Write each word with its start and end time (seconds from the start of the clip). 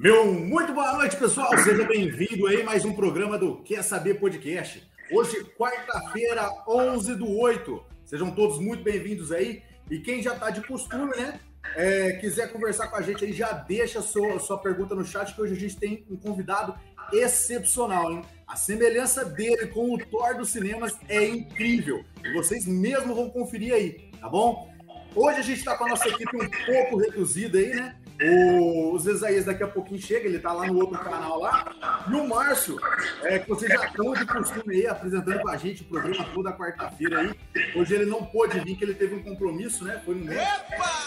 Meu 0.00 0.32
muito 0.32 0.72
boa 0.72 0.92
noite, 0.92 1.16
pessoal. 1.16 1.58
Seja 1.58 1.82
bem-vindo 1.84 2.46
aí 2.46 2.62
mais 2.62 2.84
um 2.84 2.92
programa 2.92 3.36
do 3.36 3.56
Quer 3.64 3.82
Saber 3.82 4.14
Podcast. 4.14 4.88
Hoje, 5.10 5.42
quarta-feira, 5.58 6.48
11 6.68 7.16
do 7.16 7.28
8. 7.36 7.84
Sejam 8.04 8.30
todos 8.30 8.60
muito 8.60 8.84
bem-vindos 8.84 9.32
aí. 9.32 9.60
E 9.90 9.98
quem 9.98 10.22
já 10.22 10.34
está 10.34 10.50
de 10.50 10.64
costume, 10.64 11.16
né? 11.16 11.40
É, 11.74 12.12
quiser 12.12 12.52
conversar 12.52 12.86
com 12.86 12.94
a 12.94 13.02
gente 13.02 13.24
aí, 13.24 13.32
já 13.32 13.52
deixa 13.52 14.00
sua, 14.00 14.38
sua 14.38 14.58
pergunta 14.58 14.94
no 14.94 15.04
chat, 15.04 15.34
que 15.34 15.42
hoje 15.42 15.54
a 15.54 15.58
gente 15.58 15.76
tem 15.76 16.06
um 16.08 16.16
convidado 16.16 16.76
excepcional, 17.12 18.12
hein? 18.12 18.22
A 18.46 18.54
semelhança 18.54 19.24
dele 19.24 19.66
com 19.66 19.92
o 19.92 19.98
Thor 19.98 20.36
dos 20.36 20.50
cinemas 20.50 20.96
é 21.08 21.26
incrível. 21.26 22.04
E 22.22 22.32
vocês 22.34 22.68
mesmo 22.68 23.16
vão 23.16 23.28
conferir 23.30 23.74
aí, 23.74 24.12
tá 24.20 24.28
bom? 24.28 24.72
Hoje 25.16 25.40
a 25.40 25.42
gente 25.42 25.58
está 25.58 25.76
com 25.76 25.86
a 25.86 25.88
nossa 25.88 26.08
equipe 26.08 26.36
um 26.36 26.48
pouco 26.66 26.98
reduzida 26.98 27.58
aí, 27.58 27.74
né? 27.74 27.96
O, 28.20 28.98
Zezaías 28.98 29.44
daqui 29.44 29.62
a 29.62 29.68
pouquinho 29.68 30.00
chega, 30.00 30.26
ele 30.26 30.40
tá 30.40 30.52
lá 30.52 30.66
no 30.66 30.76
outro 30.78 30.98
canal 30.98 31.38
lá. 31.38 32.04
E 32.10 32.14
o 32.14 32.26
Márcio, 32.26 32.76
é, 33.22 33.38
que 33.38 33.48
vocês 33.48 33.72
já 33.72 33.86
estão 33.86 34.12
de 34.12 34.26
costume 34.26 34.74
aí, 34.74 34.86
apresentando 34.88 35.40
com 35.40 35.48
a 35.48 35.56
gente 35.56 35.82
o 35.82 35.84
programa 35.84 36.24
toda 36.34 36.52
quarta-feira 36.52 37.20
aí. 37.20 37.34
Hoje 37.76 37.94
ele 37.94 38.06
não 38.06 38.24
pôde 38.24 38.58
vir, 38.60 38.76
que 38.76 38.84
ele 38.84 38.94
teve 38.94 39.14
um 39.14 39.22
compromisso, 39.22 39.84
né? 39.84 40.02
Foi 40.04 40.16
no 40.16 40.24
mês. 40.24 40.40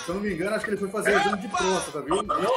Se 0.06 0.10
eu 0.10 0.16
não 0.16 0.22
me 0.22 0.34
engano, 0.34 0.56
acho 0.56 0.64
que 0.64 0.72
ele 0.72 0.78
foi 0.78 0.90
fazer 0.90 1.20
exame 1.20 1.42
de 1.42 1.48
próstata, 1.50 2.02
viu? 2.02 2.24
Não? 2.24 2.54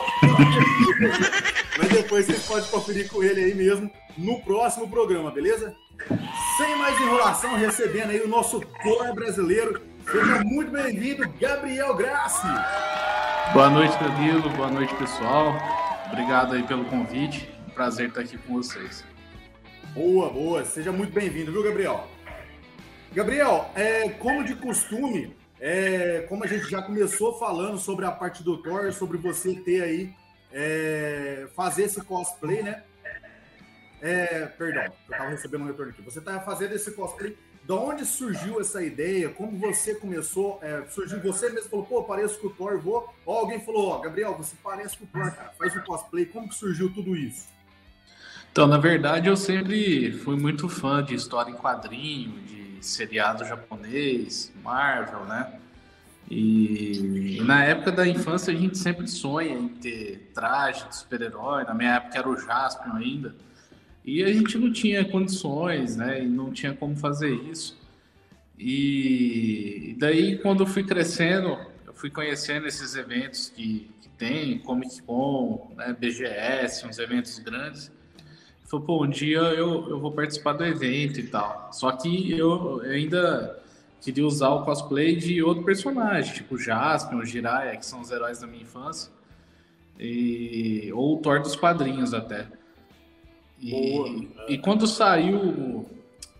Mas 1.78 1.88
depois 1.88 2.26
vocês 2.26 2.46
podem 2.46 2.70
conferir 2.70 3.08
com 3.08 3.22
ele 3.24 3.42
aí 3.42 3.54
mesmo 3.54 3.90
no 4.16 4.40
próximo 4.42 4.88
programa, 4.88 5.32
beleza? 5.32 5.74
Sem 6.56 6.76
mais 6.76 7.00
enrolação, 7.00 7.56
recebendo 7.56 8.10
aí 8.10 8.20
o 8.20 8.28
nosso 8.28 8.60
Thor 8.60 9.12
brasileiro. 9.14 9.82
Seja 10.10 10.44
muito 10.44 10.70
bem-vindo, 10.70 11.28
Gabriel 11.40 11.94
Grassi. 11.94 12.46
Boa 13.52 13.70
noite, 13.70 13.96
Danilo. 13.98 14.48
Boa 14.50 14.70
noite, 14.70 14.94
pessoal. 14.96 15.54
Obrigado 16.06 16.54
aí 16.54 16.62
pelo 16.64 16.84
convite. 16.86 17.48
Prazer 17.74 18.08
estar 18.08 18.22
aqui 18.22 18.36
com 18.38 18.54
vocês. 18.54 19.04
Boa, 19.92 20.30
boa. 20.30 20.64
Seja 20.64 20.90
muito 20.90 21.12
bem-vindo, 21.12 21.52
viu, 21.52 21.62
Gabriel? 21.62 22.08
Gabriel, 23.12 23.70
é, 23.76 24.08
como 24.08 24.44
de 24.44 24.56
costume, 24.56 25.36
é, 25.60 26.26
como 26.28 26.42
a 26.42 26.46
gente 26.46 26.68
já 26.68 26.82
começou 26.82 27.38
falando 27.38 27.78
sobre 27.78 28.04
a 28.04 28.10
parte 28.10 28.42
do 28.42 28.60
Thor, 28.60 28.92
sobre 28.92 29.18
você 29.18 29.54
ter 29.54 29.82
aí, 29.82 30.14
é, 30.52 31.46
fazer 31.54 31.84
esse 31.84 32.00
cosplay, 32.02 32.62
né? 32.62 32.82
É, 34.02 34.46
perdão, 34.46 34.84
eu 34.84 34.92
estava 35.12 35.30
recebendo 35.30 35.62
um 35.62 35.66
retorno 35.66 35.92
aqui. 35.92 36.02
Você 36.02 36.18
está 36.18 36.40
fazendo 36.40 36.74
esse 36.74 36.90
cosplay 36.92 37.36
da 37.66 37.74
onde 37.74 38.04
surgiu 38.04 38.60
essa 38.60 38.82
ideia? 38.82 39.30
Como 39.30 39.58
você 39.58 39.94
começou? 39.94 40.58
É, 40.62 40.84
surgiu 40.90 41.20
você 41.20 41.48
mesmo 41.48 41.70
falou, 41.70 41.86
pô, 41.86 42.04
pareço 42.04 42.38
com 42.38 42.48
o 42.48 42.50
Thor, 42.50 42.78
vou. 42.78 43.08
Ou 43.24 43.38
alguém 43.38 43.60
falou, 43.60 43.88
ó, 43.88 43.98
Gabriel, 44.00 44.34
você 44.36 44.54
parece 44.62 44.98
com 44.98 45.04
o 45.04 45.06
Thor, 45.06 45.34
cara, 45.34 45.52
faz 45.58 45.74
um 45.74 45.80
cosplay. 45.80 46.26
Como 46.26 46.48
que 46.48 46.54
surgiu 46.54 46.92
tudo 46.92 47.16
isso? 47.16 47.48
Então, 48.52 48.66
na 48.66 48.78
verdade, 48.78 49.28
eu 49.28 49.36
sempre 49.36 50.12
fui 50.12 50.36
muito 50.36 50.68
fã 50.68 51.02
de 51.02 51.14
história 51.14 51.50
em 51.50 51.54
quadrinho, 51.54 52.38
de 52.42 52.84
seriado 52.84 53.44
japonês, 53.44 54.52
Marvel, 54.62 55.24
né? 55.24 55.58
E, 56.30 57.38
e 57.38 57.40
na 57.42 57.64
época 57.64 57.92
da 57.92 58.06
infância 58.06 58.52
a 58.52 58.56
gente 58.56 58.78
sempre 58.78 59.08
sonha 59.08 59.54
em 59.54 59.68
ter 59.68 60.30
traje 60.34 60.86
de 60.88 60.96
super-herói. 60.96 61.64
Na 61.64 61.74
minha 61.74 61.94
época 61.94 62.18
era 62.18 62.28
o 62.28 62.36
Jaspion 62.36 62.94
ainda. 62.94 63.34
E 64.04 64.22
a 64.22 64.32
gente 64.32 64.58
não 64.58 64.70
tinha 64.70 65.04
condições, 65.04 65.96
né? 65.96 66.22
E 66.22 66.26
não 66.26 66.52
tinha 66.52 66.74
como 66.74 66.94
fazer 66.94 67.32
isso. 67.32 67.78
E 68.58 69.96
daí, 69.98 70.38
quando 70.38 70.62
eu 70.62 70.66
fui 70.66 70.84
crescendo, 70.84 71.56
eu 71.86 71.94
fui 71.94 72.10
conhecendo 72.10 72.66
esses 72.66 72.94
eventos 72.94 73.48
que, 73.48 73.90
que 74.00 74.08
tem, 74.10 74.58
Comic 74.58 75.02
Con, 75.02 75.72
né, 75.76 75.96
BGS, 75.98 76.86
uns 76.86 76.98
eventos 76.98 77.38
grandes. 77.38 77.90
Falei, 78.64 78.86
pô, 78.86 79.04
um 79.04 79.08
dia 79.08 79.38
eu, 79.38 79.88
eu 79.88 79.98
vou 79.98 80.12
participar 80.12 80.52
do 80.52 80.64
evento 80.64 81.18
e 81.18 81.24
tal. 81.24 81.70
Só 81.72 81.90
que 81.92 82.36
eu 82.36 82.80
ainda 82.82 83.58
queria 84.00 84.26
usar 84.26 84.50
o 84.50 84.64
cosplay 84.64 85.16
de 85.16 85.42
outro 85.42 85.64
personagem, 85.64 86.34
tipo 86.34 86.58
Jaspion, 86.58 87.18
o 87.18 87.24
Jiraiya, 87.24 87.76
que 87.76 87.86
são 87.86 88.00
os 88.00 88.10
heróis 88.10 88.40
da 88.40 88.46
minha 88.46 88.62
infância. 88.62 89.10
E... 89.98 90.90
Ou 90.92 91.16
o 91.16 91.18
Thor 91.22 91.40
dos 91.40 91.56
quadrinhos 91.56 92.12
até. 92.12 92.46
E, 93.60 94.28
e 94.48 94.58
quando 94.58 94.86
saiu 94.86 95.86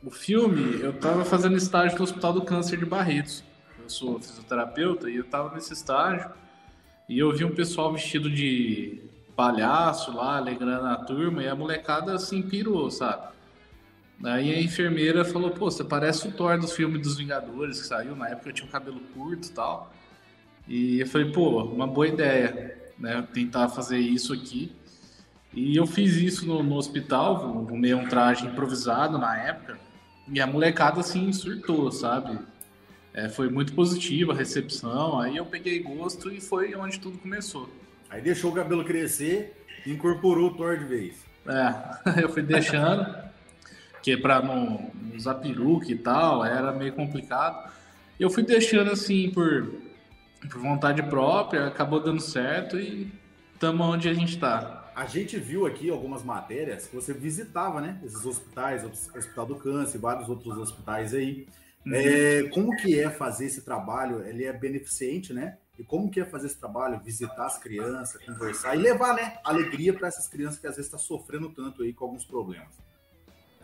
o 0.02 0.10
filme, 0.10 0.80
eu 0.80 0.90
estava 0.90 1.24
fazendo 1.24 1.56
estágio 1.56 1.96
no 1.96 2.04
Hospital 2.04 2.32
do 2.32 2.42
Câncer 2.42 2.78
de 2.78 2.84
Barretos. 2.84 3.42
Eu 3.82 3.88
sou 3.88 4.20
fisioterapeuta 4.20 5.10
e 5.10 5.16
eu 5.16 5.22
estava 5.22 5.54
nesse 5.54 5.72
estágio 5.72 6.30
e 7.08 7.18
eu 7.18 7.32
vi 7.32 7.44
um 7.44 7.54
pessoal 7.54 7.92
vestido 7.92 8.30
de 8.30 9.02
palhaço 9.36 10.14
lá, 10.14 10.36
alegrando 10.36 10.86
a 10.86 10.96
turma, 10.96 11.42
e 11.42 11.48
a 11.48 11.54
molecada 11.54 12.14
assim 12.14 12.40
pirou, 12.40 12.90
sabe? 12.90 13.34
Aí 14.22 14.54
a 14.54 14.62
enfermeira 14.62 15.24
falou: 15.24 15.50
pô, 15.50 15.70
você 15.70 15.84
parece 15.84 16.28
o 16.28 16.32
Thor 16.32 16.58
dos 16.58 16.72
filmes 16.72 17.02
dos 17.02 17.16
Vingadores 17.16 17.80
que 17.80 17.86
saiu. 17.86 18.14
Na 18.14 18.28
época 18.28 18.48
eu 18.48 18.52
tinha 18.52 18.66
um 18.66 18.70
cabelo 18.70 19.00
curto 19.12 19.48
e 19.48 19.50
tal. 19.50 19.92
E 20.68 21.00
eu 21.00 21.06
falei: 21.06 21.30
pô, 21.30 21.64
uma 21.64 21.86
boa 21.86 22.06
ideia, 22.06 22.78
né? 22.98 23.26
Tentar 23.32 23.68
fazer 23.68 23.98
isso 23.98 24.32
aqui. 24.32 24.72
E 25.54 25.76
eu 25.76 25.86
fiz 25.86 26.16
isso 26.16 26.46
no, 26.46 26.62
no 26.62 26.74
hospital, 26.74 27.36
arrumei 27.36 27.94
um 27.94 28.08
traje 28.08 28.44
improvisado 28.44 29.18
na 29.18 29.36
época, 29.38 29.78
e 30.26 30.40
a 30.40 30.46
molecada 30.46 31.00
assim 31.00 31.32
surtou, 31.32 31.92
sabe? 31.92 32.38
É, 33.12 33.28
foi 33.28 33.48
muito 33.48 33.72
positiva 33.72 34.32
a 34.32 34.36
recepção, 34.36 35.20
aí 35.20 35.36
eu 35.36 35.46
peguei 35.46 35.78
gosto 35.78 36.32
e 36.32 36.40
foi 36.40 36.74
onde 36.74 36.98
tudo 36.98 37.18
começou. 37.18 37.70
Aí 38.10 38.20
deixou 38.20 38.50
o 38.50 38.54
cabelo 38.54 38.84
crescer 38.84 39.64
e 39.86 39.92
incorporou 39.92 40.50
o 40.50 40.54
Thor 40.54 40.76
de 40.76 40.84
vez. 40.84 41.24
É, 41.46 42.20
eu 42.22 42.28
fui 42.28 42.42
deixando, 42.42 43.06
que 44.02 44.16
para 44.16 44.42
não 44.42 44.90
usar 45.14 45.34
peruca 45.34 45.92
e 45.92 45.96
tal, 45.96 46.44
era 46.44 46.72
meio 46.72 46.92
complicado. 46.94 47.70
Eu 48.18 48.28
fui 48.28 48.42
deixando 48.42 48.90
assim 48.90 49.30
por, 49.30 49.72
por 50.50 50.60
vontade 50.60 51.00
própria, 51.04 51.68
acabou 51.68 52.00
dando 52.00 52.20
certo 52.20 52.76
e 52.76 53.12
estamos 53.54 53.86
onde 53.86 54.08
a 54.08 54.14
gente 54.14 54.34
está 54.34 54.83
a 54.94 55.06
gente 55.06 55.38
viu 55.38 55.66
aqui 55.66 55.90
algumas 55.90 56.22
matérias 56.22 56.86
que 56.86 56.94
você 56.94 57.12
visitava, 57.12 57.80
né? 57.80 58.00
Esses 58.04 58.24
hospitais, 58.24 58.84
Hospital 58.84 59.46
do 59.46 59.56
Câncer, 59.56 59.98
vários 59.98 60.28
outros 60.28 60.56
hospitais 60.56 61.12
aí. 61.12 61.46
Uhum. 61.84 61.92
É, 61.94 62.42
como 62.44 62.76
que 62.76 62.98
é 62.98 63.10
fazer 63.10 63.46
esse 63.46 63.62
trabalho? 63.62 64.24
Ele 64.24 64.44
é 64.44 64.52
beneficente, 64.52 65.32
né? 65.32 65.58
E 65.78 65.82
como 65.82 66.10
que 66.10 66.20
é 66.20 66.24
fazer 66.24 66.46
esse 66.46 66.58
trabalho? 66.58 67.00
Visitar 67.00 67.46
as 67.46 67.58
crianças, 67.58 68.22
conversar 68.24 68.76
e 68.76 68.78
levar, 68.78 69.14
né? 69.14 69.38
Alegria 69.42 69.92
para 69.92 70.06
essas 70.06 70.28
crianças 70.28 70.58
que 70.58 70.66
às 70.66 70.76
vezes 70.76 70.86
estão 70.86 71.00
tá 71.00 71.04
sofrendo 71.04 71.50
tanto 71.50 71.82
aí 71.82 71.92
com 71.92 72.04
alguns 72.04 72.24
problemas. 72.24 72.68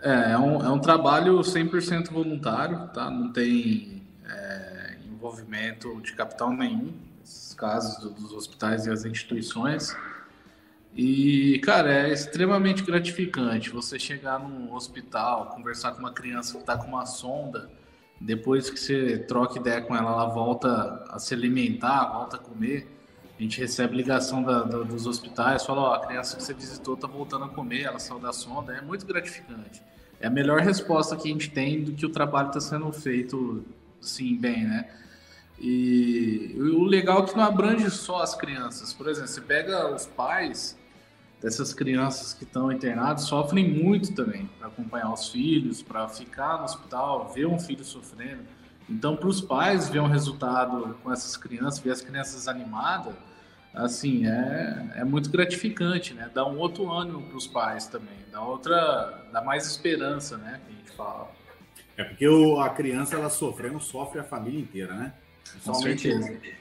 É, 0.02 0.32
é 0.32 0.38
um, 0.38 0.60
é 0.64 0.70
um 0.70 0.80
trabalho 0.80 1.38
100% 1.38 2.10
voluntário, 2.10 2.88
tá? 2.88 3.08
Não 3.08 3.32
tem 3.32 4.02
é, 4.28 4.97
envolvimento 5.06 6.00
de 6.00 6.12
capital 6.14 6.52
nenhum, 6.52 6.92
nesses 7.20 7.54
casos 7.54 7.98
do, 8.02 8.10
dos 8.10 8.32
hospitais 8.32 8.86
e 8.86 8.91
as 8.91 9.04
instituições. 9.04 9.94
E, 10.94 11.60
cara, 11.60 12.08
é 12.08 12.12
extremamente 12.12 12.82
gratificante 12.82 13.70
você 13.70 13.98
chegar 13.98 14.38
num 14.38 14.72
hospital, 14.74 15.46
conversar 15.46 15.92
com 15.92 16.00
uma 16.00 16.12
criança 16.12 16.54
que 16.54 16.60
está 16.60 16.76
com 16.76 16.88
uma 16.88 17.06
sonda, 17.06 17.70
depois 18.20 18.68
que 18.68 18.78
você 18.78 19.18
troca 19.18 19.58
ideia 19.58 19.80
com 19.80 19.96
ela, 19.96 20.10
ela 20.10 20.26
volta 20.26 21.04
a 21.08 21.18
se 21.18 21.32
alimentar, 21.32 22.12
volta 22.12 22.36
a 22.36 22.38
comer. 22.38 22.86
A 23.38 23.42
gente 23.42 23.58
recebe 23.58 23.96
ligação 23.96 24.42
da, 24.42 24.62
da, 24.62 24.78
dos 24.82 25.06
hospitais, 25.06 25.64
fala, 25.64 25.80
ó, 25.80 25.94
a 25.94 26.06
criança 26.06 26.36
que 26.36 26.42
você 26.42 26.52
visitou 26.52 26.94
está 26.94 27.06
voltando 27.06 27.46
a 27.46 27.48
comer, 27.48 27.84
ela 27.84 27.98
saiu 27.98 28.18
da 28.20 28.32
sonda, 28.32 28.74
é 28.74 28.82
muito 28.82 29.06
gratificante. 29.06 29.82
É 30.20 30.26
a 30.26 30.30
melhor 30.30 30.60
resposta 30.60 31.16
que 31.16 31.28
a 31.28 31.32
gente 31.32 31.50
tem 31.50 31.82
do 31.82 31.92
que 31.92 32.04
o 32.04 32.10
trabalho 32.10 32.48
está 32.48 32.60
sendo 32.60 32.92
feito, 32.92 33.64
sim, 34.02 34.36
bem, 34.36 34.64
né? 34.64 34.90
E 35.58 36.54
o 36.58 36.84
legal 36.84 37.22
é 37.22 37.26
que 37.26 37.34
não 37.34 37.44
abrange 37.44 37.90
só 37.90 38.22
as 38.22 38.34
crianças. 38.34 38.92
Por 38.92 39.08
exemplo, 39.08 39.28
você 39.28 39.40
pega 39.40 39.94
os 39.94 40.04
pais, 40.04 40.78
dessas 41.40 41.72
crianças 41.72 42.34
que 42.34 42.44
estão 42.44 42.70
internadas 42.70 43.24
sofrem 43.24 43.68
muito 43.68 44.15
também 44.15 44.48
para 44.59 44.68
acompanhar 44.68 45.12
os 45.12 45.28
filhos, 45.28 45.82
para 45.82 46.06
ficar 46.09 46.59
no 46.59 46.65
hospital, 46.65 47.32
ver 47.32 47.47
um 47.47 47.59
filho 47.59 47.84
sofrendo. 47.84 48.42
Então, 48.88 49.16
para 49.16 49.28
os 49.28 49.41
pais 49.41 49.88
ver 49.88 50.00
um 50.00 50.06
resultado 50.06 50.98
com 51.03 51.12
essas 51.12 51.36
crianças, 51.36 51.78
ver 51.78 51.92
as 51.92 52.00
crianças 52.00 52.48
animadas, 52.48 53.15
assim, 53.72 54.26
é, 54.26 54.92
é 54.97 55.04
muito 55.04 55.30
gratificante, 55.30 56.12
né? 56.12 56.30
Dá 56.34 56.44
um 56.44 56.59
outro 56.59 56.91
ânimo 56.91 57.22
para 57.22 57.36
os 57.36 57.47
pais 57.47 57.86
também, 57.86 58.18
dá 58.30 58.42
outra, 58.42 59.28
dá 59.32 59.41
mais 59.42 59.66
esperança, 59.66 60.36
né? 60.36 60.60
Que 60.66 60.72
a 60.72 60.76
gente 60.76 60.91
fala. 60.91 61.30
É 61.97 62.04
porque 62.04 62.26
o, 62.26 62.60
a 62.60 62.70
criança 62.70 63.15
ela 63.15 63.30
sofrendo 63.30 63.78
sofre 63.80 64.20
a 64.20 64.24
família 64.24 64.60
inteira, 64.60 64.94
né? 64.94 65.12
Principalmente, 65.53 66.09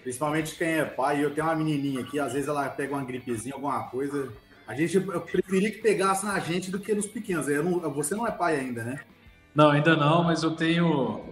principalmente 0.04 0.56
quem 0.56 0.68
é 0.68 0.86
pai. 0.86 1.24
Eu 1.24 1.34
tenho 1.34 1.48
uma 1.48 1.56
menininha 1.56 2.02
aqui, 2.02 2.20
às 2.20 2.34
vezes 2.34 2.48
ela 2.48 2.68
pega 2.70 2.94
uma 2.94 3.04
gripezinha, 3.04 3.56
alguma 3.56 3.84
coisa, 3.84 4.32
a 4.70 4.76
gente 4.76 4.98
eu 4.98 5.22
preferia 5.22 5.72
que 5.72 5.80
pegasse 5.80 6.24
na 6.24 6.38
gente 6.40 6.70
do 6.70 6.80
que 6.80 6.94
nos 6.94 7.08
pequenos. 7.08 7.48
Não, 7.48 7.92
você 7.92 8.14
não 8.14 8.28
é 8.28 8.30
pai 8.30 8.56
ainda, 8.56 8.84
né? 8.84 9.00
Não, 9.56 9.72
ainda 9.72 9.96
não, 9.96 10.24
mas 10.24 10.44
eu 10.44 10.52
tenho 10.52 11.26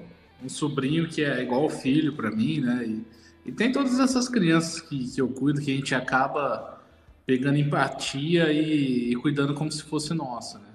um 0.44 0.50
sobrinho 0.50 1.08
que 1.08 1.24
é 1.24 1.44
igual 1.44 1.70
filho 1.70 2.14
para 2.14 2.32
mim, 2.32 2.62
né? 2.62 2.84
E, 2.84 3.06
e, 3.46 3.52
tem 3.52 3.72
todas 3.72 4.00
essas 4.00 4.28
crianças 4.28 4.82
que, 4.82 5.08
que 5.12 5.22
eu 5.22 5.28
cuido 5.28 5.62
que 5.62 5.72
a 5.72 5.76
gente 5.76 5.94
acaba 5.94 6.82
pegando 7.28 7.60
empatia 7.60 8.52
e, 8.52 9.12
e, 9.12 9.16
cuidando 9.18 9.54
como 9.54 9.72
se 9.72 9.84
fosse 9.84 10.16
nossa, 10.16 10.58
né? 10.58 10.70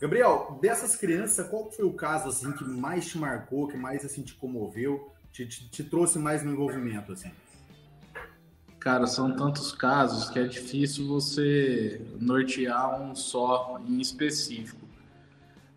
Gabriel, 0.00 0.58
dessas 0.60 0.96
crianças, 0.96 1.46
qual 1.46 1.70
foi 1.70 1.84
o 1.84 1.92
caso 1.92 2.30
assim 2.30 2.50
que 2.50 2.64
mais 2.64 3.06
te 3.06 3.16
marcou, 3.16 3.68
que 3.68 3.76
mais 3.76 4.04
assim 4.04 4.22
te 4.22 4.34
comoveu, 4.34 5.08
te, 5.30 5.46
te, 5.46 5.70
te 5.70 5.84
trouxe 5.84 6.18
mais 6.18 6.42
no 6.42 6.50
envolvimento 6.50 7.12
assim? 7.12 7.30
Cara, 8.80 9.06
são 9.06 9.30
tantos 9.30 9.72
casos 9.72 10.30
que 10.30 10.38
é 10.38 10.44
difícil 10.44 11.06
você 11.06 12.00
nortear 12.18 12.98
um 12.98 13.14
só 13.14 13.78
em 13.86 14.00
específico. 14.00 14.80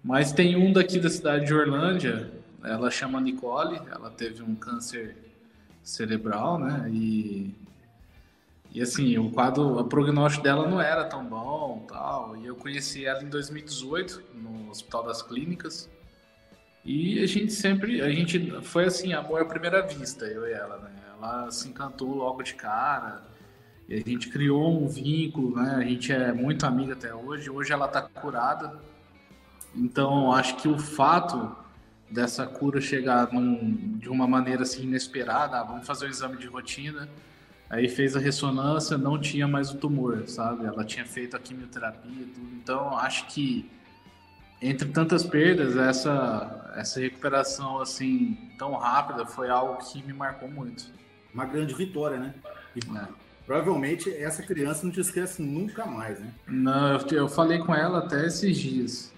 Mas 0.02 0.32
tem 0.32 0.56
um 0.56 0.72
daqui 0.72 1.00
da 1.00 1.10
cidade 1.10 1.46
de 1.46 1.54
Orlândia, 1.54 2.32
ela 2.64 2.90
chama 2.90 3.20
Nicole, 3.20 3.82
ela 3.92 4.10
teve 4.10 4.42
um 4.42 4.56
câncer 4.56 5.18
cerebral, 5.84 6.58
né? 6.58 6.90
E, 6.90 7.54
e 8.72 8.82
assim, 8.82 9.18
o 9.18 9.30
quadro, 9.30 9.78
o 9.78 9.84
prognóstico 9.84 10.42
dela 10.42 10.66
não 10.70 10.80
era 10.80 11.04
tão 11.04 11.26
bom, 11.26 11.86
tal. 11.86 12.38
E 12.38 12.46
eu 12.46 12.56
conheci 12.56 13.06
ela 13.06 13.22
em 13.22 13.28
2018 13.28 14.24
no 14.34 14.70
Hospital 14.70 15.04
das 15.04 15.22
Clínicas. 15.22 15.90
E 16.86 17.24
a 17.24 17.26
gente 17.26 17.54
sempre, 17.54 18.02
a 18.02 18.10
gente 18.10 18.52
foi 18.62 18.86
assim, 18.86 19.14
amor 19.14 19.42
à 19.42 19.46
primeira 19.46 19.82
vista, 19.82 20.26
eu 20.26 20.46
e 20.48 20.52
ela, 20.52 20.78
né? 20.80 20.92
Ela 21.18 21.50
se 21.50 21.70
encantou 21.70 22.14
logo 22.14 22.44
de 22.44 22.56
cara. 22.56 23.22
E 23.88 23.96
a 23.96 24.00
gente 24.00 24.30
criou 24.30 24.84
um 24.84 24.88
vínculo, 24.88 25.56
né? 25.56 25.76
A 25.76 25.84
gente 25.84 26.12
é 26.12 26.34
muito 26.34 26.66
amiga 26.66 26.94
até 26.94 27.14
hoje. 27.14 27.50
Hoje 27.50 27.72
ela 27.72 27.88
tá 27.88 28.02
curada. 28.02 28.80
Então, 29.76 30.34
acho 30.34 30.58
que 30.58 30.68
o 30.68 30.78
fato 30.78 31.56
dessa 32.10 32.46
cura 32.46 32.82
chegar 32.82 33.32
num, 33.32 33.98
de 33.98 34.10
uma 34.10 34.28
maneira 34.28 34.64
assim 34.64 34.84
inesperada, 34.84 35.60
ah, 35.60 35.64
vamos 35.64 35.88
fazer 35.88 36.06
um 36.06 36.10
exame 36.10 36.38
de 36.38 36.48
rotina. 36.48 37.10
Aí 37.70 37.88
fez 37.88 38.16
a 38.16 38.20
ressonância, 38.20 38.98
não 38.98 39.20
tinha 39.20 39.48
mais 39.48 39.72
o 39.72 39.78
tumor, 39.78 40.28
sabe? 40.28 40.66
Ela 40.66 40.84
tinha 40.84 41.06
feito 41.06 41.36
a 41.36 41.40
quimioterapia 41.40 42.22
e 42.22 42.26
tudo. 42.26 42.50
Então, 42.56 42.98
acho 42.98 43.26
que 43.28 43.70
entre 44.70 44.90
tantas 44.90 45.24
perdas, 45.24 45.76
essa 45.76 46.60
essa 46.76 47.00
recuperação 47.00 47.80
assim 47.80 48.36
tão 48.58 48.74
rápida 48.74 49.26
foi 49.26 49.50
algo 49.50 49.78
que 49.78 50.02
me 50.02 50.14
marcou 50.14 50.50
muito 50.50 50.86
uma 51.34 51.46
grande 51.46 51.74
vitória, 51.74 52.18
né? 52.18 52.34
E, 52.76 52.80
é. 52.80 53.08
Provavelmente 53.46 54.10
essa 54.10 54.42
criança 54.42 54.86
não 54.86 54.92
te 54.92 55.02
esquece 55.02 55.42
nunca 55.42 55.86
mais, 55.86 56.20
né? 56.20 56.32
Não, 56.48 56.94
eu, 56.94 57.08
eu 57.12 57.28
falei 57.28 57.60
com 57.60 57.76
ela 57.76 58.00
até 58.00 58.26
esses 58.26 58.58
dias. 58.58 59.14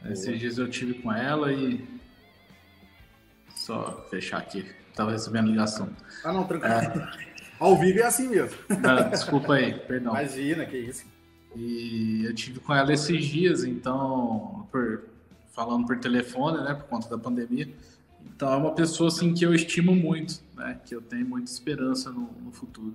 Boa. 0.00 0.12
Esses 0.12 0.38
dias 0.38 0.58
eu 0.58 0.68
tive 0.68 0.94
com 0.94 1.12
ela 1.12 1.52
e. 1.52 1.84
Só 3.56 4.06
fechar 4.08 4.38
aqui. 4.38 4.64
Tava 4.94 5.10
recebendo 5.10 5.48
ligação. 5.48 5.88
Ah, 6.24 6.32
não, 6.32 6.46
tranquilo. 6.46 6.74
É. 6.74 7.28
Ao 7.58 7.76
vivo 7.76 7.98
é 7.98 8.04
assim 8.04 8.28
mesmo. 8.28 8.56
Ah, 8.84 9.02
desculpa 9.08 9.54
aí, 9.54 9.74
perdão. 9.80 10.12
Imagina, 10.12 10.64
que 10.64 10.76
isso. 10.76 11.04
E 11.58 12.24
eu 12.24 12.32
tive 12.34 12.60
com 12.60 12.72
ela 12.72 12.92
esses 12.92 13.24
dias, 13.24 13.64
então, 13.64 14.66
por, 14.70 15.02
falando 15.52 15.86
por 15.86 15.98
telefone, 15.98 16.62
né, 16.62 16.72
por 16.72 16.84
conta 16.84 17.08
da 17.08 17.18
pandemia. 17.18 17.68
Então 18.24 18.52
é 18.52 18.56
uma 18.56 18.72
pessoa 18.72 19.08
assim 19.08 19.34
que 19.34 19.44
eu 19.44 19.52
estimo 19.52 19.94
muito, 19.94 20.40
né? 20.56 20.78
Que 20.86 20.94
eu 20.94 21.00
tenho 21.02 21.26
muita 21.26 21.50
esperança 21.50 22.10
no, 22.10 22.30
no 22.44 22.52
futuro. 22.52 22.94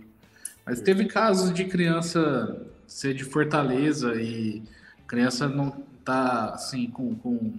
Mas 0.66 0.80
teve 0.80 1.06
casos 1.06 1.54
de 1.54 1.66
criança 1.66 2.66
ser 2.88 3.14
de 3.14 3.26
Fortaleza 3.26 4.16
e 4.22 4.64
criança 5.06 5.50
não 5.50 5.72
tá 6.06 6.52
assim 6.54 6.90
com, 6.90 7.14
com 7.16 7.54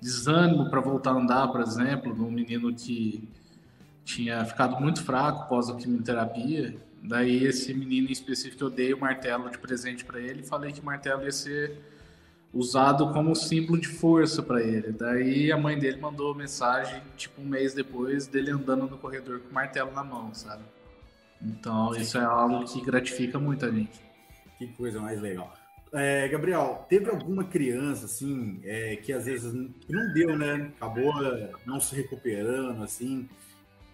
desânimo 0.00 0.70
para 0.70 0.80
voltar 0.80 1.10
a 1.10 1.14
andar, 1.14 1.48
por 1.48 1.60
exemplo, 1.60 2.14
de 2.14 2.20
um 2.22 2.30
menino 2.30 2.74
que 2.74 3.28
tinha 4.14 4.44
ficado 4.44 4.80
muito 4.80 5.02
fraco 5.02 5.42
após 5.42 5.68
a 5.68 5.76
quimioterapia. 5.76 6.76
Daí 7.02 7.44
esse 7.44 7.72
menino 7.72 8.08
em 8.08 8.12
específico 8.12 8.64
eu 8.64 8.70
dei 8.70 8.92
o 8.92 9.00
martelo 9.00 9.48
de 9.50 9.58
presente 9.58 10.04
para 10.04 10.20
ele 10.20 10.42
falei 10.42 10.72
que 10.72 10.80
o 10.80 10.84
martelo 10.84 11.24
ia 11.24 11.32
ser 11.32 11.80
usado 12.52 13.12
como 13.12 13.34
símbolo 13.34 13.80
de 13.80 13.88
força 13.88 14.42
para 14.42 14.60
ele. 14.60 14.92
Daí 14.92 15.52
a 15.52 15.56
mãe 15.56 15.78
dele 15.78 15.98
mandou 15.98 16.34
mensagem, 16.34 17.00
tipo 17.16 17.40
um 17.40 17.44
mês 17.44 17.72
depois, 17.72 18.26
dele 18.26 18.50
andando 18.50 18.86
no 18.86 18.98
corredor 18.98 19.40
com 19.40 19.50
o 19.50 19.54
martelo 19.54 19.92
na 19.92 20.02
mão, 20.02 20.34
sabe? 20.34 20.64
Então 21.40 21.94
isso 21.94 22.18
é 22.18 22.24
algo 22.24 22.64
que 22.64 22.80
gratifica 22.82 23.38
muito 23.38 23.64
a 23.64 23.70
gente. 23.70 24.00
Que 24.58 24.66
coisa 24.66 25.00
mais 25.00 25.20
legal. 25.20 25.54
É, 25.92 26.28
Gabriel, 26.28 26.86
teve 26.88 27.08
alguma 27.10 27.44
criança 27.44 28.04
assim 28.04 28.60
é, 28.62 28.96
que 28.96 29.12
às 29.12 29.24
vezes 29.24 29.52
não 29.52 30.12
deu, 30.12 30.36
né? 30.36 30.70
Acabou 30.76 31.12
não 31.64 31.80
se 31.80 31.96
recuperando 31.96 32.82
assim. 32.82 33.28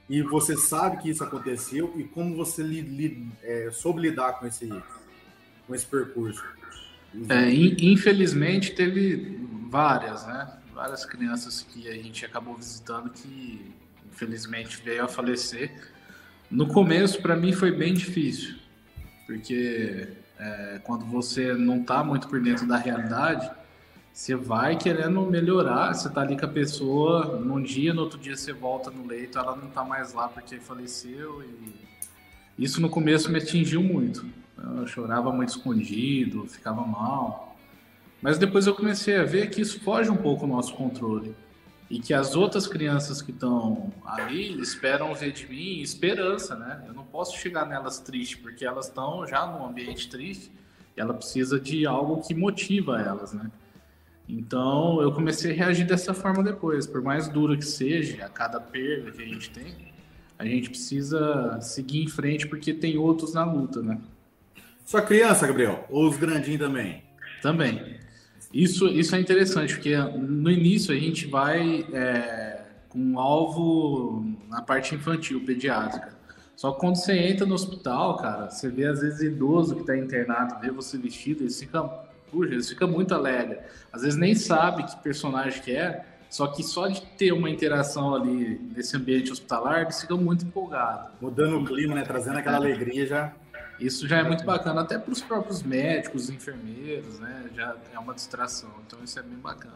E 0.09 0.23
você 0.23 0.57
sabe 0.57 0.99
que 0.99 1.11
isso 1.11 1.25
aconteceu 1.25 1.93
e 1.97 2.05
como 2.05 2.37
você 2.37 2.63
li, 2.63 2.81
li, 2.81 3.29
é, 3.43 3.71
soube 3.73 4.01
lidar 4.01 4.35
com 4.35 4.47
esse, 4.47 4.69
com 5.67 5.75
esse 5.75 5.85
percurso? 5.85 6.45
É, 7.29 7.51
infelizmente 7.53 8.73
teve 8.75 9.41
várias, 9.69 10.27
né? 10.27 10.59
Várias 10.73 11.05
crianças 11.05 11.63
que 11.63 11.89
a 11.89 11.95
gente 11.95 12.25
acabou 12.25 12.55
visitando 12.55 13.11
que 13.11 13.73
infelizmente 14.13 14.81
veio 14.85 15.05
a 15.05 15.09
falecer. 15.09 15.73
No 16.51 16.69
começo, 16.69 17.21
para 17.21 17.35
mim, 17.35 17.53
foi 17.53 17.73
bem 17.73 17.93
difícil, 17.93 18.57
porque 19.27 20.09
é, 20.39 20.81
quando 20.85 21.05
você 21.05 21.55
não 21.55 21.81
está 21.81 22.05
muito 22.05 22.29
por 22.29 22.41
dentro 22.41 22.67
da 22.67 22.77
realidade, 22.77 23.51
você 24.17 24.35
vai 24.35 24.79
querendo 24.79 25.21
melhorar, 25.21 25.93
você 25.93 26.09
tá 26.09 26.23
ali 26.23 26.39
com 26.39 26.47
a 26.47 26.49
pessoa, 26.49 27.39
num 27.39 27.63
dia, 27.63 27.93
no 27.93 28.01
outro 28.01 28.19
dia 28.19 28.35
você 28.35 28.51
volta 28.51 28.91
no 28.91 29.07
leito, 29.07 29.39
ela 29.39 29.55
não 29.55 29.69
está 29.69 29.85
mais 29.85 30.15
lá 30.15 30.27
porque 30.27 30.59
faleceu 30.59 31.43
e 31.43 31.75
isso 32.59 32.81
no 32.81 32.89
começo 32.89 33.31
me 33.31 33.37
atingiu 33.37 33.83
muito. 33.83 34.25
Eu 34.79 34.87
chorava 34.87 35.31
muito 35.31 35.51
escondido, 35.51 36.47
ficava 36.47 36.81
mal. 36.81 37.59
Mas 38.23 38.39
depois 38.39 38.67
eu 38.67 38.75
comecei 38.75 39.19
a 39.19 39.23
ver 39.23 39.51
que 39.51 39.61
isso 39.61 39.79
foge 39.81 40.09
um 40.09 40.17
pouco 40.17 40.47
do 40.47 40.53
nosso 40.55 40.75
controle. 40.75 41.35
E 41.91 42.01
que 42.01 42.15
as 42.15 42.35
outras 42.35 42.67
crianças 42.67 43.21
que 43.21 43.33
estão 43.33 43.93
ali 44.07 44.59
esperam 44.59 45.15
ver 45.15 45.33
de 45.33 45.47
mim 45.47 45.83
esperança, 45.83 46.57
né? 46.57 46.83
Eu 46.89 46.95
não 46.95 47.05
posso 47.05 47.37
chegar 47.37 47.67
nelas 47.67 47.99
triste, 47.99 48.39
porque 48.39 48.65
elas 48.65 48.87
estão 48.87 49.27
já 49.27 49.47
num 49.47 49.67
ambiente 49.67 50.09
triste 50.09 50.51
e 50.97 51.01
ela 51.03 51.13
precisa 51.13 51.61
de 51.61 51.87
algo 51.87 52.27
que 52.27 52.35
motiva 52.35 52.99
elas, 52.99 53.35
né? 53.35 53.51
Então 54.29 55.01
eu 55.01 55.13
comecei 55.13 55.53
a 55.53 55.55
reagir 55.55 55.87
dessa 55.87 56.13
forma 56.13 56.43
depois. 56.43 56.87
Por 56.87 57.03
mais 57.03 57.29
dura 57.29 57.57
que 57.57 57.65
seja 57.65 58.25
a 58.25 58.29
cada 58.29 58.61
perda 58.61 59.11
que 59.13 59.23
a 59.23 59.27
gente 59.27 59.51
tem, 59.51 59.75
a 60.39 60.45
gente 60.45 60.69
precisa 60.69 61.61
seguir 61.61 62.03
em 62.03 62.09
frente 62.09 62.47
porque 62.47 62.75
tem 62.75 62.99
outros 62.99 63.35
na 63.35 63.45
luta, 63.45 63.81
né? 63.83 63.99
Só 64.85 65.01
criança, 65.01 65.47
Gabriel? 65.47 65.85
Ou 65.91 66.09
os 66.09 66.17
grandinhos 66.17 66.61
também? 66.61 67.03
Também. 67.43 67.97
Isso, 68.53 68.87
isso 68.87 69.15
é 69.15 69.21
interessante, 69.21 69.75
porque 69.75 69.97
no 69.97 70.51
início 70.51 70.95
a 70.95 70.99
gente 70.99 71.27
vai 71.27 71.87
é, 71.93 72.65
com 72.89 72.99
um 72.99 73.19
alvo 73.19 74.25
na 74.49 74.63
parte 74.63 74.95
infantil, 74.95 75.45
pediátrica. 75.45 76.17
Só 76.55 76.73
que 76.73 76.81
quando 76.81 76.97
você 76.97 77.13
entra 77.13 77.45
no 77.45 77.55
hospital, 77.55 78.17
cara, 78.17 78.49
você 78.49 78.71
vê 78.71 78.87
às 78.87 79.01
vezes 79.01 79.21
idoso 79.21 79.75
que 79.75 79.83
está 79.83 79.97
internado, 79.97 80.59
vê 80.61 80.71
você 80.71 80.97
vestido, 80.97 81.43
eles 81.43 81.61
ficam, 81.61 81.93
eles 82.45 82.69
ficam 82.69 82.89
muito 82.89 83.15
alegres. 83.15 83.59
Às 83.93 84.03
vezes 84.03 84.19
nem 84.19 84.35
sabe 84.35 84.85
que 84.85 84.97
personagem 85.03 85.63
que 85.63 85.73
é, 85.73 86.05
só 86.29 86.47
que 86.49 86.63
só 86.63 86.89
de 86.89 87.01
ter 87.01 87.33
uma 87.33 87.49
interação 87.49 88.15
ali 88.15 88.61
nesse 88.75 88.97
ambiente 88.97 89.33
hospitalar, 89.33 89.83
eles 89.83 90.01
ficam 90.01 90.19
muito 90.19 90.45
empolgados. 90.45 91.13
Mudando 91.21 91.59
o 91.59 91.65
clima, 91.65 91.95
né? 91.95 92.03
Trazendo 92.03 92.39
aquela 92.39 92.57
alegria 92.57 93.07
já. 93.07 93.33
Isso 93.79 94.09
já 94.09 94.19
é 94.19 94.23
muito 94.23 94.45
bacana, 94.45 94.81
até 94.81 94.99
para 94.99 95.13
os 95.13 95.21
próprios 95.21 95.63
médicos, 95.63 96.31
enfermeiros, 96.31 97.19
né? 97.21 97.45
Já 97.55 97.77
é 97.95 97.99
uma 97.99 98.15
distração, 98.15 98.71
então 98.87 98.99
isso 99.05 99.19
é 99.19 99.23
bem 99.23 99.39
bacana. 99.39 99.75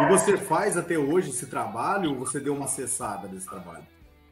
E 0.00 0.06
você 0.08 0.38
faz 0.38 0.76
até 0.76 0.98
hoje 0.98 1.30
esse 1.30 1.46
trabalho 1.46 2.10
ou 2.10 2.16
você 2.16 2.40
deu 2.40 2.54
uma 2.54 2.66
cessada 2.66 3.28
desse 3.28 3.46
trabalho? 3.46 3.84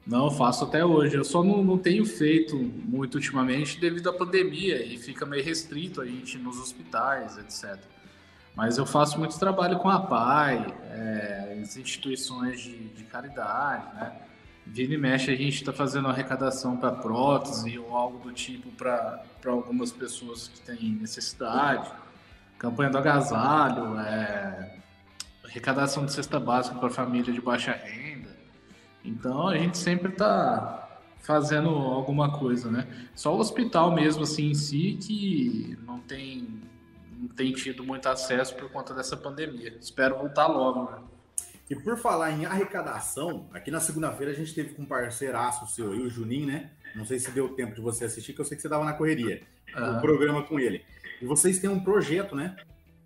Não, 0.07 0.31
faço 0.31 0.65
até 0.65 0.85
hoje. 0.85 1.17
Eu 1.17 1.25
só 1.25 1.43
não, 1.43 1.65
não 1.65 1.79
tenho 1.79 2.05
feito 2.05 2.57
muito 2.57 3.15
ultimamente 3.15 3.81
devido 3.81 4.11
à 4.11 4.13
pandemia 4.13 4.85
e 4.85 4.99
fica 4.99 5.25
meio 5.25 5.43
restrito 5.43 6.01
a 6.01 6.07
gente 6.07 6.37
nos 6.39 6.59
hospitais, 6.59 7.39
etc. 7.39 7.79
Mas 8.55 8.77
eu 8.77 8.87
faço 8.87 9.19
muito 9.19 9.39
trabalho 9.39 9.79
com 9.79 9.89
a 9.89 9.99
PAI, 9.99 10.67
é, 10.91 11.61
as 11.63 11.77
instituições 11.77 12.61
de, 12.61 12.89
de 12.91 13.05
caridade, 13.05 13.95
né? 13.95 14.13
Vira 14.67 14.95
e 14.95 14.97
mexe, 14.97 15.31
a 15.31 15.37
gente 15.37 15.57
está 15.57 15.73
fazendo 15.73 16.09
arrecadação 16.09 16.77
para 16.77 16.93
prótese 16.93 17.79
ou 17.79 17.95
algo 17.95 18.19
do 18.19 18.33
tipo 18.33 18.71
para 18.71 19.23
algumas 19.47 19.93
pessoas 19.93 20.49
que 20.49 20.61
têm 20.61 20.93
necessidade. 20.93 21.91
Campanha 22.59 22.91
do 22.91 22.97
agasalho, 22.97 23.99
é, 23.99 24.79
arrecadação 25.45 26.07
de 26.07 26.13
cesta 26.13 26.41
básica 26.41 26.79
para 26.79 26.89
família 26.89 27.33
de 27.33 27.41
baixa 27.41 27.73
renda. 27.73 28.04
Então 29.05 29.49
a 29.49 29.57
gente 29.57 29.77
sempre 29.77 30.13
está 30.13 30.99
fazendo 31.21 31.69
alguma 31.69 32.39
coisa, 32.39 32.71
né? 32.71 32.87
Só 33.15 33.35
o 33.35 33.39
hospital 33.39 33.93
mesmo 33.95 34.23
assim 34.23 34.51
em 34.51 34.55
si 34.55 34.99
que 35.01 35.79
não 35.85 35.99
tem 36.01 36.63
não 37.17 37.29
tem 37.29 37.53
tido 37.53 37.83
muito 37.83 38.07
acesso 38.09 38.55
por 38.57 38.71
conta 38.71 38.93
dessa 38.95 39.17
pandemia. 39.17 39.77
Espero 39.81 40.19
voltar 40.19 40.47
logo, 40.47 40.91
né? 40.91 40.99
E 41.71 41.75
por 41.75 41.97
falar 41.97 42.31
em 42.33 42.45
arrecadação, 42.45 43.49
aqui 43.53 43.71
na 43.71 43.81
segunda-feira 43.81 44.33
a 44.33 44.35
gente 44.35 44.55
teve 44.55 44.75
com 44.75 44.83
um 44.83 44.87
parceiraço 44.87 45.67
seu 45.75 45.93
aí, 45.93 46.01
o 46.01 46.11
Juninho, 46.11 46.47
né? 46.47 46.71
Não 46.95 47.07
sei 47.07 47.19
se 47.19 47.31
deu 47.31 47.49
tempo 47.49 47.75
de 47.75 47.81
você 47.81 48.05
assistir, 48.05 48.35
que 48.35 48.41
eu 48.41 48.45
sei 48.45 48.57
que 48.57 48.61
você 48.61 48.69
estava 48.69 48.85
na 48.85 48.93
correria. 48.93 49.43
uhum. 49.75 49.97
o 49.97 50.01
programa 50.01 50.43
com 50.43 50.61
ele. 50.61 50.85
E 51.23 51.25
vocês 51.25 51.59
têm 51.59 51.71
um 51.71 51.83
projeto, 51.83 52.37
né? 52.37 52.55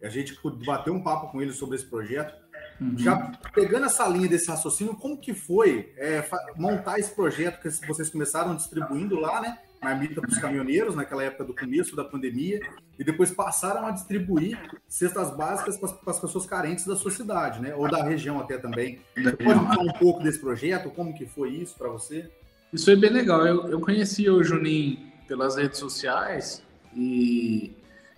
A 0.02 0.08
gente 0.08 0.36
bateu 0.66 0.92
um 0.92 1.02
papo 1.02 1.30
com 1.30 1.40
ele 1.40 1.52
sobre 1.52 1.76
esse 1.76 1.86
projeto. 1.86 2.34
Uhum. 2.80 2.96
Já 2.96 3.32
pegando 3.52 3.86
essa 3.86 4.06
linha 4.06 4.28
desse 4.28 4.48
raciocínio, 4.48 4.94
como 4.94 5.18
que 5.18 5.34
foi 5.34 5.92
é, 5.96 6.24
montar 6.56 6.98
esse 6.98 7.14
projeto 7.14 7.60
que 7.60 7.86
vocês 7.86 8.08
começaram 8.08 8.54
distribuindo 8.54 9.18
lá, 9.18 9.40
né? 9.40 9.58
Marmita 9.82 10.20
para 10.20 10.30
os 10.30 10.38
caminhoneiros 10.38 10.94
naquela 10.94 11.22
época 11.22 11.44
do 11.44 11.54
começo 11.54 11.94
da 11.94 12.04
pandemia 12.04 12.60
e 12.98 13.04
depois 13.04 13.30
passaram 13.30 13.86
a 13.86 13.92
distribuir 13.92 14.58
cestas 14.88 15.36
básicas 15.36 15.76
para 15.76 16.10
as 16.10 16.20
pessoas 16.20 16.46
carentes 16.46 16.84
da 16.84 16.96
sua 16.96 17.10
cidade, 17.10 17.60
né? 17.60 17.74
Ou 17.74 17.88
da 17.88 18.02
região 18.02 18.40
até 18.40 18.58
também. 18.58 19.00
Você 19.16 19.32
pode 19.36 19.60
falar 19.60 19.82
um 19.82 19.92
pouco 19.92 20.22
desse 20.22 20.40
projeto? 20.40 20.90
Como 20.90 21.14
que 21.14 21.26
foi 21.26 21.50
isso 21.50 21.76
para 21.76 21.88
você? 21.88 22.28
Isso 22.72 22.84
foi 22.84 22.96
bem 22.96 23.10
legal. 23.10 23.46
Eu, 23.46 23.68
eu 23.68 23.80
conheci 23.80 24.28
o 24.28 24.42
Juninho 24.42 24.98
pelas 25.26 25.56
redes 25.56 25.78
sociais 25.78 26.62
e, 26.94 27.72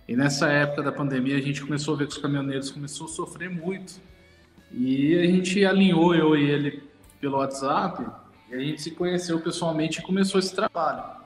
e 0.07 0.15
nessa 0.15 0.49
época 0.49 0.81
da 0.81 0.91
pandemia 0.91 1.37
a 1.37 1.41
gente 1.41 1.61
começou 1.61 1.93
a 1.93 1.97
ver 1.97 2.07
que 2.07 2.13
os 2.13 2.17
caminhoneiros 2.17 2.71
começaram 2.71 3.05
a 3.05 3.09
sofrer 3.09 3.49
muito. 3.49 4.01
E 4.73 5.17
a 5.17 5.25
gente 5.25 5.65
alinhou 5.65 6.15
eu 6.15 6.35
e 6.35 6.49
ele 6.49 6.83
pelo 7.19 7.37
WhatsApp 7.37 8.05
e 8.49 8.55
a 8.55 8.59
gente 8.59 8.81
se 8.81 8.91
conheceu 8.91 9.39
pessoalmente 9.39 9.99
e 9.99 10.01
começou 10.01 10.39
esse 10.39 10.53
trabalho. 10.55 11.21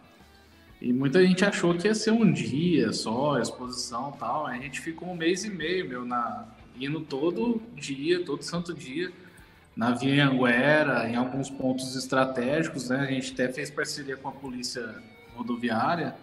E 0.81 0.91
muita 0.91 1.25
gente 1.25 1.45
achou 1.45 1.73
que 1.73 1.87
ia 1.87 1.95
ser 1.95 2.11
um 2.11 2.31
dia 2.31 2.91
só, 2.91 3.39
exposição 3.39 4.13
e 4.15 4.19
tal. 4.19 4.45
A 4.45 4.55
gente 4.57 4.81
ficou 4.81 5.09
um 5.09 5.15
mês 5.15 5.45
e 5.45 5.49
meio, 5.49 5.87
meu, 5.87 6.05
na, 6.05 6.45
indo 6.79 6.99
todo 7.01 7.61
dia, 7.75 8.23
todo 8.23 8.43
santo 8.43 8.73
dia, 8.73 9.11
na 9.75 9.91
Via 9.91 10.27
Anguera, 10.27 11.09
em 11.09 11.15
alguns 11.15 11.49
pontos 11.49 11.95
estratégicos, 11.95 12.89
né? 12.89 12.99
A 12.99 13.05
gente 13.05 13.33
até 13.33 13.51
fez 13.51 13.69
parceria 13.69 14.17
com 14.17 14.27
a 14.27 14.31
polícia 14.31 14.95
rodoviária 15.35 16.15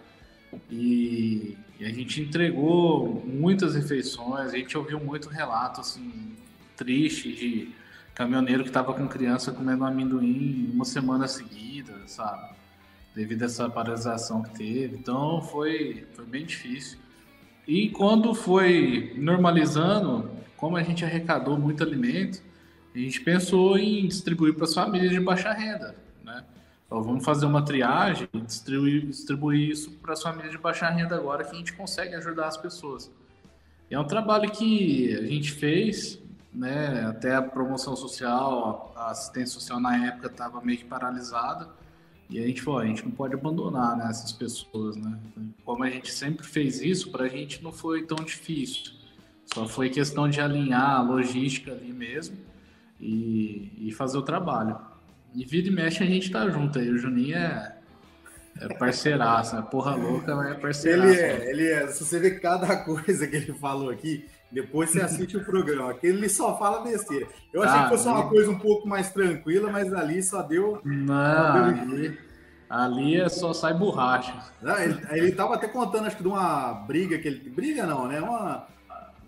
e, 0.69 1.57
e 1.79 1.85
a 1.85 1.89
gente 1.89 2.21
entregou 2.21 3.23
muitas 3.25 3.75
refeições, 3.75 4.53
a 4.53 4.57
gente 4.57 4.77
ouviu 4.77 4.99
muito 4.99 5.29
relato, 5.29 5.81
assim, 5.81 6.31
triste 6.75 7.31
de 7.33 7.71
caminhoneiro 8.13 8.63
que 8.63 8.69
estava 8.69 8.93
com 8.93 9.07
criança 9.07 9.51
comendo 9.51 9.85
amendoim 9.85 10.69
uma 10.73 10.85
semana 10.85 11.27
seguida, 11.27 11.93
sabe? 12.07 12.53
devido 13.15 13.43
a 13.43 13.45
essa 13.45 13.69
paralisação 13.69 14.41
que 14.41 14.51
teve. 14.51 14.97
Então 14.97 15.41
foi, 15.41 16.07
foi 16.13 16.25
bem 16.25 16.45
difícil. 16.45 16.97
E 17.67 17.89
quando 17.89 18.33
foi 18.33 19.13
normalizando, 19.17 20.29
como 20.57 20.75
a 20.75 20.83
gente 20.83 21.05
arrecadou 21.05 21.57
muito 21.57 21.83
alimento, 21.83 22.41
a 22.93 22.97
gente 22.97 23.21
pensou 23.21 23.77
em 23.77 24.07
distribuir 24.07 24.53
para 24.53 24.65
as 24.65 24.73
famílias 24.73 25.11
de 25.11 25.19
baixa 25.19 25.51
renda. 25.53 25.95
Né? 26.23 26.43
Então, 26.85 27.01
vamos 27.01 27.23
fazer 27.23 27.45
uma 27.45 27.63
triagem 27.63 28.27
e 28.33 28.41
distribuir, 28.41 29.05
distribuir 29.07 29.69
isso 29.69 29.91
para 29.91 30.13
as 30.13 30.21
famílias 30.21 30.51
de 30.51 30.57
baixa 30.57 30.89
renda 30.89 31.15
agora 31.15 31.43
que 31.43 31.55
a 31.55 31.57
gente 31.57 31.73
consegue 31.73 32.15
ajudar 32.15 32.47
as 32.47 32.57
pessoas. 32.57 33.11
E 33.89 33.95
é 33.95 33.99
um 33.99 34.05
trabalho 34.05 34.51
que 34.51 35.15
a 35.15 35.25
gente 35.25 35.51
fez, 35.51 36.19
né? 36.53 37.05
até 37.05 37.35
a 37.35 37.41
promoção 37.41 37.95
social, 37.95 38.93
a 38.95 39.11
assistência 39.11 39.59
social 39.59 39.79
na 39.79 40.07
época 40.07 40.27
estava 40.27 40.61
meio 40.61 40.77
que 40.77 40.85
paralisada 40.85 41.69
e 42.29 42.39
a 42.39 42.47
gente 42.47 42.61
falou, 42.61 42.79
a 42.79 42.85
gente 42.85 43.03
não 43.03 43.11
pode 43.11 43.35
abandonar 43.35 43.95
né, 43.95 44.07
essas 44.09 44.31
pessoas, 44.31 44.95
né? 44.95 45.19
Como 45.63 45.83
a 45.83 45.89
gente 45.89 46.11
sempre 46.11 46.45
fez 46.45 46.81
isso, 46.81 47.11
para 47.11 47.25
a 47.25 47.29
gente 47.29 47.63
não 47.63 47.71
foi 47.71 48.07
tão 48.07 48.17
difícil. 48.23 48.91
Só 49.45 49.67
foi 49.67 49.89
questão 49.89 50.27
de 50.27 50.41
alinhar 50.41 50.95
a 50.95 51.01
logística 51.01 51.71
ali 51.71 51.93
mesmo 51.93 52.35
e, 52.99 53.71
e 53.77 53.91
fazer 53.91 54.17
o 54.17 54.23
trabalho. 54.23 54.79
E 55.35 55.45
vira 55.45 55.67
e 55.67 55.71
mexe 55.71 56.01
a 56.03 56.07
gente 56.07 56.31
tá 56.31 56.49
junto 56.49 56.79
aí. 56.79 56.89
O 56.89 56.97
Juninho 56.97 57.35
é, 57.35 57.77
é 58.61 58.73
parceiraço, 58.75 59.55
né? 59.55 59.61
Porra 59.69 59.93
louca, 59.93 60.35
mas 60.35 60.51
é 60.51 60.53
parceiraço. 60.55 61.09
Ele 61.09 61.21
é, 61.21 61.49
ele 61.51 61.67
é. 61.67 61.87
Se 61.87 62.03
você 62.03 62.19
ver 62.19 62.39
cada 62.39 62.77
coisa 62.83 63.27
que 63.27 63.35
ele 63.35 63.53
falou 63.53 63.91
aqui, 63.91 64.25
depois 64.53 64.91
você 64.91 65.01
assiste 65.01 65.35
o 65.35 65.43
programa, 65.43 65.93
que 65.95 66.05
ele 66.05 66.29
só 66.29 66.57
fala 66.57 66.81
besteira. 66.81 67.27
Eu 67.51 67.63
achei 67.63 67.79
ah, 67.79 67.83
que 67.83 67.89
fosse 67.89 68.07
uma 68.07 68.29
coisa 68.29 68.51
um 68.51 68.59
pouco 68.59 68.87
mais 68.87 69.11
tranquila, 69.11 69.71
mas 69.71 69.91
ali 69.91 70.21
só 70.21 70.43
deu. 70.43 70.79
Não, 70.83 71.07
só 71.07 71.71
deu... 71.87 72.17
Ali, 72.69 73.19
é 73.19 73.29
só 73.29 73.53
sai 73.53 73.73
borracha. 73.73 74.33
Ele, 74.79 74.99
ele 75.11 75.31
tava 75.31 75.55
até 75.55 75.67
contando, 75.67 76.07
acho 76.07 76.17
que 76.17 76.23
de 76.23 76.29
uma 76.29 76.73
briga 76.73 77.17
que 77.19 77.27
ele. 77.27 77.49
Briga 77.49 77.85
não, 77.85 78.07
né? 78.07 78.19
Uma. 78.19 78.67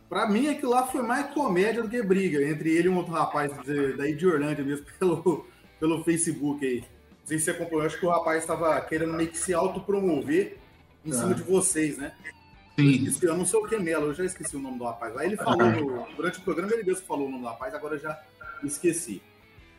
Pra 0.09 0.27
mim, 0.27 0.47
aquilo 0.47 0.71
lá 0.71 0.85
foi 0.87 1.01
mais 1.01 1.33
comédia 1.33 1.81
do 1.81 1.89
que 1.89 2.01
briga 2.01 2.43
entre 2.43 2.69
ele 2.69 2.87
e 2.87 2.89
um 2.89 2.97
outro 2.97 3.13
rapaz 3.13 3.51
daí 3.97 4.15
de 4.15 4.25
Orlândia 4.25 4.63
mesmo, 4.63 4.85
pelo, 4.99 5.45
pelo 5.79 6.03
Facebook 6.03 6.65
aí. 6.65 6.79
Não 6.79 7.27
sei 7.27 7.39
se 7.39 7.45
você 7.45 7.51
acompanhou, 7.51 7.85
acho 7.85 7.99
que 7.99 8.05
o 8.05 8.09
rapaz 8.09 8.41
estava 8.41 8.79
querendo 8.81 9.13
meio 9.13 9.29
que 9.29 9.37
se 9.37 9.53
autopromover 9.53 10.57
em 11.03 11.11
cima 11.11 11.33
de 11.33 11.43
vocês, 11.43 11.97
né? 11.97 12.13
Sim. 12.77 13.05
Eu, 13.05 13.11
esqueci, 13.11 13.25
eu 13.25 13.37
não 13.37 13.45
sei 13.45 13.59
o 13.59 13.67
que 13.67 13.75
é 13.75 13.79
Melo, 13.79 14.07
eu 14.07 14.13
já 14.13 14.25
esqueci 14.25 14.55
o 14.55 14.59
nome 14.59 14.77
do 14.77 14.83
rapaz. 14.83 15.15
Aí 15.17 15.27
ele 15.27 15.37
falou, 15.37 15.71
no, 15.71 16.07
durante 16.15 16.39
o 16.39 16.41
programa, 16.41 16.73
ele 16.73 16.83
mesmo 16.83 17.05
falou 17.05 17.27
o 17.27 17.31
nome 17.31 17.43
do 17.43 17.47
rapaz, 17.47 17.73
agora 17.73 17.95
eu 17.95 17.99
já 17.99 18.19
esqueci. 18.63 19.21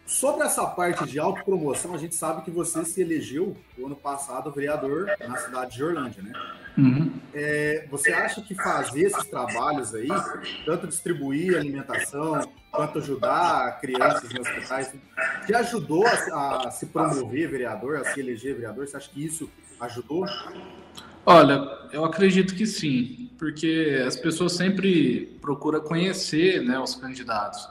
Sobre 0.07 0.47
essa 0.47 0.65
parte 0.65 1.05
de 1.05 1.19
autopromoção, 1.19 1.93
a 1.93 1.99
gente 1.99 2.15
sabe 2.15 2.43
que 2.43 2.51
você 2.51 2.85
se 2.85 3.01
elegeu 3.01 3.57
no 3.77 3.87
ano 3.87 3.97
passado 3.97 4.53
vereador 4.53 5.11
na 5.19 5.37
cidade 5.37 5.75
de 5.75 5.83
Orlândia, 5.83 6.23
né? 6.23 6.33
Uhum. 6.79 7.13
É, 7.35 7.89
você 7.91 8.13
acha 8.13 8.41
que 8.41 8.55
fazer 8.55 9.07
esses 9.07 9.27
trabalhos 9.27 9.95
aí, 9.95 10.09
tanto 10.65 10.87
distribuir 10.87 11.57
alimentação, 11.57 12.41
quanto 12.71 12.99
ajudar 12.99 13.81
crianças 13.81 14.31
nos 14.31 14.47
hospitais, 14.47 14.95
te 15.45 15.55
ajudou 15.55 16.07
a, 16.07 16.69
a 16.69 16.71
se 16.71 16.87
promover 16.87 17.51
vereador, 17.51 17.97
a 17.97 18.05
se 18.05 18.21
eleger 18.21 18.55
vereador? 18.55 18.87
Você 18.87 18.97
acha 18.97 19.11
que 19.11 19.25
isso 19.25 19.51
ajudou? 19.81 20.25
Olha, 21.29 21.69
eu 21.93 22.05
acredito 22.05 22.55
que 22.55 22.65
sim, 22.65 23.29
porque 23.37 24.01
as 24.07 24.15
pessoas 24.15 24.53
sempre 24.53 25.37
procuram 25.41 25.81
conhecer 25.81 26.63
né, 26.63 26.79
os 26.79 26.95
candidatos. 26.95 27.69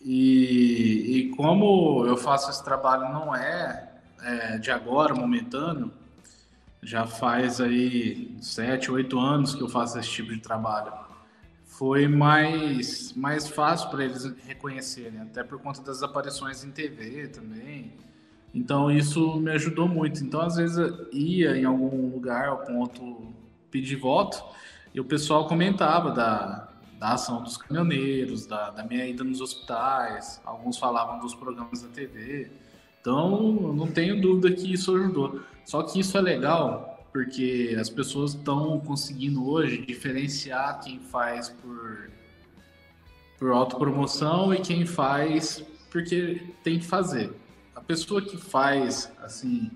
E, 0.00 1.18
e 1.18 1.36
como 1.36 2.06
eu 2.06 2.16
faço 2.16 2.48
esse 2.48 2.64
trabalho 2.64 3.12
não 3.12 3.36
é, 3.36 3.92
é 4.22 4.56
de 4.56 4.70
agora, 4.70 5.14
momentâneo, 5.14 5.92
já 6.82 7.06
faz 7.06 7.60
aí 7.60 8.34
sete, 8.40 8.90
oito 8.90 9.18
anos 9.20 9.54
que 9.54 9.60
eu 9.60 9.68
faço 9.68 9.98
esse 9.98 10.08
tipo 10.08 10.32
de 10.32 10.40
trabalho. 10.40 10.94
Foi 11.66 12.08
mais, 12.08 13.12
mais 13.12 13.48
fácil 13.48 13.90
para 13.90 14.02
eles 14.02 14.24
reconhecerem, 14.46 15.20
até 15.20 15.44
por 15.44 15.60
conta 15.60 15.82
das 15.82 16.02
aparições 16.02 16.64
em 16.64 16.70
TV 16.70 17.28
também 17.28 17.92
então 18.54 18.90
isso 18.90 19.36
me 19.36 19.50
ajudou 19.52 19.88
muito. 19.88 20.22
Então 20.22 20.40
às 20.40 20.56
vezes 20.56 20.78
ia 21.12 21.56
em 21.56 21.64
algum 21.64 22.10
lugar 22.10 22.48
ao 22.48 22.58
ponto 22.58 23.32
pedir 23.70 23.96
voto 23.96 24.42
e 24.94 25.00
o 25.00 25.04
pessoal 25.04 25.46
comentava 25.48 26.10
da, 26.10 26.68
da 26.98 27.12
ação 27.12 27.42
dos 27.42 27.56
caminhoneiros, 27.56 28.46
da, 28.46 28.70
da 28.70 28.84
minha 28.84 29.06
ida 29.06 29.24
nos 29.24 29.40
hospitais, 29.40 30.40
alguns 30.44 30.76
falavam 30.76 31.18
dos 31.18 31.34
programas 31.34 31.82
da 31.82 31.88
TV. 31.88 32.50
Então 33.00 33.72
não 33.72 33.86
tenho 33.86 34.20
dúvida 34.20 34.54
que 34.54 34.72
isso 34.72 34.94
ajudou. 34.94 35.40
Só 35.64 35.82
que 35.82 36.00
isso 36.00 36.16
é 36.18 36.20
legal 36.20 36.90
porque 37.10 37.76
as 37.78 37.90
pessoas 37.90 38.34
estão 38.34 38.80
conseguindo 38.80 39.46
hoje 39.46 39.84
diferenciar 39.84 40.80
quem 40.80 40.98
faz 40.98 41.48
por, 41.48 42.10
por 43.38 43.50
autopromoção 43.50 44.52
e 44.54 44.60
quem 44.60 44.86
faz 44.86 45.64
porque 45.90 46.42
tem 46.64 46.78
que 46.78 46.86
fazer 46.86 47.34
a 47.74 47.80
pessoa 47.80 48.22
que 48.22 48.36
faz 48.36 49.12
assim 49.22 49.70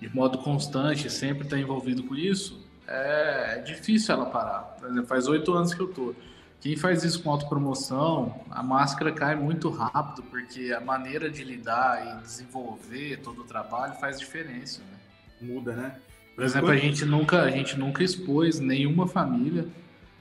de 0.00 0.08
modo 0.14 0.38
constante, 0.38 1.10
sempre 1.10 1.44
está 1.44 1.58
envolvido 1.58 2.02
com 2.04 2.16
isso, 2.16 2.66
é, 2.88 3.56
é, 3.56 3.58
difícil 3.58 4.14
ela 4.14 4.26
parar. 4.26 4.76
Por 4.78 4.88
exemplo, 4.88 5.06
faz 5.06 5.28
oito 5.28 5.52
anos 5.52 5.74
que 5.74 5.80
eu 5.80 5.88
tô. 5.88 6.14
Quem 6.60 6.76
faz 6.76 7.04
isso 7.04 7.22
com 7.22 7.30
autopromoção, 7.30 8.42
a 8.50 8.62
máscara 8.62 9.12
cai 9.12 9.34
muito 9.34 9.68
rápido, 9.70 10.22
porque 10.24 10.72
a 10.72 10.80
maneira 10.80 11.30
de 11.30 11.44
lidar 11.44 12.18
e 12.18 12.22
desenvolver 12.22 13.18
todo 13.18 13.42
o 13.42 13.44
trabalho 13.44 13.94
faz 13.94 14.18
diferença, 14.18 14.80
né? 14.80 14.98
Muda, 15.40 15.72
né? 15.74 15.96
Por 16.34 16.44
exemplo, 16.44 16.70
a 16.70 16.76
gente 16.76 17.04
nunca, 17.04 17.42
a 17.42 17.50
gente 17.50 17.78
nunca 17.78 18.02
expôs 18.02 18.58
nenhuma 18.58 19.06
família. 19.06 19.68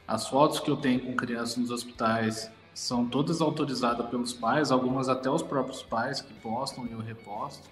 As 0.08 0.28
fotos 0.28 0.60
que 0.60 0.70
eu 0.70 0.78
tenho 0.78 1.00
com 1.02 1.14
crianças 1.16 1.58
nos 1.58 1.72
hospitais 1.72 2.50
são 2.80 3.06
todas 3.06 3.42
autorizadas 3.42 4.08
pelos 4.08 4.32
pais, 4.32 4.72
algumas 4.72 5.10
até 5.10 5.30
os 5.30 5.42
próprios 5.44 5.84
pais 5.84 6.22
que 6.22 6.34
postam 6.36 6.88
e 6.88 6.92
eu 6.94 7.00
reposto. 7.00 7.70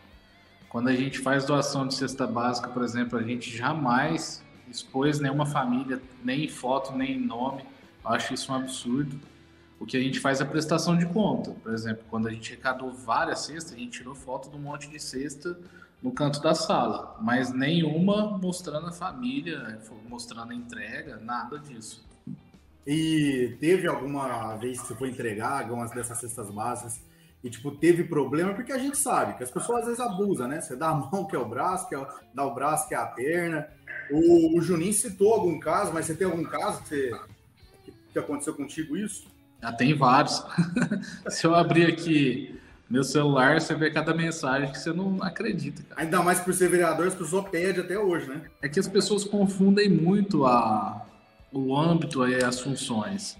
Quando 0.67 0.89
a 0.89 0.95
gente 0.95 1.19
faz 1.19 1.45
doação 1.45 1.87
de 1.87 1.95
cesta 1.95 2.27
básica, 2.27 2.67
por 2.67 2.83
exemplo, 2.83 3.17
a 3.17 3.23
gente 3.23 3.55
jamais 3.55 4.43
expôs 4.69 5.17
nenhuma 5.21 5.45
família, 5.45 6.01
nem 6.25 6.43
em 6.43 6.49
foto, 6.49 6.91
nem 6.91 7.13
em 7.13 7.25
nome. 7.25 7.63
Eu 8.03 8.11
acho 8.11 8.33
isso 8.33 8.51
um 8.51 8.55
absurdo. 8.55 9.17
O 9.79 9.85
que 9.85 9.95
a 9.95 10.01
gente 10.01 10.19
faz 10.19 10.41
é 10.41 10.45
prestação 10.45 10.97
de 10.97 11.05
conta. 11.05 11.51
Por 11.51 11.73
exemplo, 11.73 12.03
quando 12.09 12.27
a 12.27 12.31
gente 12.31 12.51
arrecadou 12.51 12.91
várias 12.91 13.39
cestas, 13.39 13.71
a 13.71 13.77
gente 13.77 13.99
tirou 13.99 14.13
foto 14.13 14.49
de 14.49 14.57
um 14.57 14.59
monte 14.59 14.89
de 14.89 14.99
cesta 14.99 15.57
no 16.03 16.11
canto 16.11 16.41
da 16.41 16.53
sala, 16.53 17.15
mas 17.21 17.53
nenhuma 17.53 18.37
mostrando 18.37 18.87
a 18.87 18.91
família, 18.91 19.81
mostrando 20.09 20.51
a 20.51 20.55
entrega, 20.55 21.15
nada 21.15 21.57
disso. 21.57 22.05
E 22.87 23.57
teve 23.59 23.85
alguma 23.85 24.55
vez 24.55 24.79
que 24.79 24.87
você 24.87 24.95
foi 24.95 25.09
entregar 25.09 25.63
algumas 25.63 25.91
dessas 25.91 26.17
cestas 26.19 26.49
básicas 26.49 27.01
e, 27.43 27.49
tipo, 27.49 27.69
teve 27.71 28.05
problema, 28.05 28.53
porque 28.53 28.71
a 28.71 28.77
gente 28.77 28.97
sabe 28.97 29.37
que 29.37 29.43
as 29.43 29.51
pessoas 29.51 29.79
às 29.79 29.85
vezes 29.87 29.99
abusam, 29.99 30.47
né? 30.47 30.61
Você 30.61 30.73
dá 30.73 30.87
a 30.87 30.95
mão 31.11 31.25
que 31.25 31.35
é 31.35 31.39
o 31.39 31.47
braço, 31.47 31.87
que 31.89 31.95
é 31.95 31.97
o, 31.97 32.07
dá 32.33 32.45
o 32.45 32.55
braço 32.55 32.87
que 32.87 32.95
é 32.95 32.97
a 32.97 33.05
perna. 33.05 33.67
O, 34.09 34.57
o 34.57 34.61
Juninho 34.61 34.93
citou 34.93 35.33
algum 35.33 35.59
caso, 35.59 35.93
mas 35.93 36.05
você 36.05 36.15
tem 36.15 36.25
algum 36.25 36.45
caso 36.45 36.81
que, 36.83 36.87
você, 36.87 37.11
que, 38.13 38.19
aconteceu 38.19 38.53
contigo 38.53 38.95
isso? 38.95 39.27
Já 39.61 39.73
tem 39.73 39.93
vários. 39.93 40.41
Se 41.27 41.45
eu 41.45 41.53
abrir 41.53 41.87
aqui 41.87 42.57
meu 42.89 43.03
celular, 43.03 43.59
você 43.59 43.75
vê 43.75 43.91
cada 43.91 44.13
mensagem 44.13 44.71
que 44.71 44.79
você 44.79 44.93
não 44.93 45.21
acredita. 45.21 45.83
Cara. 45.83 46.01
Ainda 46.01 46.23
mais 46.23 46.39
por 46.39 46.53
ser 46.53 46.69
vereador, 46.69 47.07
as 47.07 47.15
pessoas 47.15 47.49
pedem 47.49 47.83
até 47.83 47.99
hoje, 47.99 48.29
né? 48.29 48.43
É 48.61 48.69
que 48.69 48.79
as 48.79 48.87
pessoas 48.87 49.25
confundem 49.25 49.89
muito 49.89 50.45
a, 50.45 51.05
o 51.51 51.75
âmbito 51.77 52.27
e 52.27 52.43
as 52.43 52.59
funções. 52.59 53.37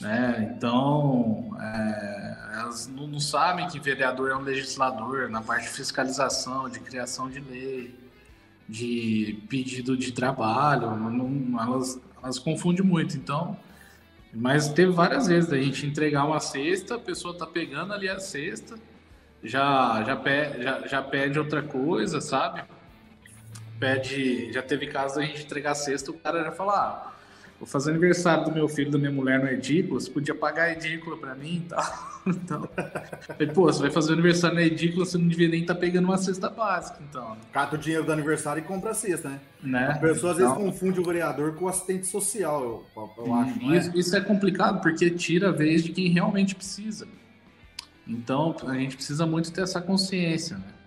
Né? 0.00 0.54
Então, 0.56 1.56
é, 1.60 2.36
elas 2.60 2.86
não, 2.86 3.06
não, 3.06 3.20
sabem 3.20 3.66
que 3.66 3.80
vereador 3.80 4.30
é 4.30 4.36
um 4.36 4.42
legislador 4.42 5.28
na 5.28 5.42
parte 5.42 5.64
de 5.64 5.70
fiscalização, 5.70 6.68
de 6.68 6.78
criação 6.78 7.28
de 7.28 7.40
lei, 7.40 7.98
de 8.68 9.42
pedido 9.48 9.96
de 9.96 10.12
trabalho. 10.12 10.94
Não, 10.96 11.60
elas, 11.60 12.00
elas 12.22 12.38
confundem 12.38 12.84
muito. 12.84 13.16
Então, 13.16 13.58
mas 14.32 14.68
teve 14.68 14.92
várias 14.92 15.26
vezes 15.26 15.50
da 15.50 15.56
gente 15.56 15.86
entregar 15.86 16.24
uma 16.24 16.38
cesta, 16.38 16.94
a 16.96 16.98
pessoa 16.98 17.36
tá 17.36 17.46
pegando 17.46 17.92
ali 17.92 18.08
a 18.08 18.20
cesta, 18.20 18.76
já, 19.42 20.02
já, 20.04 20.16
pede, 20.16 20.62
já, 20.62 20.86
já 20.86 21.02
pede 21.02 21.38
outra 21.38 21.62
coisa, 21.62 22.20
sabe? 22.20 22.62
Pede. 23.80 24.52
Já 24.52 24.62
teve 24.62 24.86
caso 24.88 25.16
da 25.16 25.22
gente 25.22 25.42
entregar 25.44 25.72
a 25.72 25.74
cesta, 25.74 26.10
o 26.10 26.14
cara 26.14 26.44
já 26.44 26.52
fala, 26.52 26.74
ah, 26.74 27.17
vou 27.58 27.66
fazer 27.66 27.90
aniversário 27.90 28.44
do 28.44 28.52
meu 28.52 28.68
filho, 28.68 28.90
da 28.90 28.98
minha 28.98 29.10
mulher 29.10 29.40
no 29.40 29.48
Edícula, 29.48 29.98
você 29.98 30.10
podia 30.10 30.34
pagar 30.34 30.64
a 30.64 30.72
Edícula 30.72 31.16
pra 31.16 31.34
mim 31.34 31.62
e 31.64 31.68
tal. 31.68 32.08
Então, 32.28 32.68
falei, 33.26 33.48
pô, 33.54 33.62
você 33.62 33.80
vai 33.80 33.90
fazer 33.90 34.12
aniversário 34.12 34.56
na 34.56 34.62
Edícula, 34.62 35.06
você 35.06 35.16
não 35.16 35.28
devia 35.28 35.48
nem 35.48 35.62
estar 35.62 35.72
tá 35.72 35.80
pegando 35.80 36.04
uma 36.04 36.18
cesta 36.18 36.50
básica, 36.50 36.98
então. 37.08 37.38
Cata 37.50 37.76
o 37.76 37.78
dinheiro 37.78 38.04
do 38.04 38.12
aniversário 38.12 38.60
e 38.60 38.66
compra 38.66 38.90
a 38.90 38.94
cesta, 38.94 39.30
né? 39.30 39.40
né? 39.62 39.92
A 39.92 39.98
pessoa 39.98 40.32
às 40.32 40.38
então... 40.38 40.54
vezes 40.54 40.70
confunde 40.70 41.00
o 41.00 41.04
vereador 41.04 41.54
com 41.54 41.64
o 41.64 41.68
assistente 41.68 42.06
social, 42.06 42.86
eu, 42.94 43.10
eu 43.16 43.34
acho. 43.34 43.58
Hum, 43.58 43.74
isso, 43.74 43.90
é? 43.90 43.98
isso 43.98 44.14
é 44.14 44.20
complicado, 44.20 44.82
porque 44.82 45.08
tira 45.08 45.48
a 45.48 45.52
vez 45.52 45.82
de 45.82 45.90
quem 45.90 46.08
realmente 46.08 46.54
precisa. 46.54 47.08
Então, 48.06 48.54
a 48.66 48.74
gente 48.74 48.96
precisa 48.96 49.24
muito 49.24 49.50
ter 49.50 49.62
essa 49.62 49.80
consciência, 49.80 50.58
né? 50.58 50.77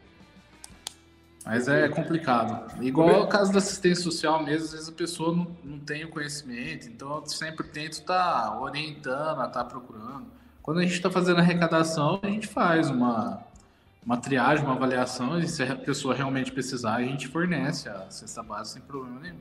Mas 1.45 1.67
é 1.67 1.89
complicado. 1.89 2.81
Igual 2.83 3.23
o 3.23 3.27
caso 3.27 3.51
da 3.51 3.57
assistência 3.57 4.03
social 4.03 4.43
mesmo, 4.43 4.65
às 4.65 4.71
vezes 4.73 4.89
a 4.89 4.91
pessoa 4.91 5.35
não, 5.35 5.47
não 5.63 5.79
tem 5.79 6.05
o 6.05 6.09
conhecimento, 6.09 6.87
então 6.87 7.17
eu 7.17 7.25
sempre 7.25 7.67
tento 7.67 7.93
estar 7.93 8.49
tá 8.49 8.59
orientando, 8.59 9.43
estar 9.45 9.49
tá 9.49 9.63
procurando. 9.63 10.25
Quando 10.61 10.79
a 10.79 10.83
gente 10.83 10.93
está 10.93 11.09
fazendo 11.09 11.39
arrecadação, 11.39 12.19
a 12.21 12.27
gente 12.27 12.47
faz 12.47 12.89
uma, 12.89 13.43
uma 14.05 14.17
triagem, 14.17 14.63
uma 14.63 14.75
avaliação, 14.75 15.39
e 15.39 15.47
se 15.47 15.63
a 15.63 15.75
pessoa 15.75 16.13
realmente 16.13 16.51
precisar, 16.51 16.95
a 16.95 17.03
gente 17.03 17.27
fornece 17.27 17.89
a 17.89 18.09
cesta 18.11 18.43
básica 18.43 18.79
sem 18.79 18.81
problema 18.87 19.19
nenhum. 19.19 19.39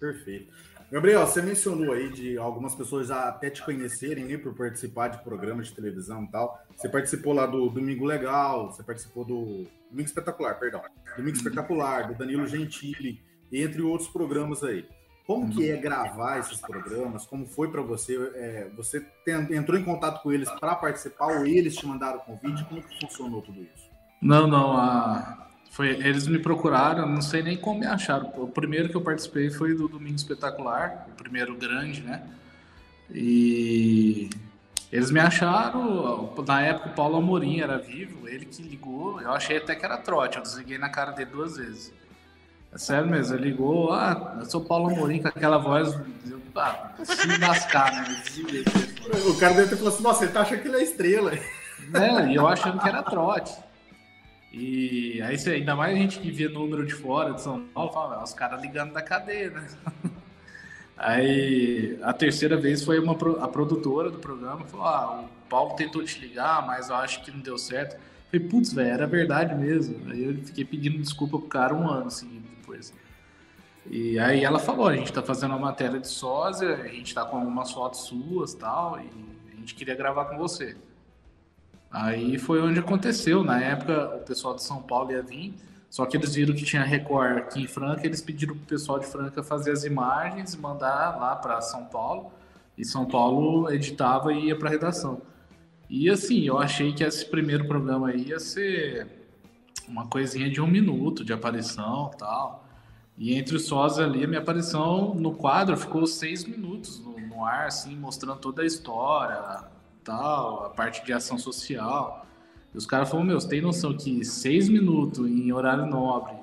Perfeito. 0.00 0.52
Gabriel, 0.90 1.24
você 1.24 1.40
mencionou 1.40 1.92
aí 1.92 2.10
de 2.10 2.36
algumas 2.36 2.74
pessoas 2.74 3.12
até 3.12 3.48
te 3.48 3.64
conhecerem 3.64 4.24
né, 4.24 4.36
por 4.36 4.52
participar 4.54 5.06
de 5.06 5.22
programas 5.22 5.68
de 5.68 5.74
televisão 5.74 6.24
e 6.24 6.28
tal. 6.28 6.60
Você 6.76 6.88
participou 6.88 7.32
lá 7.32 7.46
do 7.46 7.70
Domingo 7.70 8.04
Legal, 8.04 8.72
você 8.72 8.82
participou 8.82 9.24
do 9.24 9.66
Domingo 9.88 10.08
Espetacular, 10.08 10.58
perdão. 10.58 10.82
Domingo 11.16 11.36
Espetacular, 11.36 12.08
do 12.08 12.14
Danilo 12.14 12.44
Gentili, 12.44 13.22
entre 13.52 13.82
outros 13.82 14.08
programas 14.08 14.64
aí. 14.64 14.84
Como 15.24 15.48
que 15.48 15.70
é 15.70 15.76
gravar 15.76 16.40
esses 16.40 16.60
programas? 16.60 17.24
Como 17.24 17.46
foi 17.46 17.70
para 17.70 17.82
você? 17.82 18.16
É, 18.34 18.68
você 18.76 19.06
entrou 19.28 19.78
em 19.78 19.84
contato 19.84 20.20
com 20.24 20.32
eles 20.32 20.50
para 20.58 20.74
participar 20.74 21.26
ou 21.26 21.46
eles 21.46 21.76
te 21.76 21.86
mandaram 21.86 22.18
o 22.18 22.22
convite? 22.22 22.64
Como 22.64 22.82
que 22.82 23.00
funcionou 23.00 23.40
tudo 23.40 23.62
isso? 23.62 23.88
Não, 24.20 24.48
não. 24.48 24.76
A, 24.76 25.49
foi, 25.70 25.90
eles 25.90 26.26
me 26.26 26.38
procuraram, 26.38 27.08
não 27.08 27.22
sei 27.22 27.42
nem 27.42 27.56
como 27.56 27.80
me 27.80 27.86
acharam. 27.86 28.32
O 28.36 28.48
primeiro 28.48 28.88
que 28.88 28.96
eu 28.96 29.00
participei 29.00 29.50
foi 29.50 29.72
do 29.72 29.86
Domingo 29.86 30.16
Espetacular, 30.16 31.06
o 31.12 31.14
primeiro 31.14 31.54
grande, 31.54 32.02
né? 32.02 32.22
E 33.08 34.28
eles 34.90 35.12
me 35.12 35.20
acharam, 35.20 36.34
na 36.44 36.60
época 36.60 36.88
o 36.88 36.92
Paulo 36.94 37.16
Amorim 37.16 37.60
era 37.60 37.78
vivo, 37.78 38.28
ele 38.28 38.46
que 38.46 38.62
ligou, 38.62 39.20
eu 39.20 39.30
achei 39.30 39.58
até 39.58 39.76
que 39.76 39.84
era 39.84 39.96
trote, 39.96 40.36
eu 40.36 40.42
desliguei 40.42 40.76
na 40.76 40.88
cara 40.88 41.12
dele 41.12 41.30
duas 41.30 41.56
vezes. 41.56 41.92
É 42.72 42.78
sério 42.78 43.08
mesmo, 43.08 43.36
ele 43.36 43.50
ligou, 43.50 43.92
ah, 43.92 44.38
eu 44.40 44.46
sou 44.46 44.60
Paulo 44.60 44.90
Amorim 44.90 45.22
com 45.22 45.28
aquela 45.28 45.58
voz, 45.58 45.94
eu, 46.28 46.40
ah, 46.56 46.90
se 47.04 47.28
me 47.28 47.38
lascar, 47.38 47.92
né? 47.92 48.16
O 49.28 49.38
cara 49.38 49.54
deve 49.54 49.68
ter 49.68 49.76
falado 49.76 49.94
assim, 49.94 50.02
nossa, 50.02 50.24
ele 50.24 50.32
tá 50.32 50.40
achando 50.40 50.62
que 50.62 50.68
ele 50.68 50.78
é 50.78 50.82
estrela. 50.82 51.32
É, 51.32 52.26
e 52.28 52.34
eu 52.34 52.46
achando 52.46 52.80
que 52.80 52.88
era 52.88 53.02
trote. 53.04 53.69
E 54.52 55.22
aí, 55.22 55.36
ainda 55.52 55.76
mais 55.76 55.94
a 55.94 55.98
gente 55.98 56.18
que 56.18 56.30
via 56.30 56.48
número 56.48 56.84
de 56.84 56.92
fora 56.92 57.32
de 57.32 57.40
São 57.40 57.64
Paulo, 57.66 57.92
fala, 57.92 58.22
os 58.22 58.34
caras 58.34 58.60
ligando 58.60 58.92
da 58.92 59.02
cadeia, 59.02 59.50
né? 59.50 59.68
Aí 61.02 61.98
a 62.02 62.12
terceira 62.12 62.58
vez 62.58 62.84
foi 62.84 62.98
uma, 62.98 63.16
a 63.42 63.48
produtora 63.48 64.10
do 64.10 64.18
programa, 64.18 64.66
falou: 64.66 64.86
Ah, 64.86 65.20
o 65.22 65.48
Paulo 65.48 65.74
tentou 65.74 66.04
te 66.04 66.20
ligar, 66.20 66.66
mas 66.66 66.90
eu 66.90 66.96
acho 66.96 67.22
que 67.22 67.30
não 67.30 67.40
deu 67.40 67.56
certo. 67.56 67.94
Eu 67.94 68.00
falei, 68.38 68.48
putz, 68.48 68.72
velho, 68.74 68.90
era 68.90 69.06
verdade 69.06 69.54
mesmo. 69.54 70.10
Aí 70.10 70.22
eu 70.22 70.34
fiquei 70.44 70.62
pedindo 70.62 70.98
desculpa 70.98 71.38
pro 71.38 71.48
cara 71.48 71.74
um 71.74 71.88
ano 71.88 72.10
seguido 72.10 72.46
depois. 72.54 72.92
E 73.88 74.18
aí 74.18 74.44
ela 74.44 74.58
falou: 74.58 74.88
a 74.88 74.94
gente 74.94 75.10
tá 75.10 75.22
fazendo 75.22 75.52
uma 75.52 75.58
matéria 75.58 75.98
de 75.98 76.06
sósia, 76.06 76.74
a 76.74 76.88
gente 76.88 77.14
tá 77.14 77.24
com 77.24 77.38
algumas 77.38 77.72
fotos 77.72 78.00
suas 78.00 78.52
tal, 78.52 79.00
e 79.00 79.08
a 79.54 79.56
gente 79.56 79.74
queria 79.74 79.94
gravar 79.94 80.26
com 80.26 80.36
você. 80.36 80.76
Aí 81.90 82.38
foi 82.38 82.60
onde 82.60 82.78
aconteceu. 82.78 83.42
Na 83.42 83.60
época, 83.60 84.16
o 84.16 84.20
pessoal 84.20 84.54
de 84.54 84.62
São 84.62 84.80
Paulo 84.80 85.10
ia 85.10 85.22
vir, 85.22 85.54
só 85.88 86.06
que 86.06 86.16
eles 86.16 86.34
viram 86.34 86.54
que 86.54 86.64
tinha 86.64 86.84
Record 86.84 87.38
aqui 87.38 87.62
em 87.62 87.66
Franca, 87.66 88.06
eles 88.06 88.22
pediram 88.22 88.54
pro 88.54 88.64
pessoal 88.66 88.98
de 88.98 89.06
Franca 89.06 89.42
fazer 89.42 89.72
as 89.72 89.84
imagens 89.84 90.54
e 90.54 90.58
mandar 90.58 91.18
lá 91.18 91.34
para 91.34 91.60
São 91.60 91.84
Paulo. 91.86 92.32
E 92.78 92.84
São 92.84 93.04
Paulo 93.06 93.70
editava 93.70 94.32
e 94.32 94.46
ia 94.46 94.56
para 94.56 94.70
redação. 94.70 95.20
E 95.88 96.08
assim, 96.08 96.42
eu 96.42 96.58
achei 96.58 96.92
que 96.92 97.02
esse 97.02 97.26
primeiro 97.26 97.66
programa 97.66 98.10
aí 98.10 98.28
ia 98.28 98.38
ser 98.38 99.08
uma 99.88 100.06
coisinha 100.06 100.48
de 100.48 100.60
um 100.60 100.66
minuto 100.66 101.24
de 101.24 101.32
aparição 101.32 102.12
tal. 102.16 102.64
E 103.18 103.34
entre 103.34 103.56
os 103.56 103.66
sós 103.66 103.98
ali, 103.98 104.24
a 104.24 104.28
minha 104.28 104.40
aparição 104.40 105.14
no 105.14 105.34
quadro 105.34 105.76
ficou 105.76 106.06
seis 106.06 106.44
minutos 106.44 107.00
no, 107.00 107.18
no 107.18 107.44
ar, 107.44 107.66
assim, 107.66 107.96
mostrando 107.96 108.38
toda 108.38 108.62
a 108.62 108.64
história, 108.64 109.64
tal, 110.04 110.66
a 110.66 110.70
parte 110.70 111.04
de 111.04 111.12
ação 111.12 111.38
social. 111.38 112.26
E 112.74 112.78
os 112.78 112.86
caras 112.86 113.08
falaram, 113.08 113.28
meu, 113.28 113.40
você 113.40 113.48
tem 113.48 113.60
noção 113.60 113.96
que 113.96 114.24
seis 114.24 114.68
minutos 114.68 115.26
em 115.28 115.52
horário 115.52 115.86
nobre, 115.86 116.34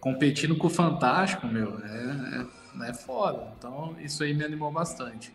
competindo 0.00 0.56
com 0.56 0.66
o 0.66 0.70
Fantástico, 0.70 1.46
meu, 1.46 1.78
é, 1.80 2.46
é, 2.84 2.90
é 2.90 2.94
foda. 2.94 3.52
Então, 3.58 3.96
isso 4.00 4.22
aí 4.22 4.32
me 4.34 4.44
animou 4.44 4.70
bastante. 4.70 5.34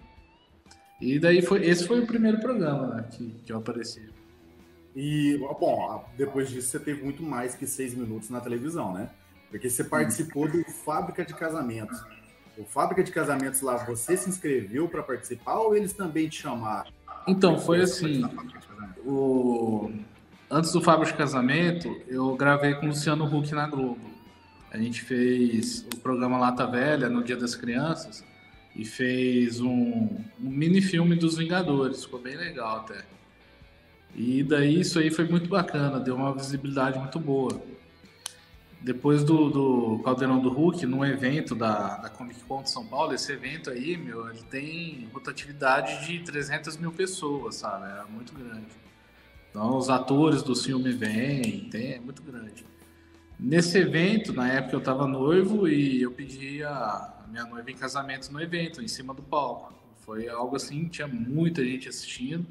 E 1.02 1.20
daí 1.20 1.42
foi, 1.42 1.66
esse 1.66 1.88
foi 1.88 2.00
o 2.00 2.08
primeiro 2.08 2.40
programa 2.40 2.88
né, 2.88 3.06
que, 3.12 3.32
que 3.46 3.52
eu 3.52 3.58
apareci. 3.58 4.08
E, 4.96 5.38
bom, 5.60 6.06
depois 6.18 6.50
disso 6.50 6.70
você 6.70 6.80
teve 6.80 7.04
muito 7.04 7.24
mais 7.24 7.56
que 7.56 7.66
seis 7.66 7.94
minutos 7.94 8.30
na 8.30 8.40
televisão, 8.40 8.94
né? 8.94 9.10
Porque 9.50 9.70
você 9.70 9.84
participou 9.84 10.50
do 10.50 10.64
Fábrica 10.64 11.26
de 11.26 11.34
Casamentos. 11.34 12.02
O 12.58 12.66
Fábrica 12.66 13.04
de 13.04 13.12
Casamentos 13.12 13.62
lá, 13.62 13.78
você 13.78 14.16
se 14.16 14.30
inscreveu 14.30 14.88
para 14.88 15.02
participar 15.02 15.56
ou 15.56 15.76
eles 15.76 15.94
também 15.94 16.28
te 16.28 16.42
chamaram? 16.42 16.92
Então, 17.28 17.58
foi 17.58 17.82
assim. 17.82 18.24
O... 19.06 19.92
Antes 20.50 20.72
do 20.72 20.82
Fábio 20.82 21.06
de 21.06 21.14
Casamento, 21.14 21.96
eu 22.08 22.36
gravei 22.36 22.74
com 22.74 22.86
o 22.86 22.90
Luciano 22.90 23.26
Huck 23.26 23.54
na 23.54 23.68
Globo. 23.68 24.02
A 24.72 24.78
gente 24.78 25.02
fez 25.02 25.86
o 25.94 25.98
programa 26.00 26.38
Lata 26.38 26.66
Velha 26.66 27.10
no 27.10 27.24
Dia 27.24 27.38
das 27.38 27.56
Crianças 27.56 28.24
e 28.76 28.86
fez 28.86 29.60
um, 29.60 29.70
um 29.70 30.50
mini 30.50 30.82
filme 30.82 31.16
dos 31.16 31.38
Vingadores. 31.38 32.04
Ficou 32.04 32.20
bem 32.20 32.36
legal 32.36 32.78
até. 32.78 33.04
E 34.16 34.44
daí 34.44 34.80
isso 34.80 35.00
aí 35.00 35.10
foi 35.10 35.26
muito 35.28 35.50
bacana, 35.50 36.00
deu 36.00 36.16
uma 36.16 36.34
visibilidade 36.34 37.00
muito 37.00 37.20
boa. 37.20 37.62
Depois 38.84 39.24
do, 39.24 39.50
do 39.50 40.00
Caldeirão 40.04 40.42
do 40.42 40.50
Hulk, 40.50 40.88
num 40.88 41.06
evento 41.06 41.54
da, 41.54 41.98
da 41.98 42.10
Comic 42.10 42.40
Con 42.46 42.64
de 42.64 42.72
São 42.72 42.84
Paulo, 42.84 43.14
esse 43.14 43.32
evento 43.32 43.70
aí, 43.70 43.96
meu, 43.96 44.28
ele 44.28 44.42
tem 44.50 45.08
rotatividade 45.14 46.08
de 46.08 46.20
300 46.24 46.78
mil 46.78 46.92
pessoas, 46.92 47.56
sabe? 47.56 47.86
É 47.86 48.12
muito 48.12 48.34
grande. 48.34 48.66
Então, 49.52 49.78
os 49.78 49.88
atores 49.88 50.42
do 50.42 50.56
filme 50.56 50.92
vêm, 50.94 51.70
tem, 51.70 51.94
é 51.94 52.00
muito 52.00 52.24
grande. 52.24 52.66
Nesse 53.40 53.78
evento, 53.78 54.34
na 54.34 54.48
época 54.48 54.76
eu 54.76 54.80
estava 54.80 55.06
noivo 55.06 55.68
e 55.68 56.02
eu 56.02 56.12
pedi 56.12 56.64
a 56.64 57.22
minha 57.28 57.46
noiva 57.46 57.70
em 57.70 57.76
casamento 57.76 58.32
no 58.32 58.42
evento, 58.42 58.82
em 58.82 58.88
cima 58.88 59.14
do 59.14 59.22
palco. 59.22 59.74
Foi 60.00 60.28
algo 60.28 60.56
assim, 60.56 60.88
tinha 60.88 61.08
muita 61.08 61.64
gente 61.64 61.88
assistindo. 61.88 62.48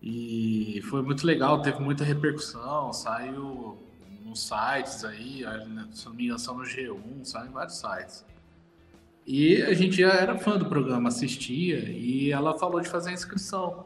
E 0.00 0.80
foi 0.88 1.02
muito 1.02 1.26
legal, 1.26 1.60
teve 1.62 1.80
muita 1.80 2.04
repercussão, 2.04 2.92
saiu 2.92 3.76
nos 4.26 4.42
sites 4.42 5.04
aí, 5.04 5.44
se 5.92 6.06
não 6.06 6.14
me 6.14 6.24
engano, 6.24 6.38
são 6.38 6.56
no 6.58 6.64
G1, 6.64 7.24
saem 7.24 7.50
vários 7.50 7.78
sites. 7.78 8.24
E 9.26 9.62
a 9.62 9.72
gente 9.72 9.96
já 9.96 10.12
era 10.12 10.36
fã 10.36 10.58
do 10.58 10.66
programa, 10.66 11.08
assistia, 11.08 11.78
e 11.88 12.30
ela 12.30 12.58
falou 12.58 12.80
de 12.80 12.88
fazer 12.88 13.10
a 13.10 13.12
inscrição. 13.12 13.84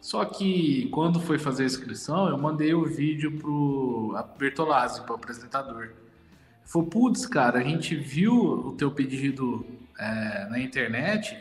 Só 0.00 0.24
que 0.24 0.88
quando 0.90 1.20
foi 1.20 1.38
fazer 1.38 1.62
a 1.62 1.66
inscrição, 1.66 2.28
eu 2.28 2.36
mandei 2.36 2.74
o 2.74 2.84
vídeo 2.84 3.38
pro 3.38 4.14
Bertolazzi, 4.38 5.02
pro 5.02 5.14
apresentador. 5.14 5.92
Falou, 6.64 6.88
putz, 6.88 7.26
cara, 7.26 7.58
a 7.58 7.62
gente 7.62 7.94
viu 7.94 8.34
o 8.34 8.72
teu 8.72 8.90
pedido 8.90 9.64
é, 9.98 10.46
na 10.50 10.58
internet 10.58 11.38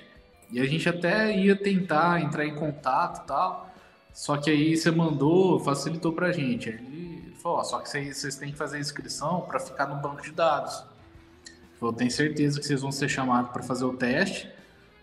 e 0.52 0.60
a 0.60 0.66
gente 0.66 0.88
até 0.88 1.36
ia 1.38 1.56
tentar 1.56 2.22
entrar 2.22 2.46
em 2.46 2.56
contato 2.56 3.24
e 3.24 3.28
tal, 3.28 3.74
só 4.14 4.38
que 4.38 4.50
aí 4.50 4.78
você 4.78 4.92
mandou, 4.92 5.60
facilitou 5.60 6.14
pra 6.14 6.32
gente. 6.32 6.70
Ele 6.70 7.33
falou, 7.44 7.64
só 7.66 7.80
que 7.82 7.90
vocês, 7.90 8.36
têm 8.38 8.54
que 8.54 8.58
fazer 8.58 8.80
inscrição 8.80 9.42
para 9.42 9.60
ficar 9.60 9.88
no 9.88 9.98
banco 9.98 10.22
de 10.22 10.32
dados. 10.32 10.82
Falou, 11.78 11.94
tenho 11.94 12.10
certeza 12.10 12.58
que 12.58 12.66
vocês 12.66 12.82
vão 12.82 12.92
ser 12.92 13.10
chamados 13.10 13.52
para 13.52 13.62
fazer 13.62 13.84
o 13.84 13.94
teste, 13.94 14.50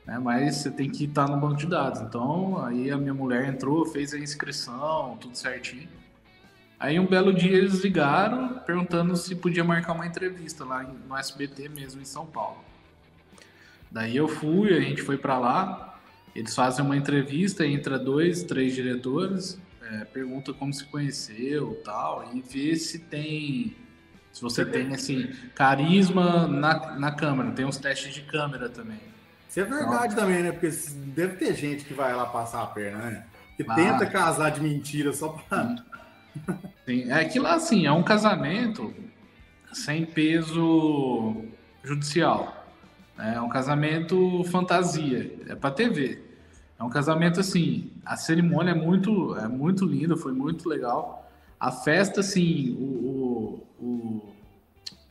né, 0.06 0.18
mas 0.18 0.56
você 0.56 0.70
tem 0.70 0.88
que 0.88 1.04
estar 1.04 1.28
no 1.28 1.36
banco 1.36 1.56
de 1.56 1.66
dados. 1.66 2.00
Então, 2.00 2.64
aí 2.64 2.90
a 2.90 2.96
minha 2.96 3.12
mulher 3.12 3.44
entrou, 3.44 3.84
fez 3.84 4.14
a 4.14 4.18
inscrição, 4.18 5.18
tudo 5.20 5.36
certinho. 5.36 5.88
Aí 6.78 6.98
um 6.98 7.06
belo 7.06 7.30
dia 7.30 7.58
eles 7.58 7.84
ligaram 7.84 8.58
perguntando 8.60 9.14
se 9.14 9.36
podia 9.36 9.62
marcar 9.62 9.92
uma 9.92 10.06
entrevista 10.06 10.64
lá 10.64 10.82
no 10.82 11.14
SBT 11.14 11.68
mesmo 11.68 12.00
em 12.00 12.06
São 12.06 12.24
Paulo. 12.24 12.64
Daí 13.90 14.16
eu 14.16 14.26
fui, 14.26 14.72
a 14.72 14.80
gente 14.80 15.02
foi 15.02 15.18
para 15.18 15.38
lá, 15.38 16.00
eles 16.34 16.54
fazem 16.54 16.82
uma 16.82 16.96
entrevista, 16.96 17.66
entra 17.66 17.98
dois, 17.98 18.44
três 18.44 18.74
diretores, 18.74 19.60
é, 19.90 20.04
pergunta 20.04 20.52
como 20.52 20.72
se 20.72 20.84
conheceu 20.84 21.80
tal, 21.84 22.30
e 22.32 22.40
vê 22.40 22.76
se 22.76 22.98
tem. 22.98 23.76
Se 24.32 24.40
você 24.40 24.64
tem 24.64 24.94
assim, 24.94 25.28
carisma 25.56 26.46
na, 26.46 26.96
na 26.96 27.10
câmera, 27.10 27.50
tem 27.50 27.64
uns 27.64 27.78
testes 27.78 28.14
de 28.14 28.22
câmera 28.22 28.68
também. 28.68 29.00
Isso 29.48 29.58
é 29.58 29.64
verdade 29.64 30.12
então, 30.12 30.24
também, 30.24 30.42
né? 30.44 30.52
Porque 30.52 30.68
deve 30.68 31.36
ter 31.36 31.52
gente 31.56 31.84
que 31.84 31.92
vai 31.92 32.14
lá 32.14 32.26
passar 32.26 32.62
a 32.62 32.66
perna, 32.66 33.10
né? 33.10 33.26
Que 33.56 33.64
tenta 33.64 34.06
casar 34.06 34.50
de 34.50 34.60
mentira 34.60 35.12
só 35.12 35.30
pra. 35.30 35.74
Sim. 36.86 37.10
É 37.10 37.24
que 37.24 37.40
lá, 37.40 37.54
assim, 37.54 37.86
é 37.86 37.92
um 37.92 38.04
casamento 38.04 38.94
sem 39.72 40.06
peso 40.06 41.44
judicial. 41.82 42.66
É 43.18 43.40
um 43.40 43.48
casamento 43.48 44.44
fantasia, 44.44 45.34
é 45.48 45.56
para 45.56 45.72
TV. 45.72 46.29
É 46.80 46.82
um 46.82 46.88
casamento 46.88 47.38
assim, 47.38 47.90
a 48.06 48.16
cerimônia 48.16 48.70
é 48.70 48.74
muito, 48.74 49.36
é 49.36 49.46
muito 49.46 49.84
linda, 49.84 50.16
foi 50.16 50.32
muito 50.32 50.66
legal. 50.66 51.30
A 51.58 51.70
festa, 51.70 52.20
assim, 52.20 52.74
o, 52.80 53.66
o, 53.78 53.84
o, 53.84 54.34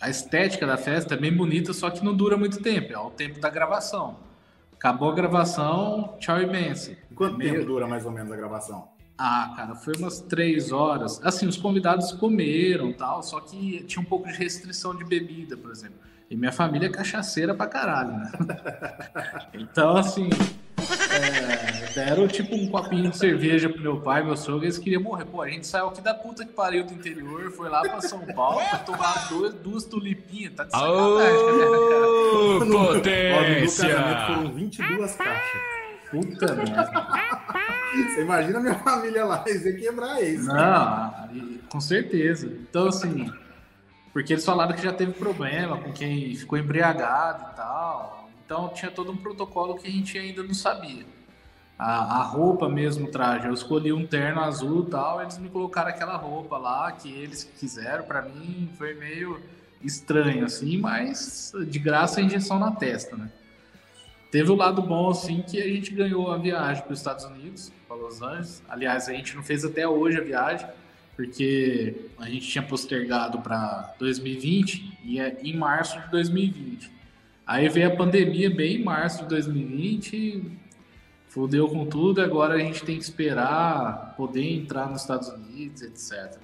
a 0.02 0.10
estética 0.10 0.66
da 0.66 0.78
festa 0.78 1.14
é 1.14 1.18
bem 1.18 1.32
bonita, 1.32 1.72
só 1.72 1.92
que 1.92 2.04
não 2.04 2.16
dura 2.16 2.36
muito 2.36 2.60
tempo, 2.60 2.92
é 2.92 2.98
o 2.98 3.12
tempo 3.12 3.40
da 3.40 3.52
gravação. 3.52 4.18
Acabou 4.74 5.12
a 5.12 5.14
gravação, 5.14 6.16
tchau 6.20 6.42
e 6.42 6.48
benção. 6.48 6.96
Quanto 7.14 7.36
é 7.36 7.44
tempo 7.44 7.54
meio... 7.54 7.66
dura 7.68 7.86
mais 7.86 8.04
ou 8.04 8.12
menos 8.12 8.32
a 8.32 8.36
gravação? 8.36 8.88
Ah, 9.16 9.54
cara, 9.56 9.76
foi 9.76 9.94
umas 9.96 10.22
três 10.22 10.72
horas. 10.72 11.22
Assim, 11.24 11.46
os 11.46 11.58
convidados 11.58 12.12
comeram 12.14 12.92
tal, 12.94 13.22
só 13.22 13.42
que 13.42 13.84
tinha 13.84 14.02
um 14.02 14.06
pouco 14.06 14.28
de 14.28 14.34
restrição 14.34 14.96
de 14.96 15.04
bebida, 15.06 15.56
por 15.56 15.70
exemplo. 15.70 16.00
E 16.32 16.36
minha 16.36 16.52
família 16.52 16.88
é 16.88 16.90
cachaceira 16.90 17.54
pra 17.54 17.68
caralho, 17.68 18.14
né? 18.14 18.32
Então, 19.54 19.98
assim, 19.98 20.30
é, 20.94 21.94
deram 21.94 22.28
tipo 22.28 22.56
um 22.56 22.68
copinho 22.70 23.10
de 23.10 23.18
cerveja 23.18 23.70
pro 23.70 23.82
meu 23.82 24.02
pai, 24.02 24.24
meu 24.24 24.38
sogro, 24.38 24.66
eles 24.66 24.78
queriam 24.78 25.02
morrer. 25.02 25.26
Pô, 25.26 25.42
a 25.42 25.50
gente 25.50 25.68
saiu 25.68 25.88
aqui 25.88 26.02
da 26.02 26.14
puta 26.14 26.46
que 26.46 26.52
pariu 26.54 26.86
do 26.86 26.94
interior, 26.94 27.52
foi 27.52 27.70
lá 27.70 27.82
pra 27.82 28.02
São 28.02 28.20
Paulo 28.20 28.62
pra 28.70 28.80
tomar 28.80 29.28
duas, 29.30 29.54
duas 29.56 29.84
tulipinhas. 29.86 30.54
Tá 30.54 30.64
de 30.64 30.72
sacanagem, 30.72 31.36
oh, 31.44 32.60
né? 32.60 32.76
Potência! 32.76 33.88
No, 33.88 33.92
no 33.92 34.02
casamento 34.02 34.26
foram 34.28 34.54
22 34.54 35.16
caixas. 35.16 35.62
Puta 36.12 36.56
merda. 36.56 36.92
Você 37.94 38.22
imagina 38.22 38.60
minha 38.60 38.76
família 38.76 39.26
lá, 39.26 39.44
eles 39.46 39.66
iam 39.66 39.78
quebrar 39.78 40.22
isso. 40.22 40.48
Não, 40.48 41.14
com 41.70 41.80
certeza. 41.80 42.48
Então, 42.48 42.88
assim, 42.88 43.32
porque 44.12 44.34
eles 44.34 44.46
falaram 44.46 44.76
que 44.76 44.82
já 44.82 44.92
teve 44.92 45.14
problema 45.14 45.78
com 45.78 45.92
quem 45.92 46.36
ficou 46.36 46.58
embriagado 46.58 47.46
e 47.52 47.56
tal. 47.56 48.19
Então, 48.50 48.68
tinha 48.70 48.90
todo 48.90 49.12
um 49.12 49.16
protocolo 49.16 49.76
que 49.76 49.88
a 49.88 49.92
gente 49.92 50.18
ainda 50.18 50.42
não 50.42 50.56
sabia. 50.56 51.06
A, 51.78 52.20
a 52.20 52.24
roupa 52.24 52.68
mesmo, 52.68 53.06
o 53.06 53.12
traje. 53.12 53.46
Eu 53.46 53.54
escolhi 53.54 53.94
um 53.94 54.08
terno 54.08 54.42
azul 54.42 54.88
e 54.88 54.90
tal, 54.90 55.22
eles 55.22 55.38
me 55.38 55.50
colocaram 55.50 55.90
aquela 55.92 56.16
roupa 56.16 56.58
lá 56.58 56.92
que 56.92 57.14
eles 57.14 57.44
quiseram. 57.60 58.06
Para 58.06 58.24
mim, 58.24 58.68
foi 58.76 58.96
meio 58.96 59.40
estranho, 59.84 60.46
assim, 60.46 60.80
mas 60.80 61.54
de 61.68 61.78
graça 61.78 62.22
a 62.22 62.24
injeção 62.24 62.58
na 62.58 62.72
testa, 62.72 63.16
né? 63.16 63.30
Teve 64.32 64.50
o 64.50 64.56
lado 64.56 64.82
bom, 64.82 65.12
assim, 65.12 65.44
que 65.44 65.62
a 65.62 65.68
gente 65.68 65.94
ganhou 65.94 66.32
a 66.32 66.38
viagem 66.40 66.82
para 66.82 66.94
os 66.94 66.98
Estados 66.98 67.26
Unidos, 67.26 67.72
para 67.88 67.98
Los 67.98 68.20
Angeles. 68.20 68.64
Aliás, 68.68 69.08
a 69.08 69.14
gente 69.14 69.36
não 69.36 69.44
fez 69.44 69.64
até 69.64 69.88
hoje 69.88 70.18
a 70.18 70.24
viagem, 70.24 70.68
porque 71.16 72.10
a 72.18 72.28
gente 72.28 72.48
tinha 72.48 72.64
postergado 72.64 73.42
para 73.42 73.94
2020 74.00 74.98
e 75.04 75.20
é 75.20 75.38
em 75.44 75.56
março 75.56 76.02
de 76.02 76.10
2020. 76.10 76.98
Aí 77.50 77.68
veio 77.68 77.92
a 77.92 77.96
pandemia 77.96 78.48
bem 78.48 78.76
em 78.76 78.84
março 78.84 79.24
de 79.24 79.30
2020, 79.30 80.52
fodeu 81.30 81.68
com 81.68 81.84
tudo, 81.84 82.22
agora 82.22 82.54
a 82.54 82.60
gente 82.60 82.86
tem 82.86 82.96
que 82.96 83.04
esperar 83.04 84.14
poder 84.16 84.46
entrar 84.54 84.88
nos 84.88 85.02
Estados 85.02 85.30
Unidos, 85.30 85.82
etc. 85.82 86.38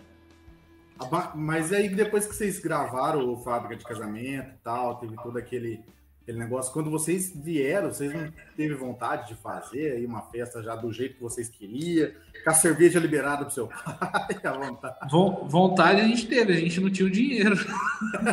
Mas 1.36 1.72
aí 1.72 1.90
depois 1.90 2.26
que 2.26 2.34
vocês 2.34 2.58
gravaram 2.58 3.32
o 3.32 3.38
Fábrica 3.38 3.76
de 3.76 3.86
Casamento 3.86 4.50
e 4.50 4.64
tal, 4.64 4.96
teve 4.96 5.16
todo 5.22 5.38
aquele 5.38 5.80
aquele 6.24 6.40
negócio. 6.40 6.74
Quando 6.74 6.90
vocês 6.90 7.32
vieram, 7.36 7.94
vocês 7.94 8.12
não 8.12 8.34
teve 8.58 8.74
vontade 8.74 9.28
de 9.28 9.36
fazer 9.36 9.92
aí 9.92 10.06
uma 10.08 10.24
festa 10.24 10.64
já 10.64 10.76
do 10.76 10.92
jeito 10.92 11.18
que 11.18 11.22
vocês 11.22 11.48
queriam, 11.48 12.10
com 12.44 12.50
a 12.50 12.54
cerveja 12.56 13.00
liberada 13.00 13.46
pro 13.46 13.54
seu 13.54 13.68
pai, 13.86 14.40
à 14.44 14.52
vontade. 14.54 15.12
Vontade 15.12 16.02
a 16.02 16.08
gente 16.08 16.26
teve, 16.26 16.52
a 16.52 16.60
gente 16.60 16.82
não 16.82 16.90
tinha 16.90 17.08
o 17.08 17.12
dinheiro. 17.12 17.56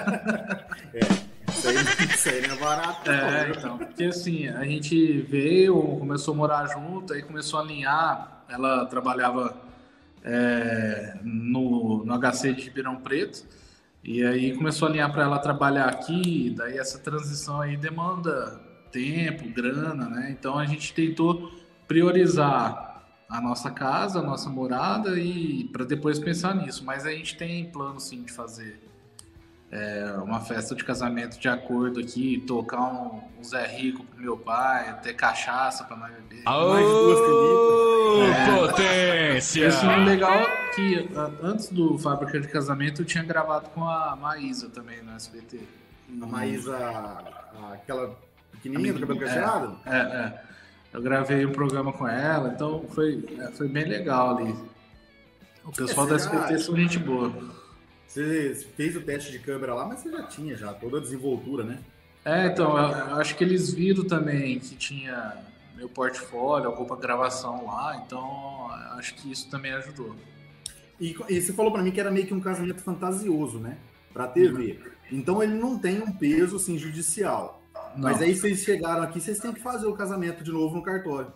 é, 0.94 1.31
isso 1.62 1.68
aí, 1.68 2.08
isso 2.08 2.28
aí 2.28 2.46
não 2.46 2.56
é 2.56 2.58
barato. 2.58 3.10
É, 3.10 3.48
não. 3.48 3.54
então, 3.54 3.78
porque 3.78 4.04
assim, 4.04 4.48
a 4.48 4.64
gente 4.64 5.20
veio, 5.22 5.80
começou 5.98 6.34
a 6.34 6.36
morar 6.36 6.66
junto, 6.66 7.12
aí 7.12 7.22
começou 7.22 7.60
a 7.60 7.62
alinhar, 7.62 8.44
ela 8.48 8.86
trabalhava 8.86 9.56
é, 10.24 11.18
no, 11.22 12.04
no 12.04 12.18
HC 12.18 12.54
de 12.54 12.62
Ribeirão 12.64 12.96
Preto, 12.96 13.44
e 14.02 14.24
aí 14.24 14.56
começou 14.56 14.88
a 14.88 14.90
alinhar 14.90 15.12
para 15.12 15.22
ela 15.22 15.38
trabalhar 15.38 15.86
aqui, 15.86 16.52
daí 16.56 16.78
essa 16.78 16.98
transição 16.98 17.60
aí 17.60 17.76
demanda 17.76 18.60
tempo, 18.90 19.48
grana, 19.48 20.08
né? 20.08 20.28
Então 20.36 20.58
a 20.58 20.66
gente 20.66 20.92
tentou 20.92 21.52
priorizar 21.86 23.04
a 23.28 23.40
nossa 23.40 23.70
casa, 23.70 24.18
a 24.18 24.22
nossa 24.22 24.50
morada 24.50 25.18
e 25.18 25.64
para 25.72 25.84
depois 25.84 26.18
pensar 26.18 26.54
nisso. 26.54 26.84
Mas 26.84 27.06
a 27.06 27.10
gente 27.10 27.36
tem 27.36 27.70
plano 27.70 27.98
sim 27.98 28.22
de 28.22 28.32
fazer 28.32 28.81
é, 29.72 30.04
uma 30.22 30.38
festa 30.38 30.74
de 30.74 30.84
casamento 30.84 31.40
de 31.40 31.48
acordo 31.48 31.98
aqui, 31.98 32.44
tocar 32.46 32.82
um, 32.82 33.22
um 33.38 33.42
Zé 33.42 33.66
Rico 33.66 34.04
pro 34.04 34.20
meu 34.20 34.36
pai, 34.36 35.00
ter 35.00 35.14
cachaça 35.14 35.82
para 35.84 35.96
nós 35.96 36.12
beber. 36.12 36.44
Mais 36.44 36.86
duas 36.86 37.18
é, 38.28 38.56
potência! 38.58 39.68
Isso 39.68 39.86
é 39.86 39.96
legal 39.96 40.44
que 40.74 41.08
antes 41.42 41.70
do 41.70 41.98
Fábrica 41.98 42.38
de 42.38 42.48
Casamento 42.48 43.00
eu 43.00 43.06
tinha 43.06 43.24
gravado 43.24 43.70
com 43.70 43.88
a 43.88 44.14
Maísa 44.14 44.68
também 44.68 45.02
no 45.02 45.12
SBT. 45.12 45.60
A 46.20 46.26
Maísa, 46.26 46.76
aquela 47.72 48.14
pequenininha 48.50 48.92
do 48.92 49.00
cabelo 49.00 49.20
cacheado? 49.20 49.78
É, 49.86 49.96
é, 49.96 50.42
Eu 50.92 51.00
gravei 51.00 51.46
um 51.46 51.52
programa 51.52 51.94
com 51.94 52.06
ela, 52.06 52.50
então 52.50 52.84
foi, 52.90 53.24
é, 53.38 53.46
foi 53.52 53.68
bem 53.68 53.86
legal 53.86 54.36
ali. 54.36 54.54
O 55.64 55.72
pessoal 55.72 56.06
é, 56.08 56.10
da 56.10 56.16
SBT 56.16 56.58
são 56.58 56.76
gente 56.76 56.98
boa. 56.98 57.61
Você 58.12 58.54
fez 58.76 58.94
o 58.94 59.00
teste 59.00 59.32
de 59.32 59.38
câmera 59.38 59.72
lá, 59.72 59.86
mas 59.86 60.00
você 60.00 60.10
já 60.10 60.22
tinha 60.24 60.54
já 60.54 60.74
toda 60.74 60.98
a 60.98 61.00
desenvoltura, 61.00 61.64
né? 61.64 61.78
É, 62.26 62.46
então, 62.48 62.76
eu 62.76 63.16
acho 63.16 63.34
que 63.34 63.42
eles 63.42 63.72
viram 63.72 64.04
também 64.04 64.58
que 64.58 64.76
tinha 64.76 65.34
meu 65.74 65.88
portfólio, 65.88 66.68
alguma 66.68 66.94
gravação 66.94 67.64
lá, 67.64 68.02
então 68.04 68.68
acho 68.98 69.14
que 69.14 69.32
isso 69.32 69.48
também 69.48 69.72
ajudou. 69.72 70.14
E, 71.00 71.16
e 71.30 71.40
você 71.40 71.54
falou 71.54 71.72
para 71.72 71.82
mim 71.82 71.90
que 71.90 71.98
era 71.98 72.10
meio 72.10 72.26
que 72.26 72.34
um 72.34 72.40
casamento 72.40 72.82
fantasioso, 72.82 73.58
né? 73.58 73.78
Pra 74.12 74.28
TV. 74.28 74.72
Uhum. 74.72 75.18
Então 75.18 75.42
ele 75.42 75.54
não 75.54 75.78
tem 75.78 76.02
um 76.02 76.12
peso 76.12 76.56
assim 76.56 76.76
judicial. 76.76 77.62
Não. 77.96 78.02
Mas 78.02 78.20
aí 78.20 78.34
vocês 78.34 78.62
chegaram 78.62 79.02
aqui, 79.02 79.22
vocês 79.22 79.38
têm 79.38 79.54
que 79.54 79.60
fazer 79.60 79.86
o 79.86 79.94
casamento 79.94 80.44
de 80.44 80.52
novo 80.52 80.76
no 80.76 80.82
cartório. 80.82 81.32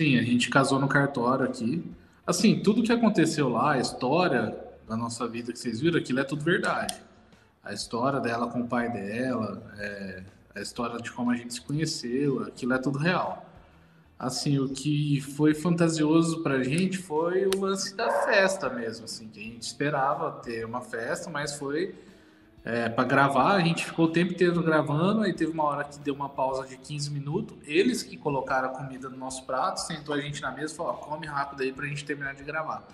Sim, 0.00 0.16
a 0.16 0.22
gente 0.22 0.48
casou 0.48 0.78
no 0.78 0.86
cartório 0.86 1.44
aqui. 1.44 1.84
Assim, 2.24 2.60
tudo 2.62 2.84
que 2.84 2.92
aconteceu 2.92 3.48
lá, 3.48 3.72
a 3.72 3.78
história, 3.78 4.69
da 4.90 4.96
nossa 4.96 5.26
vida 5.28 5.52
que 5.52 5.58
vocês 5.58 5.80
viram, 5.80 6.00
aquilo 6.00 6.18
é 6.18 6.24
tudo 6.24 6.42
verdade. 6.42 7.00
A 7.62 7.72
história 7.72 8.18
dela 8.18 8.48
com 8.48 8.62
o 8.62 8.66
pai 8.66 8.90
dela, 8.90 9.62
é, 9.78 10.24
a 10.52 10.60
história 10.60 10.98
de 10.98 11.12
como 11.12 11.30
a 11.30 11.36
gente 11.36 11.54
se 11.54 11.60
conheceu, 11.60 12.42
aquilo 12.42 12.74
é 12.74 12.78
tudo 12.78 12.98
real. 12.98 13.46
Assim, 14.18 14.58
o 14.58 14.68
que 14.68 15.20
foi 15.20 15.54
fantasioso 15.54 16.42
pra 16.42 16.62
gente 16.64 16.98
foi 16.98 17.46
o 17.46 17.60
lance 17.60 17.94
da 17.94 18.10
festa 18.24 18.68
mesmo, 18.68 19.04
assim, 19.04 19.28
que 19.28 19.38
a 19.38 19.42
gente 19.44 19.62
esperava 19.62 20.32
ter 20.32 20.66
uma 20.66 20.80
festa, 20.80 21.30
mas 21.30 21.54
foi 21.54 21.94
é, 22.64 22.88
para 22.88 23.04
gravar, 23.04 23.54
a 23.54 23.60
gente 23.60 23.86
ficou 23.86 24.06
o 24.06 24.10
tempo 24.10 24.32
inteiro 24.32 24.60
gravando, 24.60 25.22
aí 25.22 25.32
teve 25.32 25.52
uma 25.52 25.64
hora 25.64 25.84
que 25.84 26.00
deu 26.00 26.14
uma 26.14 26.28
pausa 26.28 26.66
de 26.66 26.76
15 26.76 27.10
minutos, 27.10 27.56
eles 27.64 28.02
que 28.02 28.16
colocaram 28.16 28.68
a 28.68 28.72
comida 28.72 29.08
no 29.08 29.16
nosso 29.16 29.46
prato, 29.46 29.78
sentou 29.78 30.14
a 30.14 30.20
gente 30.20 30.42
na 30.42 30.50
mesa 30.50 30.74
e 30.74 30.76
falou, 30.76 30.94
come 30.94 31.26
rápido 31.28 31.62
aí 31.62 31.72
pra 31.72 31.86
gente 31.86 32.04
terminar 32.04 32.34
de 32.34 32.42
gravar. 32.42 32.86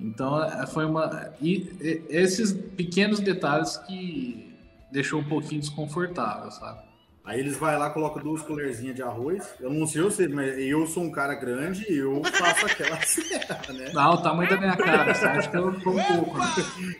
Então 0.00 0.42
é, 0.42 0.66
foi 0.66 0.84
uma. 0.84 1.32
E 1.40 2.04
esses 2.08 2.52
pequenos 2.52 3.20
detalhes 3.20 3.76
que, 3.78 4.54
deixou 4.92 5.20
um 5.20 5.24
pouquinho 5.24 5.60
desconfortável, 5.60 6.50
sabe? 6.50 6.86
Aí 7.24 7.40
eles 7.40 7.58
vai 7.58 7.76
lá, 7.78 7.90
colocam 7.90 8.22
duas 8.22 8.40
colherzinhas 8.40 8.96
de 8.96 9.02
arroz. 9.02 9.46
Eu 9.60 9.70
não 9.70 9.86
sei 9.86 10.00
você, 10.00 10.26
mas 10.26 10.56
eu 10.58 10.86
sou 10.86 11.02
um 11.02 11.10
cara 11.10 11.34
grande 11.34 11.84
e 11.92 11.98
eu 11.98 12.22
faço 12.24 12.64
aquela 12.64 12.98
serra, 13.04 13.60
né? 13.74 13.90
Não, 13.92 14.14
o 14.14 14.22
tamanho 14.22 14.48
da 14.48 14.56
minha 14.56 14.74
cara, 14.74 15.12
você 15.14 15.26
acha 15.26 15.50
que 15.50 15.56
eu 15.58 15.78
tô 15.80 15.90
um 15.90 16.02
pouco, 16.02 16.38
né? 16.38 16.46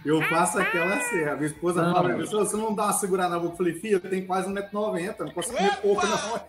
Eu 0.04 0.20
faço 0.24 0.58
aquela 0.58 1.00
serra. 1.00 1.34
Minha 1.36 1.46
esposa 1.46 1.82
Não, 1.82 1.94
fala, 1.94 2.10
eu- 2.10 2.26
você 2.26 2.56
não 2.58 2.74
dá 2.74 2.84
uma 2.84 2.92
segurada 2.92 3.30
na 3.30 3.38
boca. 3.38 3.54
Eu 3.54 3.56
falei, 3.56 3.72
filho, 3.74 3.94
eu 3.94 4.00
tenho 4.00 4.26
quase 4.26 4.50
1,90m, 4.52 5.14
não 5.20 5.30
consigo 5.30 5.56
comer 5.56 5.76
pouco, 5.78 6.06
não. 6.06 6.40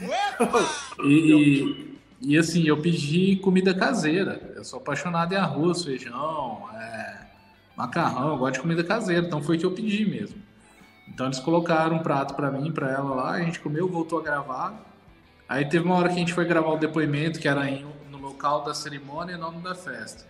E, 1.04 1.12
e, 1.32 1.89
e, 2.20 2.36
assim, 2.36 2.64
eu 2.66 2.80
pedi 2.80 3.36
comida 3.36 3.74
caseira. 3.74 4.52
Eu 4.54 4.64
sou 4.64 4.78
apaixonado 4.78 5.32
em 5.32 5.36
arroz, 5.36 5.84
feijão, 5.84 6.68
é, 6.74 7.16
macarrão, 7.76 8.28
eu 8.30 8.36
gosto 8.38 8.54
de 8.54 8.60
comida 8.60 8.84
caseira, 8.84 9.26
então 9.26 9.42
foi 9.42 9.56
o 9.56 9.58
que 9.60 9.66
eu 9.66 9.72
pedi 9.72 10.04
mesmo. 10.04 10.40
Então 11.08 11.26
eles 11.26 11.40
colocaram 11.40 11.96
um 11.96 12.02
prato 12.02 12.34
pra 12.34 12.50
mim, 12.50 12.70
pra 12.70 12.90
ela 12.90 13.14
lá, 13.14 13.30
a 13.32 13.40
gente 13.42 13.58
comeu, 13.60 13.88
voltou 13.88 14.18
a 14.20 14.22
gravar. 14.22 14.86
Aí 15.48 15.64
teve 15.64 15.84
uma 15.84 15.96
hora 15.96 16.08
que 16.08 16.14
a 16.14 16.18
gente 16.18 16.32
foi 16.32 16.44
gravar 16.44 16.70
o 16.70 16.76
depoimento, 16.78 17.40
que 17.40 17.48
era 17.48 17.68
em- 17.68 17.84
no 18.10 18.18
local 18.18 18.62
da 18.62 18.72
cerimônia 18.74 19.34
e 19.34 19.36
nome 19.36 19.60
da 19.62 19.74
festa. 19.74 20.24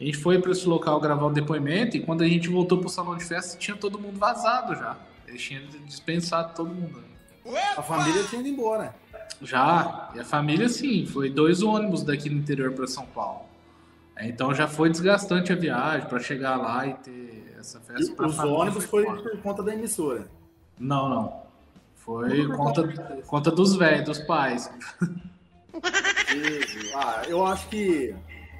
A 0.00 0.04
gente 0.04 0.16
foi 0.18 0.38
para 0.40 0.52
esse 0.52 0.66
local 0.68 1.00
gravar 1.00 1.26
o 1.26 1.30
depoimento 1.32 1.96
e 1.96 2.00
quando 2.00 2.22
a 2.22 2.28
gente 2.28 2.48
voltou 2.48 2.78
pro 2.78 2.88
salão 2.88 3.16
de 3.16 3.24
festa, 3.24 3.56
tinha 3.58 3.76
todo 3.76 3.98
mundo 3.98 4.18
vazado 4.18 4.74
já. 4.74 4.96
Eles 5.26 5.40
tinham 5.42 5.62
dispensado 5.86 6.54
todo 6.54 6.68
mundo. 6.70 7.02
A 7.76 7.82
família 7.82 8.22
tinha 8.24 8.40
ido 8.40 8.48
embora. 8.50 8.94
Já, 9.40 10.10
e 10.14 10.20
a 10.20 10.24
família 10.24 10.68
sim, 10.68 11.06
foi 11.06 11.28
dois 11.30 11.62
ônibus 11.62 12.02
daqui 12.04 12.28
no 12.30 12.38
interior 12.38 12.72
para 12.72 12.86
São 12.86 13.06
Paulo. 13.06 13.42
É, 14.16 14.28
Então 14.28 14.54
já 14.54 14.68
foi 14.68 14.90
desgastante 14.90 15.52
a 15.52 15.56
viagem 15.56 16.06
para 16.08 16.20
chegar 16.20 16.56
lá 16.56 16.86
e 16.86 16.94
ter 16.94 17.54
essa 17.58 17.78
E 17.78 17.80
festa. 17.80 18.14
pra 18.14 18.26
os 18.26 18.36
família, 18.36 18.58
ônibus 18.58 18.84
foi 18.84 19.04
por 19.04 19.38
conta 19.42 19.62
da 19.62 19.72
emissora. 19.74 20.28
Não, 20.78 21.08
não. 21.08 21.42
Foi 21.96 22.46
conta, 22.48 23.22
conta 23.26 23.50
dos 23.50 23.76
velhos, 23.76 24.04
dos 24.04 24.18
pais. 24.20 24.70
E, 26.34 26.92
ah, 26.94 27.22
eu 27.28 27.44
acho 27.46 27.68
que, 27.68 28.14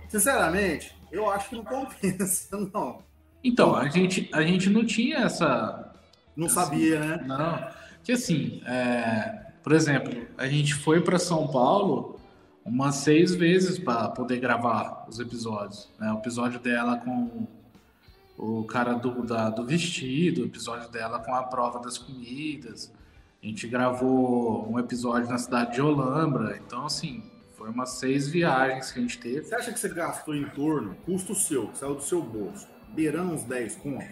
sinceramente, 0.08 0.94
eu 1.10 1.28
acho 1.30 1.50
que 1.50 1.56
não 1.56 1.64
compensa, 1.64 2.56
não. 2.72 2.98
Então, 3.42 3.74
a 3.74 3.88
gente, 3.88 4.30
a 4.32 4.42
gente 4.42 4.70
não 4.70 4.84
tinha 4.86 5.18
essa. 5.18 5.92
Não 6.36 6.48
sabia, 6.48 7.00
né? 7.00 7.24
Não. 7.26 7.66
Que 8.04 8.12
assim, 8.12 8.62
é, 8.64 9.41
por 9.62 9.72
exemplo, 9.72 10.26
a 10.36 10.46
gente 10.46 10.74
foi 10.74 11.00
para 11.00 11.18
São 11.18 11.46
Paulo 11.48 12.18
umas 12.64 12.96
seis 12.96 13.34
vezes 13.34 13.78
para 13.78 14.08
poder 14.08 14.38
gravar 14.40 15.04
os 15.08 15.18
episódios. 15.18 15.88
Né? 15.98 16.12
O 16.12 16.18
episódio 16.18 16.58
dela 16.60 16.96
com 16.98 17.46
o 18.38 18.64
cara 18.64 18.94
do, 18.94 19.22
da- 19.24 19.50
do 19.50 19.64
vestido, 19.64 20.42
o 20.42 20.44
episódio 20.46 20.88
dela 20.90 21.18
com 21.18 21.34
a 21.34 21.42
prova 21.44 21.78
das 21.80 21.98
comidas. 21.98 22.92
A 23.42 23.46
gente 23.46 23.66
gravou 23.66 24.70
um 24.70 24.78
episódio 24.78 25.28
na 25.28 25.38
cidade 25.38 25.74
de 25.74 25.82
Olambra. 25.82 26.56
Então, 26.64 26.86
assim, 26.86 27.22
foi 27.56 27.68
umas 27.70 27.90
seis 27.90 28.28
viagens 28.28 28.92
que 28.92 28.98
a 28.98 29.02
gente 29.02 29.18
teve. 29.18 29.42
Você 29.44 29.54
acha 29.54 29.72
que 29.72 29.78
você 29.80 29.88
gastou 29.88 30.34
em 30.34 30.48
torno, 30.50 30.94
custo 31.04 31.34
seu, 31.34 31.68
que 31.68 31.78
saiu 31.78 31.94
do 31.96 32.02
seu 32.02 32.22
bolso, 32.22 32.66
beirando 32.94 33.32
uns 33.34 33.42
10 33.44 33.76
conto? 33.76 34.04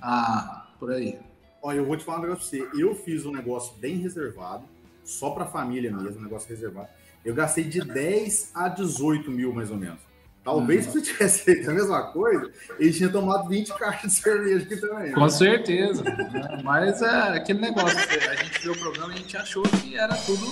Ah, 0.00 0.66
por 0.78 0.90
aí. 0.90 1.18
Olha, 1.62 1.76
eu 1.78 1.84
vou 1.84 1.96
te 1.96 2.04
falar 2.04 2.18
um 2.18 2.22
negócio 2.22 2.48
pra 2.48 2.68
você. 2.70 2.80
Eu 2.82 2.94
fiz 2.94 3.26
um 3.26 3.32
negócio 3.32 3.74
bem 3.78 3.96
reservado, 3.98 4.64
só 5.08 5.30
pra 5.30 5.46
família 5.46 5.90
mesmo, 5.90 6.20
negócio 6.22 6.48
reservado. 6.48 6.88
Eu 7.24 7.34
gastei 7.34 7.64
de 7.64 7.80
10 7.80 8.52
a 8.54 8.68
18 8.68 9.30
mil, 9.30 9.52
mais 9.52 9.70
ou 9.70 9.76
menos. 9.76 9.98
Talvez 10.44 10.84
se 10.86 10.92
você 10.92 11.00
tivesse 11.02 11.42
feito 11.44 11.70
a 11.70 11.74
mesma 11.74 12.02
coisa, 12.12 12.50
ele 12.78 12.92
tinha 12.92 13.08
tomado 13.08 13.48
20 13.48 13.68
caixas 13.74 14.12
de 14.14 14.18
cerveja 14.20 14.64
aqui 14.64 14.76
também. 14.76 15.12
Com 15.12 15.28
certeza. 15.28 16.02
né? 16.04 16.60
Mas 16.64 17.02
é 17.02 17.36
aquele 17.36 17.60
negócio, 17.60 17.98
a 17.98 18.34
gente 18.36 18.62
viu 18.62 18.72
o 18.72 18.78
programa 18.78 19.12
e 19.12 19.16
a 19.16 19.18
gente 19.18 19.36
achou 19.36 19.62
que 19.62 19.96
era 19.98 20.14
tudo 20.14 20.46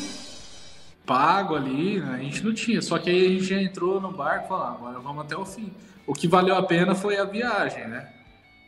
pago 1.06 1.54
ali, 1.54 2.00
né? 2.00 2.14
a 2.14 2.18
gente 2.18 2.44
não 2.44 2.52
tinha. 2.52 2.82
Só 2.82 2.98
que 2.98 3.08
aí 3.08 3.26
a 3.26 3.28
gente 3.30 3.44
já 3.44 3.60
entrou 3.62 4.00
no 4.00 4.10
barco 4.12 4.46
e 4.46 4.48
falou, 4.48 4.64
"Ah, 4.64 4.72
agora 4.72 4.98
vamos 4.98 5.24
até 5.24 5.36
o 5.36 5.46
fim. 5.46 5.72
O 6.06 6.12
que 6.12 6.26
valeu 6.28 6.56
a 6.56 6.62
pena 6.62 6.94
foi 6.94 7.16
a 7.16 7.24
viagem, 7.24 7.86
né? 7.88 8.08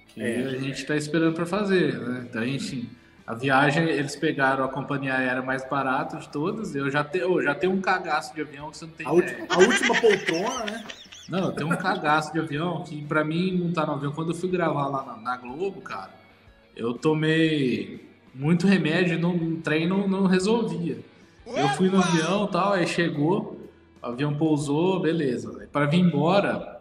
Que 0.09 0.23
É. 0.23 0.45
a 0.47 0.59
gente 0.59 0.85
tá 0.87 0.97
esperando 0.97 1.35
para 1.35 1.47
fazer, 1.47 1.99
né? 1.99 2.27
Então 2.29 2.41
a 2.43 2.47
gente. 2.47 2.89
A 3.29 3.35
viagem, 3.35 3.85
eles 3.91 4.17
pegaram 4.17 4.65
a 4.65 4.69
companhia 4.69 5.15
aérea 5.15 5.43
mais 5.43 5.63
barata 5.69 6.17
de 6.17 6.31
todas. 6.31 6.75
Eu 6.75 6.91
já, 6.91 7.05
te, 7.05 7.19
eu 7.19 7.43
já 7.43 7.55
tenho 7.55 7.75
um 7.75 7.81
cagaço 7.81 8.35
de 8.35 8.41
avião 8.41 8.71
que 8.71 8.79
você 8.79 8.87
não 8.87 8.93
tem 8.95 9.07
A 9.07 9.13
última, 9.13 9.47
a 9.51 9.59
última 9.59 10.01
poltrona, 10.01 10.65
né? 10.65 10.85
Não, 11.29 11.45
eu 11.45 11.53
tenho 11.53 11.71
um 11.71 11.77
cagaço 11.77 12.33
de 12.33 12.39
avião 12.39 12.83
que 12.85 13.05
pra 13.05 13.23
mim 13.23 13.53
montar 13.59 13.85
no 13.85 13.93
avião, 13.93 14.13
quando 14.13 14.31
eu 14.31 14.35
fui 14.35 14.49
gravar 14.49 14.89
lá 14.89 15.05
na, 15.05 15.17
na 15.19 15.37
Globo, 15.37 15.83
cara, 15.83 16.11
eu 16.75 16.95
tomei 16.95 18.09
muito 18.35 18.67
remédio 18.67 19.19
e 19.19 19.21
no, 19.21 19.37
no 19.37 19.61
trem 19.61 19.87
não, 19.87 20.09
não 20.09 20.25
resolvia. 20.25 20.99
Eu 21.47 21.69
fui 21.71 21.91
no 21.91 22.01
avião 22.01 22.47
e 22.47 22.49
tal, 22.51 22.73
aí 22.73 22.87
chegou, 22.87 23.61
o 24.03 24.07
avião 24.07 24.35
pousou, 24.39 25.01
beleza. 25.01 25.69
Pra 25.71 25.85
vir 25.85 26.01
embora, 26.01 26.81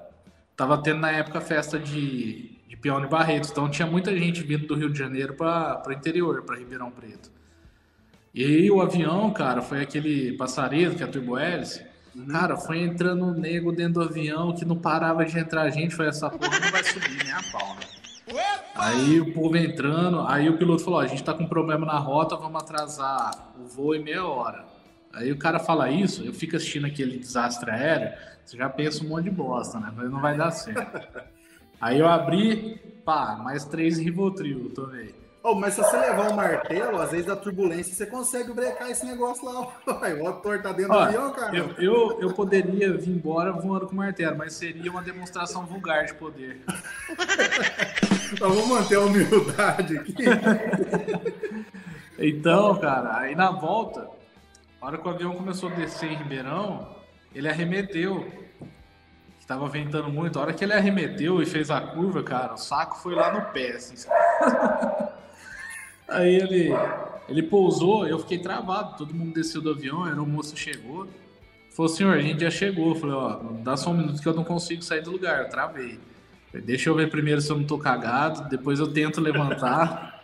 tava 0.55 0.77
tendo 0.77 1.01
na 1.01 1.11
época 1.11 1.41
festa 1.41 1.77
de, 1.77 2.56
de 2.77 2.81
peão 2.81 3.07
Barretos, 3.09 3.49
então 3.49 3.69
tinha 3.69 3.87
muita 3.87 4.15
gente 4.15 4.43
vindo 4.43 4.67
do 4.67 4.75
Rio 4.75 4.89
de 4.89 4.99
Janeiro 4.99 5.33
para 5.33 5.83
o 5.87 5.91
interior, 5.91 6.43
para 6.43 6.57
Ribeirão 6.57 6.91
Preto. 6.91 7.31
E 8.33 8.43
aí 8.45 8.71
o 8.71 8.81
avião, 8.81 9.31
cara, 9.31 9.61
foi 9.61 9.81
aquele 9.81 10.33
passaredo, 10.37 10.95
que 10.95 11.01
é 11.01 11.05
a 11.05 11.09
turbohélice, 11.09 11.83
Cara, 12.25 12.57
foi 12.57 12.79
entrando 12.79 13.25
um 13.25 13.31
nego 13.31 13.71
dentro 13.71 13.95
do 13.95 14.01
avião 14.01 14.51
que 14.51 14.65
não 14.65 14.75
parava 14.75 15.23
de 15.23 15.37
entrar 15.37 15.69
gente. 15.69 15.93
Foi 15.93 16.07
essa 16.07 16.29
porra 16.29 16.59
não 16.59 16.71
vai 16.71 16.83
subir 16.83 17.23
nem 17.23 17.31
a 17.31 17.43
pau, 17.51 17.75
né? 17.75 17.81
Aí 18.73 19.19
o 19.19 19.33
povo 19.33 19.55
entrando, 19.55 20.21
aí 20.21 20.49
o 20.49 20.57
piloto 20.57 20.83
falou: 20.83 20.99
a 20.99 21.07
gente 21.07 21.23
tá 21.23 21.33
com 21.33 21.45
problema 21.45 21.85
na 21.85 21.99
rota, 21.99 22.35
vamos 22.35 22.61
atrasar 22.61 23.53
o 23.59 23.67
voo 23.67 23.93
em 23.93 24.03
meia 24.03 24.25
hora. 24.25 24.65
Aí 25.13 25.31
o 25.31 25.37
cara 25.37 25.59
fala 25.59 25.89
isso, 25.89 26.23
eu 26.23 26.33
fico 26.33 26.55
assistindo 26.55 26.85
aquele 26.85 27.17
desastre 27.17 27.71
aéreo, 27.71 28.17
você 28.43 28.57
já 28.57 28.69
pensa 28.69 29.03
um 29.03 29.07
monte 29.07 29.25
de 29.25 29.31
bosta, 29.31 29.79
né? 29.79 29.91
Mas 29.95 30.11
não 30.11 30.19
vai 30.19 30.35
dar 30.35 30.51
certo. 30.51 31.07
Aí 31.79 31.99
eu 31.99 32.07
abri, 32.07 32.79
pá, 33.05 33.39
mais 33.43 33.65
três 33.65 33.97
Rivotril, 33.97 34.71
tomei. 34.73 35.13
Oh, 35.43 35.55
mas 35.55 35.75
se 35.75 35.81
você 35.81 35.95
levar 35.95 36.31
um 36.31 36.35
martelo, 36.35 36.99
às 36.99 37.11
vezes 37.11 37.25
da 37.25 37.35
turbulência, 37.35 37.93
você 37.93 38.05
consegue 38.05 38.51
brecar 38.51 38.89
esse 38.89 39.05
negócio 39.05 39.45
lá. 39.45 39.61
O 39.87 40.23
motor 40.23 40.61
tá 40.61 40.73
dentro 40.73 40.91
do 40.91 40.99
avião, 40.99 41.31
cara. 41.31 41.55
eu, 41.55 41.69
eu, 41.77 42.21
eu 42.21 42.33
poderia 42.33 42.91
vir 42.97 43.11
embora 43.11 43.53
voando 43.53 43.87
com 43.87 43.95
martelo, 43.95 44.37
mas 44.37 44.53
seria 44.53 44.91
uma 44.91 45.01
demonstração 45.01 45.65
vulgar 45.65 46.05
de 46.05 46.13
poder. 46.15 46.61
Então 48.29 48.49
vamos 48.49 48.67
manter 48.67 48.95
a 48.95 48.99
humildade 48.99 49.97
aqui. 49.99 50.25
Então, 52.19 52.75
cara, 52.79 53.19
aí 53.19 53.35
na 53.35 53.51
volta, 53.51 54.09
a 54.81 54.85
hora 54.85 54.97
que 54.97 55.07
o 55.07 55.11
avião 55.11 55.35
começou 55.35 55.69
a 55.69 55.75
descer 55.75 56.11
em 56.11 56.15
Ribeirão, 56.15 56.95
ele 57.33 57.47
arremeteu. 57.47 58.25
Tava 59.47 59.69
ventando 59.69 60.09
muito. 60.09 60.37
A 60.37 60.41
hora 60.41 60.53
que 60.53 60.65
ele 60.65 60.73
arremeteu 60.73 61.41
e 61.41 61.45
fez 61.45 61.71
a 61.71 61.79
curva, 61.79 62.21
cara, 62.21 62.55
o 62.55 62.57
saco 62.57 62.97
foi 62.97 63.15
lá 63.15 63.31
no 63.31 63.53
pé, 63.53 63.77
assim. 63.77 63.95
Aí 66.05 66.35
ele, 66.35 66.69
ele 67.29 67.43
pousou, 67.43 68.05
eu 68.05 68.19
fiquei 68.19 68.39
travado. 68.39 68.97
Todo 68.97 69.13
mundo 69.13 69.33
desceu 69.33 69.61
do 69.61 69.71
avião, 69.71 70.03
a 70.03 70.09
aeromoça 70.09 70.53
chegou. 70.55 71.07
Falou, 71.71 71.89
senhor, 71.89 72.13
a 72.13 72.21
gente 72.21 72.41
já 72.41 72.51
chegou. 72.51 72.89
Eu 72.89 72.95
falei, 72.95 73.15
ó, 73.15 73.39
dá 73.63 73.77
só 73.77 73.91
um 73.91 73.93
minuto 73.93 74.21
que 74.21 74.27
eu 74.27 74.33
não 74.33 74.43
consigo 74.43 74.81
sair 74.81 75.01
do 75.01 75.11
lugar. 75.11 75.43
Eu 75.43 75.49
travei. 75.49 75.97
Falei, 76.51 76.65
Deixa 76.65 76.89
eu 76.89 76.95
ver 76.95 77.09
primeiro 77.09 77.39
se 77.39 77.49
eu 77.49 77.57
não 77.57 77.63
tô 77.63 77.77
cagado, 77.77 78.49
depois 78.49 78.79
eu 78.79 78.91
tento 78.91 79.21
levantar. 79.21 80.16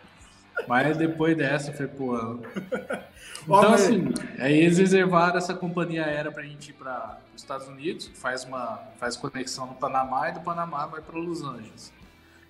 Mas 0.68 0.96
depois 0.96 1.36
dessa, 1.36 1.72
falei, 1.72 1.88
pô. 1.88 2.14
Ó, 3.46 3.58
Então, 3.58 3.70
mas- 3.72 3.82
assim, 3.84 4.12
aí 4.38 4.58
eles 4.58 4.78
reservaram 4.78 5.36
essa 5.36 5.52
companhia 5.54 6.04
aérea 6.06 6.32
pra 6.32 6.42
gente 6.42 6.70
ir 6.70 6.72
para 6.72 7.18
os 7.34 7.42
Estados 7.42 7.68
Unidos, 7.68 8.08
que 8.08 8.16
faz 8.16 8.44
uma 8.44 8.80
faz 8.98 9.16
conexão 9.16 9.66
no 9.66 9.74
Panamá 9.74 10.30
e 10.30 10.32
do 10.32 10.40
Panamá 10.40 10.86
vai 10.86 11.02
para 11.02 11.18
Los 11.18 11.42
Angeles. 11.42 11.92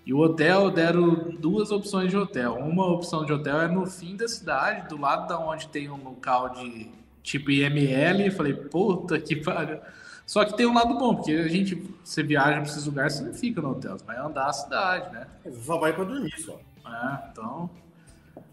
E 0.07 0.13
o 0.13 0.19
hotel 0.19 0.71
deram 0.71 1.15
duas 1.39 1.71
opções 1.73 2.11
de 2.11 2.17
hotel. 2.17 2.55
Uma 2.57 2.87
opção 2.87 3.25
de 3.25 3.33
hotel 3.33 3.61
é 3.63 3.69
no 3.69 3.87
fim 3.87 4.17
da 4.17 4.29
cidade, 4.29 4.87
do 4.89 5.01
lado 5.01 5.27
da 5.27 5.39
onde 5.39 5.67
tem 5.69 5.91
um 5.91 5.97
local 5.97 6.51
de 6.51 6.91
tipo 7.23 7.51
IML. 7.51 8.31
Falei, 8.31 8.53
puta 8.55 9.19
que 9.19 9.35
pariu. 9.37 9.79
Só 10.27 10.45
que 10.45 10.57
tem 10.57 10.67
um 10.67 10.75
lado 10.75 10.97
bom, 10.99 11.17
porque 11.17 11.33
a 11.33 11.49
gente, 11.49 11.75
você 12.05 12.23
viaja 12.23 12.53
para 12.53 12.63
esses 12.63 12.87
lugares, 12.87 13.15
você 13.15 13.25
não 13.25 13.35
fica 13.35 13.61
no 13.61 13.71
hotel, 13.73 13.99
você 13.99 14.05
vai 14.05 14.17
andar 14.19 14.47
a 14.47 14.53
cidade, 14.53 15.13
né? 15.13 15.27
Só 15.65 15.79
vai 15.79 15.93
pra 15.93 16.05
dormir, 16.05 16.39
só. 16.39 16.59
É, 16.87 17.29
então. 17.31 17.69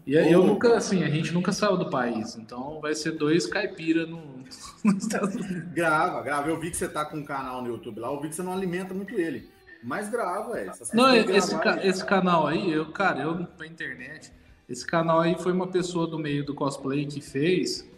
E 0.06 0.18
aí 0.18 0.32
eu 0.32 0.44
nunca, 0.44 0.76
assim, 0.76 1.04
a 1.04 1.08
gente 1.08 1.32
nunca 1.32 1.52
saiu 1.52 1.76
do 1.76 1.88
país, 1.88 2.36
então 2.36 2.80
vai 2.80 2.94
ser 2.94 3.12
dois 3.12 3.46
caipira 3.46 4.04
no. 4.06 4.42
Grava, 5.72 6.22
grava. 6.22 6.48
Eu 6.48 6.58
vi 6.58 6.70
que 6.70 6.76
você 6.76 6.88
tá 6.88 7.04
com 7.04 7.18
um 7.18 7.24
canal 7.24 7.62
no 7.62 7.68
YouTube 7.68 8.00
lá, 8.00 8.08
eu 8.08 8.20
vi 8.20 8.28
que 8.28 8.34
você 8.34 8.42
não 8.42 8.52
alimenta 8.52 8.92
muito 8.92 9.14
ele. 9.14 9.48
Mas 9.82 10.08
grava. 10.08 10.58
Essas 10.58 10.92
Não, 10.92 11.14
esse, 11.14 11.50
gravar, 11.50 11.62
ca- 11.76 11.86
esse 11.86 12.04
canal 12.04 12.46
aí, 12.46 12.70
eu, 12.72 12.86
cara, 12.92 13.20
eu 13.22 13.46
na 13.58 13.66
internet, 13.66 14.32
esse 14.68 14.86
canal 14.86 15.20
aí 15.20 15.36
foi 15.38 15.52
uma 15.52 15.66
pessoa 15.66 16.06
do 16.06 16.18
meio 16.18 16.44
do 16.44 16.54
cosplay 16.54 17.04
que 17.06 17.20
fez 17.20 17.88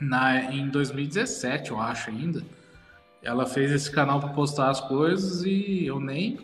na, 0.00 0.52
em 0.52 0.68
2017, 0.68 1.70
eu 1.70 1.80
acho 1.80 2.10
ainda. 2.10 2.42
Ela 3.22 3.44
fez 3.46 3.72
esse 3.72 3.90
canal 3.90 4.20
para 4.20 4.28
postar 4.30 4.70
as 4.70 4.80
coisas 4.80 5.42
e 5.44 5.84
eu 5.86 5.98
nem 5.98 6.38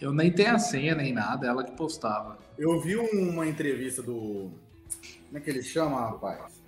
Eu 0.00 0.12
nem 0.12 0.30
tenho 0.30 0.54
a 0.54 0.58
senha 0.58 0.94
nem 0.94 1.12
nada, 1.12 1.46
ela 1.46 1.64
que 1.64 1.72
postava. 1.72 2.38
Eu 2.58 2.80
vi 2.80 2.96
uma 2.96 3.46
entrevista 3.46 4.02
do. 4.02 4.50
Como 5.26 5.38
é 5.38 5.40
que 5.40 5.50
ele 5.50 5.62
chama, 5.62 6.00
rapaz? 6.00 6.62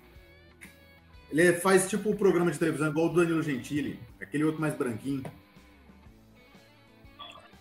Ele 1.31 1.53
faz 1.53 1.87
tipo 1.87 2.09
o 2.09 2.13
um 2.13 2.15
programa 2.15 2.51
de 2.51 2.57
televisão 2.57 2.89
igual 2.89 3.07
o 3.07 3.13
Danilo 3.13 3.43
Gentili, 3.43 3.99
aquele 4.19 4.43
outro 4.43 4.59
mais 4.59 4.73
branquinho. 4.73 5.23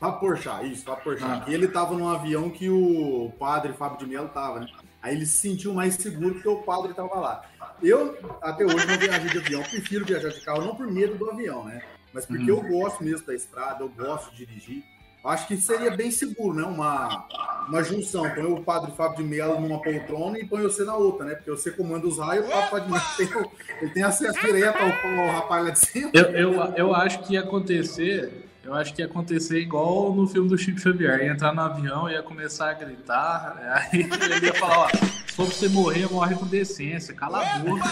Papo 0.00 0.20
Porchat, 0.20 0.64
isso, 0.70 0.84
Papo 0.84 1.04
Porchat. 1.04 1.42
Ah. 1.44 1.44
E 1.48 1.54
ele 1.54 1.68
tava 1.68 1.94
num 1.96 2.08
avião 2.08 2.48
que 2.48 2.70
o 2.70 3.32
padre 3.38 3.72
Fábio 3.72 3.98
de 3.98 4.06
Mello 4.06 4.28
tava, 4.28 4.60
né? 4.60 4.68
Aí 5.02 5.14
ele 5.14 5.26
se 5.26 5.36
sentiu 5.36 5.74
mais 5.74 5.94
seguro 5.94 6.34
porque 6.34 6.48
o 6.48 6.62
padre 6.62 6.94
tava 6.94 7.14
lá. 7.16 7.42
Eu, 7.82 8.16
até 8.40 8.64
hoje, 8.64 8.86
não 8.86 8.98
viajei 8.98 9.30
de 9.30 9.38
avião. 9.38 9.62
Prefiro 9.62 10.04
viajar 10.04 10.30
de 10.30 10.40
carro, 10.40 10.64
não 10.64 10.74
por 10.74 10.90
medo 10.90 11.16
do 11.16 11.30
avião, 11.30 11.64
né? 11.64 11.82
Mas 12.12 12.24
porque 12.24 12.50
hum. 12.50 12.56
eu 12.56 12.62
gosto 12.62 13.04
mesmo 13.04 13.26
da 13.26 13.34
estrada, 13.34 13.82
eu 13.82 13.88
gosto 13.88 14.34
de 14.34 14.46
dirigir. 14.46 14.84
Acho 15.28 15.46
que 15.46 15.56
seria 15.56 15.90
bem 15.90 16.10
seguro, 16.10 16.54
né? 16.54 16.62
Uma, 16.64 17.26
uma 17.68 17.82
junção. 17.82 18.28
Põe 18.30 18.44
o 18.44 18.62
padre 18.62 18.92
Fábio 18.92 19.18
de 19.18 19.24
Mello 19.24 19.60
numa 19.60 19.80
poltrona 19.80 20.38
e 20.38 20.46
põe 20.46 20.62
você 20.62 20.84
na 20.84 20.96
outra, 20.96 21.26
né? 21.26 21.34
Porque 21.34 21.50
você 21.50 21.70
comanda 21.70 22.06
os 22.06 22.18
raios, 22.18 22.46
o 22.46 22.50
Fábio 22.50 22.94
de 22.94 23.16
tem, 23.16 23.50
ele 23.82 23.90
tem 23.92 24.02
acesso 24.02 24.40
direto 24.40 24.78
ao, 24.78 25.20
ao 25.20 25.40
rapaz 25.40 25.64
lá 25.64 25.70
de 25.70 25.78
cima. 25.78 26.10
Eu, 26.14 26.24
eu, 26.24 26.52
eu 26.76 26.94
acho 26.94 27.20
que 27.20 27.34
ia 27.34 27.40
acontecer 27.40 28.48
eu 28.68 28.74
acho 28.74 28.92
que 28.92 29.00
ia 29.00 29.06
acontecer 29.06 29.58
igual 29.60 30.12
no 30.12 30.26
filme 30.26 30.46
do 30.46 30.58
Chico 30.58 30.78
Xavier. 30.78 31.22
Ia 31.22 31.32
entrar 31.32 31.54
no 31.54 31.62
avião, 31.62 32.10
ia 32.10 32.22
começar 32.22 32.68
a 32.68 32.74
gritar, 32.74 33.56
aí 33.90 34.00
ele 34.02 34.46
ia 34.46 34.52
falar, 34.52 34.80
ó, 34.80 34.88
se 34.88 35.32
for 35.32 35.46
pra 35.46 35.54
você 35.54 35.68
morrer, 35.70 36.06
morre 36.12 36.34
com 36.34 36.44
decência, 36.44 37.14
cala 37.14 37.40
a 37.40 37.58
boca. 37.60 37.84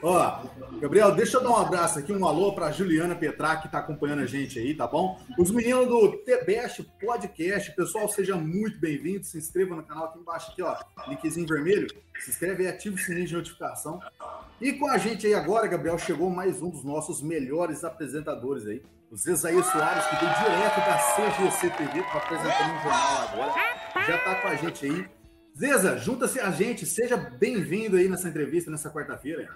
ó, 0.00 0.38
Gabriel, 0.80 1.14
deixa 1.14 1.36
eu 1.36 1.42
dar 1.42 1.50
um 1.50 1.56
abraço 1.56 1.98
aqui, 1.98 2.10
um 2.10 2.26
alô 2.26 2.54
para 2.54 2.72
Juliana 2.72 3.14
Petra, 3.14 3.56
que 3.56 3.66
está 3.66 3.80
acompanhando 3.80 4.22
a 4.22 4.26
gente 4.26 4.58
aí, 4.58 4.74
tá 4.74 4.86
bom? 4.86 5.20
Os 5.38 5.50
meninos 5.50 5.86
do 5.86 6.16
TBest 6.24 6.82
Podcast, 6.98 7.76
pessoal, 7.76 8.08
sejam 8.08 8.40
muito 8.40 8.80
bem-vindos. 8.80 9.28
Se 9.28 9.36
inscreva 9.36 9.76
no 9.76 9.82
canal 9.82 10.06
aqui 10.06 10.18
embaixo, 10.18 10.50
aqui, 10.50 10.62
ó, 10.62 10.74
linkzinho 11.06 11.46
vermelho. 11.46 11.86
Se 12.20 12.30
inscreve 12.30 12.62
aí, 12.62 12.72
ativa 12.72 12.96
o 12.96 12.98
sininho 12.98 13.26
de 13.26 13.34
notificação. 13.34 14.00
E 14.58 14.72
com 14.72 14.88
a 14.88 14.96
gente 14.96 15.26
aí 15.26 15.34
agora, 15.34 15.66
Gabriel, 15.66 15.98
chegou 15.98 16.30
mais 16.30 16.62
um 16.62 16.70
dos 16.70 16.82
nossos 16.82 17.20
melhores 17.20 17.84
apresentadores 17.84 18.66
aí, 18.66 18.82
o 19.10 19.16
Zezaí 19.18 19.62
Soares, 19.62 20.06
que 20.06 20.16
veio 20.16 20.32
direto 20.32 20.76
da 20.76 20.96
CGC 21.14 21.70
TV, 21.76 22.02
para 22.04 22.18
apresentar 22.20 22.70
um 22.70 22.82
jornal 22.82 23.28
agora. 23.28 23.52
Já 24.06 24.16
está 24.16 24.34
com 24.36 24.48
a 24.48 24.54
gente 24.54 24.86
aí. 24.86 25.06
Zeza, 25.58 25.98
junta-se 25.98 26.40
a 26.40 26.50
gente, 26.50 26.86
seja 26.86 27.18
bem-vindo 27.18 27.98
aí 27.98 28.08
nessa 28.08 28.30
entrevista, 28.30 28.70
nessa 28.70 28.90
quarta-feira. 28.90 29.46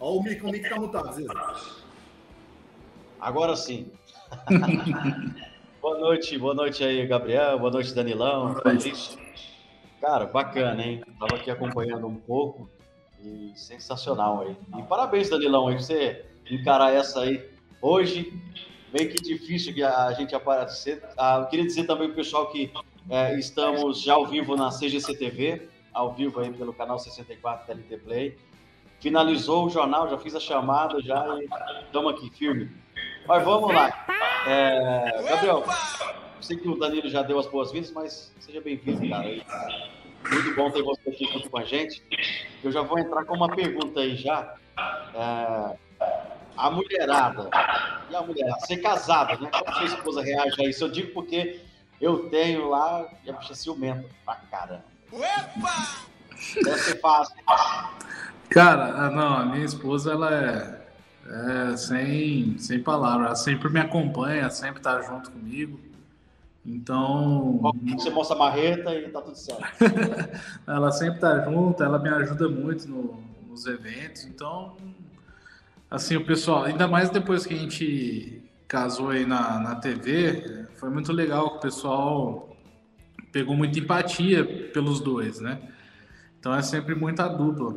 Olha 0.00 0.20
o 0.20 0.22
mic, 0.22 0.44
o 0.44 0.50
mic 0.50 0.68
tá 0.68 0.76
mutado, 0.76 1.12
Ziza. 1.12 1.34
Agora 3.20 3.56
sim. 3.56 3.90
boa 5.82 5.98
noite, 5.98 6.38
boa 6.38 6.54
noite 6.54 6.84
aí, 6.84 7.04
Gabriel. 7.04 7.58
Boa 7.58 7.72
noite, 7.72 7.92
Danilão. 7.92 8.54
Boa 8.54 8.74
noite. 8.74 9.18
Cara, 10.00 10.26
bacana, 10.26 10.80
hein? 10.80 11.02
Tava 11.18 11.34
aqui 11.34 11.50
acompanhando 11.50 12.06
um 12.06 12.14
pouco 12.14 12.70
e 13.20 13.52
sensacional 13.56 14.42
aí. 14.42 14.56
E 14.78 14.82
parabéns, 14.84 15.30
Danilão, 15.30 15.66
aí 15.66 15.74
você 15.74 16.24
encarar 16.48 16.92
essa 16.94 17.22
aí 17.22 17.44
hoje. 17.82 18.32
Meio 18.94 19.10
que 19.10 19.20
difícil 19.20 19.74
que 19.74 19.82
a 19.82 20.12
gente 20.12 20.32
aparecer. 20.32 21.02
Ah, 21.16 21.40
eu 21.40 21.46
queria 21.46 21.66
dizer 21.66 21.86
também 21.86 22.06
pro 22.06 22.16
pessoal 22.16 22.46
que 22.50 22.72
é, 23.10 23.36
estamos 23.36 24.00
já 24.00 24.14
ao 24.14 24.26
vivo 24.26 24.56
na 24.56 24.70
CGC 24.70 25.16
TV, 25.16 25.68
ao 25.92 26.14
vivo 26.14 26.38
aí 26.38 26.52
pelo 26.52 26.72
canal 26.72 27.00
64 27.00 27.66
TLT 27.66 27.96
Play 27.98 28.47
finalizou 29.00 29.66
o 29.66 29.70
jornal, 29.70 30.08
já 30.08 30.18
fiz 30.18 30.34
a 30.34 30.40
chamada 30.40 31.00
já 31.02 31.26
e 31.40 31.48
estamos 31.84 32.12
aqui, 32.12 32.30
firme. 32.30 32.70
Mas 33.26 33.44
vamos 33.44 33.72
lá. 33.72 34.06
É, 34.46 35.22
Gabriel, 35.28 35.64
sei 36.40 36.56
que 36.56 36.68
o 36.68 36.76
Danilo 36.76 37.08
já 37.08 37.22
deu 37.22 37.38
as 37.38 37.46
boas-vindas, 37.46 37.90
mas 37.92 38.34
seja 38.40 38.60
bem-vindo, 38.60 39.08
cara. 39.08 39.28
Muito 40.30 40.54
bom 40.56 40.70
ter 40.70 40.82
você 40.82 41.10
aqui 41.10 41.24
junto 41.32 41.50
com 41.50 41.58
a 41.58 41.64
gente. 41.64 42.02
Eu 42.62 42.72
já 42.72 42.82
vou 42.82 42.98
entrar 42.98 43.24
com 43.24 43.34
uma 43.34 43.48
pergunta 43.48 44.00
aí 44.00 44.16
já. 44.16 44.54
É, 45.14 45.76
a 46.56 46.70
mulherada, 46.70 47.48
e 48.10 48.16
a 48.16 48.20
mulherada, 48.22 48.60
ser 48.60 48.78
casada, 48.78 49.36
né? 49.36 49.48
Como 49.50 49.74
sua 49.74 49.84
esposa 49.84 50.22
reage 50.22 50.60
a 50.60 50.68
isso? 50.68 50.84
Eu 50.84 50.90
digo 50.90 51.12
porque 51.12 51.60
eu 52.00 52.28
tenho 52.30 52.68
lá 52.68 53.08
e 53.24 53.30
a 53.30 53.32
bicha 53.32 53.54
ciumenta 53.54 54.08
pra 54.24 54.36
caramba. 54.36 54.84
Deve 56.64 56.78
ser 56.78 57.00
fácil. 57.00 57.36
Cara, 58.50 58.94
ah, 58.94 59.10
não, 59.10 59.34
a 59.34 59.44
minha 59.46 59.64
esposa, 59.64 60.12
ela 60.12 60.34
é, 60.34 60.80
é 61.26 61.76
sem, 61.76 62.58
sem 62.58 62.82
palavras. 62.82 63.26
Ela 63.26 63.36
sempre 63.36 63.68
me 63.68 63.80
acompanha, 63.80 64.48
sempre 64.50 64.80
tá 64.80 65.00
junto 65.02 65.30
comigo. 65.30 65.78
Então. 66.64 67.60
Você 67.92 68.10
mostra 68.10 68.36
a 68.36 68.38
marreta 68.38 68.94
e 68.94 69.08
tá 69.08 69.20
tudo 69.20 69.36
certo. 69.36 69.62
ela 70.66 70.90
sempre 70.90 71.20
tá 71.20 71.44
junto, 71.44 71.82
ela 71.82 71.98
me 71.98 72.08
ajuda 72.08 72.48
muito 72.48 72.88
no, 72.88 73.22
nos 73.48 73.66
eventos. 73.66 74.24
Então, 74.24 74.76
assim, 75.90 76.16
o 76.16 76.24
pessoal, 76.24 76.64
ainda 76.64 76.86
mais 76.86 77.10
depois 77.10 77.46
que 77.46 77.54
a 77.54 77.58
gente 77.58 78.42
casou 78.66 79.10
aí 79.10 79.24
na, 79.24 79.58
na 79.60 79.76
TV, 79.76 80.66
foi 80.74 80.90
muito 80.90 81.12
legal 81.12 81.52
que 81.52 81.56
o 81.56 81.60
pessoal 81.60 82.56
pegou 83.32 83.56
muita 83.56 83.78
empatia 83.78 84.44
pelos 84.72 85.00
dois, 85.00 85.40
né? 85.40 85.58
Então 86.38 86.54
é 86.54 86.62
sempre 86.62 86.94
muita 86.94 87.26
dupla. 87.28 87.74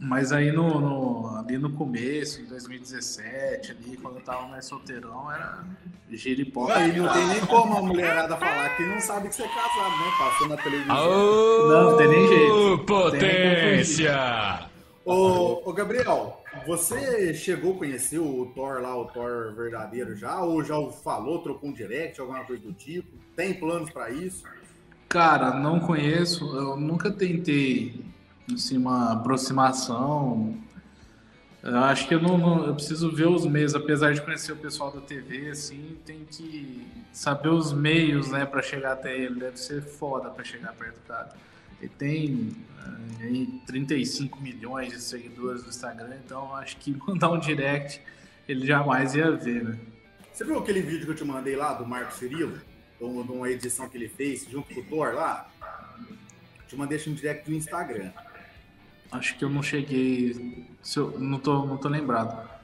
Mas 0.00 0.30
aí 0.30 0.52
no, 0.52 0.78
no, 0.78 1.36
ali 1.38 1.56
no 1.56 1.72
começo, 1.72 2.42
em 2.42 2.44
2017, 2.44 3.72
ali, 3.72 3.96
quando 3.96 4.16
eu 4.16 4.22
tava 4.22 4.46
mais 4.46 4.66
solteirão, 4.66 5.32
era 5.32 5.64
giripoca. 6.10 6.76
Aí 6.76 6.98
não 6.98 7.10
tem 7.12 7.26
nem 7.28 7.40
como 7.46 7.78
a 7.78 7.82
mulherada 7.82 8.36
falar 8.36 8.76
que 8.76 8.84
não 8.84 9.00
sabe 9.00 9.28
que 9.28 9.34
você 9.34 9.42
é 9.42 9.48
casado, 9.48 9.96
né? 9.98 10.12
Passou 10.18 10.48
na 10.48 10.56
televisão. 10.58 10.96
Oh, 10.96 11.68
não, 11.68 11.90
não 11.90 11.96
tem 11.96 12.08
nem 12.08 12.28
jeito. 12.28 12.84
Potência! 12.86 14.68
ô, 15.04 15.62
ô, 15.64 15.72
Gabriel, 15.72 16.42
você 16.66 17.32
chegou 17.32 17.74
a 17.74 17.78
conhecer 17.78 18.18
o 18.18 18.52
Thor 18.54 18.82
lá, 18.82 18.94
o 18.96 19.06
Thor 19.06 19.54
verdadeiro 19.54 20.14
já? 20.14 20.42
Ou 20.42 20.62
já 20.62 20.74
falou, 21.02 21.38
trocou 21.42 21.70
um 21.70 21.72
direct, 21.72 22.20
alguma 22.20 22.44
coisa 22.44 22.62
do 22.62 22.72
tipo? 22.72 23.08
Tem 23.34 23.54
planos 23.54 23.90
para 23.90 24.10
isso? 24.10 24.44
Cara, 25.08 25.54
não 25.54 25.80
conheço. 25.80 26.44
Eu 26.56 26.76
nunca 26.76 27.10
tentei 27.10 28.04
assim, 28.52 28.76
uma 28.76 29.12
aproximação. 29.12 30.56
Eu 31.62 31.78
acho 31.78 32.06
que 32.06 32.14
eu 32.14 32.20
não, 32.20 32.38
não, 32.38 32.66
eu 32.66 32.74
preciso 32.74 33.10
ver 33.10 33.26
os 33.26 33.44
meios, 33.44 33.74
apesar 33.74 34.14
de 34.14 34.22
conhecer 34.22 34.52
o 34.52 34.56
pessoal 34.56 34.92
da 34.92 35.00
TV, 35.00 35.50
assim, 35.50 35.98
tem 36.04 36.24
que 36.24 36.86
saber 37.12 37.48
os 37.48 37.72
meios, 37.72 38.30
né, 38.30 38.46
para 38.46 38.62
chegar 38.62 38.92
até 38.92 39.16
ele. 39.16 39.40
Deve 39.40 39.56
ser 39.56 39.82
foda 39.82 40.30
para 40.30 40.44
chegar 40.44 40.72
perto 40.74 40.94
do 40.94 41.06
cara. 41.06 41.34
Ele 41.80 41.92
tem 41.98 42.50
eh, 43.20 43.24
aí 43.24 43.60
35 43.66 44.40
milhões 44.40 44.92
de 44.92 45.00
seguidores 45.00 45.62
no 45.62 45.68
Instagram, 45.68 46.16
então 46.24 46.54
acho 46.54 46.76
que 46.76 46.96
mandar 47.06 47.30
um 47.30 47.38
direct 47.38 48.00
ele 48.48 48.64
jamais 48.64 49.14
ia 49.14 49.30
ver, 49.32 49.64
né? 49.64 49.78
Você 50.32 50.44
viu 50.44 50.58
aquele 50.58 50.82
vídeo 50.82 51.04
que 51.06 51.12
eu 51.12 51.16
te 51.16 51.24
mandei 51.24 51.56
lá 51.56 51.74
do 51.74 51.86
Marco 51.86 52.12
Cirilo? 52.12 52.60
De 52.98 53.04
uma 53.04 53.50
edição 53.50 53.88
que 53.88 53.96
ele 53.96 54.08
fez 54.08 54.46
junto 54.48 54.72
com 54.74 54.80
o 54.80 54.84
Thor 54.84 55.14
lá? 55.14 55.50
Te 56.68 56.76
mandei 56.76 56.98
um 57.06 57.14
direct 57.14 57.50
no 57.50 57.56
Instagram. 57.56 58.10
Acho 59.10 59.36
que 59.38 59.44
eu 59.44 59.50
não 59.50 59.62
cheguei. 59.62 60.66
Se 60.82 60.98
eu, 60.98 61.18
não, 61.18 61.38
tô, 61.38 61.64
não 61.64 61.76
tô 61.76 61.88
lembrado. 61.88 62.56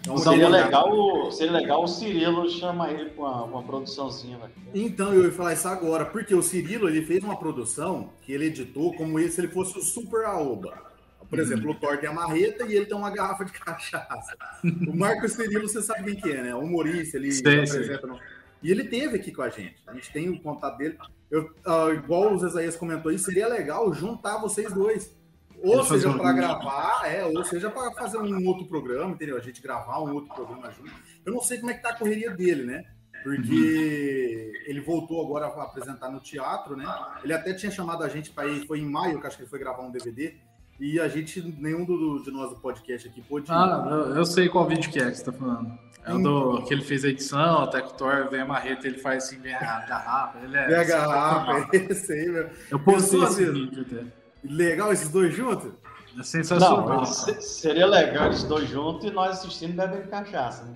Então, 0.00 0.18
seria, 0.18 0.48
legal, 0.48 1.30
seria 1.30 1.52
legal 1.52 1.84
o 1.84 1.88
Cirilo 1.88 2.50
chamar 2.50 2.92
ele 2.92 3.10
com 3.10 3.22
uma, 3.22 3.44
uma 3.44 3.62
produçãozinha. 3.62 4.38
Né? 4.38 4.50
Então, 4.74 5.12
eu 5.14 5.24
ia 5.24 5.32
falar 5.32 5.52
isso 5.52 5.68
agora, 5.68 6.04
porque 6.04 6.34
o 6.34 6.42
Cirilo 6.42 6.88
ele 6.88 7.02
fez 7.02 7.22
uma 7.22 7.36
produção 7.36 8.10
que 8.22 8.32
ele 8.32 8.46
editou 8.46 8.94
como 8.94 9.18
se 9.18 9.40
ele 9.40 9.48
fosse 9.48 9.78
o 9.78 9.82
Super 9.82 10.24
Aoba. 10.26 10.90
Por 11.28 11.38
uhum. 11.38 11.44
exemplo, 11.44 11.70
o 11.70 11.74
Thor 11.74 11.98
tem 11.98 12.10
a 12.10 12.12
marreta 12.12 12.64
e 12.64 12.74
ele 12.74 12.86
tem 12.86 12.96
uma 12.96 13.10
garrafa 13.10 13.44
de 13.44 13.52
cachaça. 13.58 14.36
o 14.64 14.96
Marco 14.96 15.28
Cirilo, 15.28 15.68
você 15.68 15.80
sabe 15.80 16.04
quem 16.04 16.20
que 16.20 16.30
é, 16.30 16.42
né? 16.42 16.54
O 16.54 16.60
humorista, 16.60 17.16
ele 17.16 17.32
sim, 17.32 17.40
apresenta. 17.40 18.06
Sim. 18.06 18.18
E 18.62 18.70
ele 18.70 18.84
teve 18.84 19.16
aqui 19.16 19.32
com 19.32 19.42
a 19.42 19.48
gente. 19.48 19.76
A 19.86 19.94
gente 19.94 20.12
tem 20.12 20.28
o 20.28 20.40
contato 20.40 20.78
dele. 20.78 20.96
Eu, 21.30 21.50
uh, 21.66 21.92
igual 21.94 22.34
o 22.34 22.38
Zezaías 22.38 22.76
comentou 22.76 23.10
aí, 23.10 23.18
seria 23.18 23.48
legal 23.48 23.92
juntar 23.92 24.38
vocês 24.38 24.72
dois 24.72 25.16
ou 25.62 25.84
seja 25.84 26.12
para 26.12 26.32
gravar, 26.32 27.02
é, 27.06 27.24
ou 27.24 27.44
seja 27.44 27.70
para 27.70 27.92
fazer 27.92 28.18
um 28.18 28.46
outro 28.46 28.66
programa, 28.66 29.12
entendeu? 29.12 29.36
A 29.36 29.40
gente 29.40 29.62
gravar 29.62 30.00
um 30.00 30.12
outro 30.12 30.34
programa 30.34 30.70
junto. 30.70 30.92
Eu 31.24 31.32
não 31.32 31.40
sei 31.40 31.58
como 31.58 31.70
é 31.70 31.74
que 31.74 31.82
tá 31.82 31.90
a 31.90 31.96
correria 31.96 32.30
dele, 32.30 32.64
né? 32.64 32.84
Porque 33.22 34.52
uhum. 34.56 34.70
ele 34.70 34.80
voltou 34.80 35.24
agora 35.24 35.46
a 35.46 35.62
apresentar 35.62 36.10
no 36.10 36.20
teatro, 36.20 36.76
né? 36.76 36.84
Ele 37.22 37.32
até 37.32 37.54
tinha 37.54 37.70
chamado 37.70 38.02
a 38.02 38.08
gente 38.08 38.30
para 38.30 38.48
ir, 38.48 38.66
foi 38.66 38.80
em 38.80 38.90
maio 38.90 39.20
que 39.20 39.26
acho 39.26 39.36
que 39.36 39.42
ele 39.44 39.50
foi 39.50 39.60
gravar 39.60 39.82
um 39.82 39.92
DVD. 39.92 40.34
E 40.80 40.98
a 40.98 41.06
gente, 41.06 41.40
nenhum 41.58 41.84
do, 41.84 42.24
de 42.24 42.30
nós 42.32 42.50
do 42.50 42.56
podcast 42.56 43.06
aqui 43.06 43.22
pôde. 43.22 43.46
Ah, 43.48 43.86
eu, 43.88 44.16
eu 44.16 44.24
sei 44.24 44.48
qual 44.48 44.66
vídeo 44.66 44.90
que 44.90 44.98
é 44.98 45.10
que 45.10 45.16
você 45.16 45.24
tá 45.24 45.32
falando. 45.32 45.78
É 46.04 46.12
o 46.12 46.18
do, 46.18 46.64
que 46.64 46.74
ele 46.74 46.82
fez 46.82 47.04
a 47.04 47.08
edição, 47.08 47.62
até 47.62 47.80
que 47.80 47.92
o 47.92 47.94
Thor 47.94 48.28
vem 48.28 48.40
a 48.40 48.44
marreta, 48.44 48.88
ele 48.88 48.98
faz 48.98 49.24
assim, 49.24 49.38
vem 49.38 49.54
a 49.54 49.60
garrafa. 49.86 50.40
Ele 50.40 50.56
é, 50.56 50.66
vem 50.66 50.76
a 50.76 50.84
garrafa, 50.84 51.68
esse 51.76 52.12
aí, 52.12 52.28
meu. 52.28 52.50
Eu 52.68 52.80
postei 52.80 53.22
esse 53.22 53.44
vídeo 53.44 53.86
até. 53.88 54.21
Legal 54.44 54.92
esses 54.92 55.08
dois 55.08 55.34
juntos? 55.34 55.72
É 56.18 56.22
sensacional. 56.22 56.86
Não, 56.86 57.04
seria 57.04 57.86
legal 57.86 58.26
eles 58.26 58.42
dois 58.44 58.68
juntos 58.68 59.04
e 59.06 59.10
nós 59.10 59.38
assistindo 59.38 59.74
bebendo 59.74 60.08
cachaça, 60.08 60.64
né? 60.64 60.74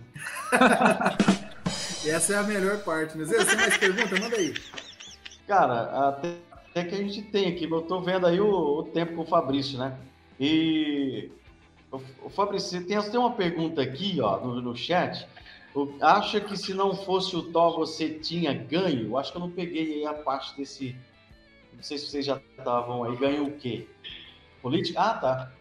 Essa 2.06 2.34
é 2.34 2.36
a 2.38 2.42
melhor 2.42 2.78
parte, 2.84 3.18
né? 3.18 3.24
Zé, 3.24 3.44
você 3.44 3.56
mais 3.56 3.76
pergunta? 3.76 4.18
Manda 4.20 4.36
aí. 4.36 4.54
Cara, 5.46 6.08
até, 6.08 6.36
até, 6.52 6.84
que 6.84 6.94
a 6.94 6.98
gente 6.98 7.22
tem 7.22 7.48
aqui, 7.48 7.68
eu 7.70 7.82
tô 7.82 8.00
vendo 8.00 8.26
aí 8.26 8.40
o, 8.40 8.78
o 8.78 8.82
tempo 8.84 9.14
com 9.14 9.22
o 9.22 9.26
Fabrício, 9.26 9.78
né? 9.78 9.96
E 10.38 11.30
o, 11.90 12.00
o 12.24 12.30
Fabrício, 12.30 12.84
tem, 12.86 13.00
tem 13.02 13.20
uma 13.20 13.32
pergunta 13.32 13.82
aqui, 13.82 14.20
ó, 14.20 14.38
no, 14.38 14.60
no 14.60 14.76
chat. 14.76 15.26
Acha 16.00 16.40
que 16.40 16.56
se 16.56 16.72
não 16.72 16.94
fosse 16.94 17.36
o 17.36 17.42
Thor 17.42 17.76
você 17.76 18.08
tinha 18.08 18.54
ganho? 18.54 19.08
Eu 19.08 19.18
acho 19.18 19.30
que 19.30 19.36
eu 19.36 19.42
não 19.42 19.50
peguei 19.50 19.96
aí 19.96 20.06
a 20.06 20.14
parte 20.14 20.56
desse. 20.56 20.96
Não 21.76 21.82
sei 21.82 21.98
se 21.98 22.06
vocês 22.06 22.24
já 22.24 22.40
estavam 22.58 23.04
aí. 23.04 23.16
Ganho 23.16 23.46
o 23.46 23.52
quê? 23.52 23.86
Política? 24.62 25.00
Ah, 25.00 25.14
tá. 25.14 25.52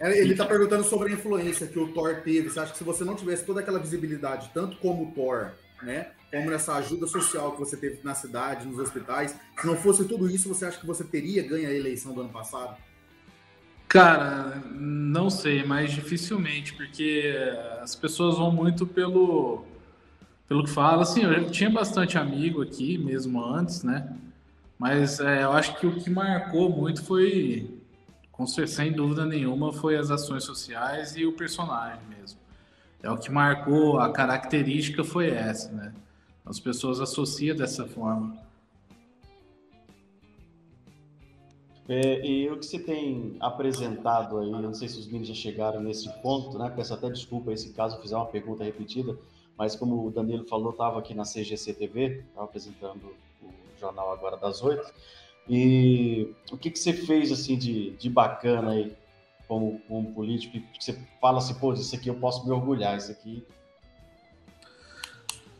É, 0.00 0.20
ele 0.20 0.32
está 0.32 0.44
perguntando 0.44 0.84
sobre 0.84 1.10
a 1.10 1.14
influência 1.14 1.66
que 1.66 1.78
o 1.78 1.92
Thor 1.92 2.16
teve. 2.22 2.50
Você 2.50 2.60
acha 2.60 2.72
que 2.72 2.78
se 2.78 2.84
você 2.84 3.04
não 3.04 3.14
tivesse 3.14 3.44
toda 3.44 3.60
aquela 3.60 3.78
visibilidade, 3.78 4.50
tanto 4.52 4.76
como 4.78 5.04
o 5.04 5.12
Thor, 5.12 5.52
né? 5.82 6.08
Como 6.30 6.50
nessa 6.50 6.74
ajuda 6.74 7.06
social 7.06 7.52
que 7.52 7.60
você 7.60 7.76
teve 7.76 8.00
na 8.02 8.14
cidade, 8.14 8.66
nos 8.66 8.78
hospitais, 8.78 9.36
se 9.56 9.66
não 9.66 9.76
fosse 9.76 10.04
tudo 10.04 10.28
isso, 10.28 10.48
você 10.48 10.66
acha 10.66 10.80
que 10.80 10.86
você 10.86 11.04
teria 11.04 11.46
ganho 11.46 11.68
a 11.68 11.72
eleição 11.72 12.12
do 12.12 12.22
ano 12.22 12.30
passado? 12.30 12.76
Cara, 13.86 14.60
não 14.72 15.30
sei, 15.30 15.62
mas 15.62 15.92
dificilmente, 15.92 16.74
porque 16.74 17.32
as 17.80 17.94
pessoas 17.94 18.36
vão 18.36 18.50
muito 18.50 18.84
pelo 18.84 19.64
pelo 20.48 20.64
que 20.64 20.70
fala. 20.70 21.02
Assim, 21.02 21.22
eu 21.22 21.48
tinha 21.50 21.70
bastante 21.70 22.18
amigo 22.18 22.60
aqui, 22.60 22.98
mesmo 22.98 23.42
antes, 23.42 23.84
né? 23.84 24.12
Mas 24.78 25.20
é, 25.20 25.44
eu 25.44 25.52
acho 25.52 25.78
que 25.78 25.86
o 25.86 25.96
que 25.96 26.10
marcou 26.10 26.68
muito 26.68 27.02
foi, 27.04 27.80
com 28.32 28.46
sem 28.46 28.92
dúvida 28.92 29.24
nenhuma, 29.24 29.72
foi 29.72 29.96
as 29.96 30.10
ações 30.10 30.44
sociais 30.44 31.16
e 31.16 31.24
o 31.24 31.32
personagem 31.32 32.00
mesmo. 32.08 32.38
É 33.02 33.10
o 33.10 33.18
que 33.18 33.30
marcou, 33.30 33.98
a 33.98 34.10
característica 34.10 35.04
foi 35.04 35.30
essa, 35.30 35.70
né? 35.70 35.94
As 36.44 36.58
pessoas 36.58 37.00
associam 37.00 37.56
dessa 37.56 37.86
forma. 37.86 38.42
É, 41.86 42.26
e 42.26 42.50
o 42.50 42.58
que 42.58 42.64
você 42.64 42.78
tem 42.78 43.36
apresentado 43.40 44.38
aí, 44.38 44.50
não 44.50 44.72
sei 44.72 44.88
se 44.88 44.98
os 44.98 45.06
meninos 45.06 45.28
já 45.28 45.34
chegaram 45.34 45.82
nesse 45.82 46.10
ponto, 46.22 46.58
né? 46.58 46.72
Peço 46.74 46.94
até 46.94 47.10
desculpa 47.10 47.52
esse 47.52 47.74
caso, 47.74 48.00
fizer 48.00 48.16
uma 48.16 48.26
pergunta 48.26 48.64
repetida, 48.64 49.16
mas 49.56 49.76
como 49.76 50.06
o 50.06 50.10
Danilo 50.10 50.46
falou, 50.46 50.70
estava 50.70 50.98
aqui 50.98 51.12
na 51.12 51.24
CGC 51.24 51.74
TV, 51.74 52.24
estava 52.26 52.46
apresentando 52.46 53.14
jornal 53.84 54.12
agora 54.12 54.36
das 54.36 54.62
oito. 54.62 54.92
E 55.48 56.34
o 56.50 56.56
que, 56.56 56.70
que 56.70 56.78
você 56.78 56.92
fez 56.92 57.30
assim 57.30 57.56
de, 57.58 57.90
de 57.92 58.08
bacana 58.08 58.72
aí 58.72 58.96
como, 59.46 59.80
como 59.86 60.12
político? 60.12 60.58
Que 60.72 60.84
você 60.84 60.98
fala 61.20 61.38
assim, 61.38 61.54
pô, 61.54 61.72
isso 61.74 61.94
aqui 61.94 62.08
eu 62.08 62.14
posso 62.14 62.44
me 62.46 62.52
orgulhar, 62.52 62.96
isso 62.96 63.12
aqui. 63.12 63.46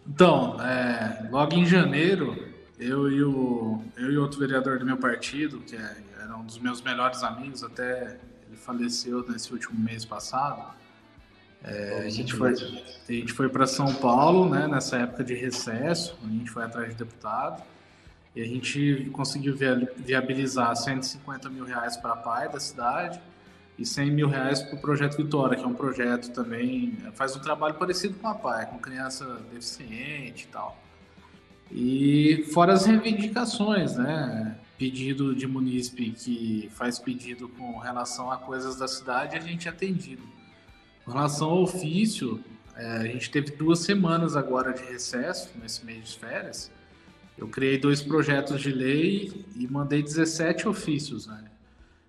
Então, 0.06 0.60
é, 0.60 1.28
logo 1.30 1.54
em 1.54 1.66
janeiro, 1.66 2.52
eu 2.78 3.10
e, 3.10 3.22
o, 3.22 3.82
eu 3.96 4.12
e 4.12 4.18
outro 4.18 4.38
vereador 4.40 4.78
do 4.78 4.84
meu 4.84 4.96
partido, 4.96 5.60
que 5.60 5.76
é, 5.76 5.96
era 6.20 6.36
um 6.36 6.44
dos 6.44 6.58
meus 6.58 6.82
melhores 6.82 7.22
amigos, 7.22 7.62
até 7.62 8.18
ele 8.46 8.56
faleceu 8.56 9.26
nesse 9.28 9.52
último 9.52 9.78
mês 9.78 10.04
passado. 10.04 10.74
É, 11.62 12.04
a, 12.06 12.10
gente 12.10 12.34
foi, 12.34 12.52
a 12.52 13.12
gente 13.12 13.32
foi 13.32 13.48
para 13.48 13.66
São 13.66 13.94
Paulo, 13.94 14.48
né, 14.48 14.68
nessa 14.68 14.98
época 14.98 15.24
de 15.24 15.34
recesso, 15.34 16.18
a 16.22 16.28
gente 16.28 16.50
foi 16.50 16.62
atrás 16.62 16.90
de 16.90 16.94
deputado, 16.96 17.62
e 18.34 18.42
a 18.42 18.44
gente 18.44 19.08
conseguiu 19.12 19.56
viabilizar 19.96 20.74
150 20.74 21.48
mil 21.48 21.64
reais 21.64 21.96
para 21.96 22.14
a 22.14 22.16
PAI 22.16 22.48
da 22.48 22.58
cidade 22.58 23.20
e 23.78 23.86
100 23.86 24.10
mil 24.10 24.28
reais 24.28 24.60
para 24.60 24.76
o 24.76 24.80
Projeto 24.80 25.16
Vitória, 25.16 25.56
que 25.56 25.64
é 25.64 25.66
um 25.66 25.74
projeto 25.74 26.30
também, 26.32 26.96
faz 27.14 27.36
um 27.36 27.40
trabalho 27.40 27.74
parecido 27.74 28.14
com 28.14 28.28
a 28.28 28.34
PAI, 28.34 28.66
com 28.66 28.78
criança 28.78 29.40
deficiente 29.52 30.44
e 30.44 30.52
tal. 30.52 30.78
E 31.70 32.44
fora 32.52 32.72
as 32.72 32.86
reivindicações, 32.86 33.96
né? 33.96 34.56
Pedido 34.78 35.34
de 35.34 35.46
munícipe 35.46 36.10
que 36.10 36.68
faz 36.74 36.98
pedido 36.98 37.48
com 37.48 37.78
relação 37.78 38.30
a 38.30 38.36
coisas 38.36 38.76
da 38.76 38.86
cidade, 38.86 39.36
a 39.36 39.40
gente 39.40 39.68
é 39.68 39.70
atendido. 39.70 40.22
Com 41.04 41.12
relação 41.12 41.50
ao 41.50 41.62
ofício, 41.62 42.42
é, 42.76 42.86
a 42.98 43.04
gente 43.04 43.30
teve 43.30 43.52
duas 43.52 43.80
semanas 43.80 44.36
agora 44.36 44.72
de 44.72 44.82
recesso, 44.84 45.50
nesse 45.60 45.84
mês 45.84 46.10
de 46.10 46.18
férias. 46.18 46.70
Eu 47.36 47.48
criei 47.48 47.78
dois 47.78 48.00
projetos 48.00 48.60
de 48.60 48.70
lei 48.70 49.44
e 49.56 49.66
mandei 49.66 50.02
17 50.02 50.68
ofícios, 50.68 51.26
né? 51.26 51.44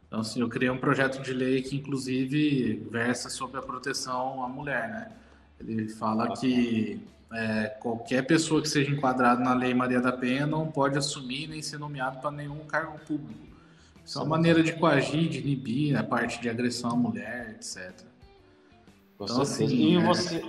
Então, 0.08 0.20
assim, 0.20 0.40
eu 0.40 0.48
criei 0.48 0.70
um 0.70 0.78
projeto 0.78 1.22
de 1.22 1.34
lei 1.34 1.62
que, 1.62 1.76
inclusive, 1.76 2.76
versa 2.92 3.30
sobre 3.30 3.58
a 3.58 3.62
proteção 3.62 4.44
à 4.44 4.48
mulher, 4.48 4.88
né? 4.90 5.12
Ele 5.60 5.90
fala 5.90 6.36
que 6.38 7.02
é, 7.34 7.68
qualquer 7.80 8.26
pessoa 8.26 8.62
que 8.62 8.70
seja 8.70 8.92
enquadrada 8.92 9.42
na 9.42 9.54
Lei 9.54 9.74
Maria 9.74 10.00
da 10.00 10.12
Penha 10.12 10.46
não 10.46 10.68
pode 10.68 10.98
assumir 10.98 11.48
nem 11.48 11.62
ser 11.62 11.78
nomeado 11.78 12.20
para 12.20 12.32
nenhum 12.32 12.60
cargo 12.60 13.00
público. 13.00 13.46
Isso 14.06 14.20
é 14.20 14.22
uma 14.22 14.38
maneira 14.38 14.62
de 14.62 14.74
coagir, 14.74 15.28
de 15.30 15.40
inibir 15.40 15.98
a 15.98 16.04
parte 16.04 16.40
de 16.40 16.48
agressão 16.48 16.92
à 16.92 16.96
mulher, 16.96 17.56
etc. 17.56 17.92
Então, 19.16 19.42
assim, 19.42 19.66
e 19.66 19.98
é... 19.98 20.04
você. 20.04 20.42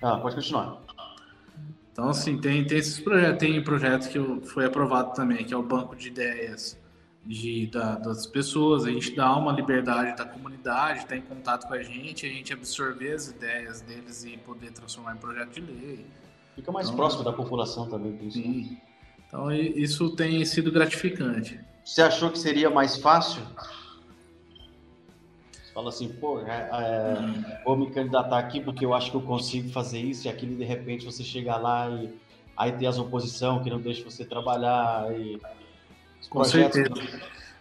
Ah, 0.00 0.16
pode 0.16 0.36
continuar. 0.36 0.81
Então, 1.92 2.08
assim, 2.08 2.38
tem, 2.38 2.64
tem 2.64 2.78
esses 2.78 2.98
projetos. 2.98 3.38
Tem 3.38 3.62
projeto 3.62 4.08
que 4.08 4.46
foi 4.48 4.64
aprovado 4.64 5.14
também, 5.14 5.44
que 5.44 5.52
é 5.52 5.56
o 5.56 5.62
Banco 5.62 5.94
de 5.94 6.08
Ideias 6.08 6.80
de, 7.24 7.66
da, 7.68 7.96
das 7.96 8.26
pessoas, 8.26 8.84
a 8.84 8.90
gente 8.90 9.14
dá 9.14 9.36
uma 9.36 9.52
liberdade 9.52 10.16
da 10.16 10.24
comunidade, 10.24 11.00
estar 11.00 11.10
tá 11.10 11.16
em 11.16 11.22
contato 11.22 11.68
com 11.68 11.74
a 11.74 11.82
gente, 11.82 12.26
a 12.26 12.28
gente 12.28 12.52
absorver 12.52 13.12
as 13.12 13.28
ideias 13.28 13.80
deles 13.80 14.24
e 14.24 14.36
poder 14.38 14.72
transformar 14.72 15.14
em 15.14 15.18
projeto 15.18 15.52
de 15.52 15.60
lei. 15.60 16.06
Fica 16.56 16.72
mais 16.72 16.88
então, 16.88 16.96
próximo 16.96 17.24
da 17.24 17.32
população 17.32 17.88
também 17.88 18.18
isso. 18.26 18.38
Né? 18.38 18.44
Sim. 18.44 18.78
Então 19.26 19.50
isso 19.52 20.10
tem 20.10 20.44
sido 20.44 20.70
gratificante. 20.70 21.58
Você 21.84 22.02
achou 22.02 22.30
que 22.30 22.38
seria 22.38 22.68
mais 22.68 22.98
fácil? 22.98 23.42
Fala 25.74 25.88
assim, 25.88 26.08
pô, 26.08 26.40
é, 26.40 26.68
é, 26.70 27.62
vou 27.64 27.76
me 27.76 27.90
candidatar 27.90 28.38
aqui 28.38 28.60
porque 28.60 28.84
eu 28.84 28.92
acho 28.92 29.10
que 29.10 29.16
eu 29.16 29.22
consigo 29.22 29.70
fazer 29.70 30.00
isso 30.00 30.26
e 30.26 30.30
aquilo, 30.30 30.54
de 30.54 30.64
repente 30.64 31.04
você 31.04 31.24
chega 31.24 31.56
lá 31.56 31.88
e 31.88 32.12
aí 32.56 32.72
tem 32.72 32.86
as 32.86 32.98
oposição 32.98 33.62
que 33.62 33.70
não 33.70 33.80
deixa 33.80 34.04
você 34.04 34.24
trabalhar 34.24 35.10
e 35.18 35.40
com 36.28 36.44
certeza. 36.44 36.90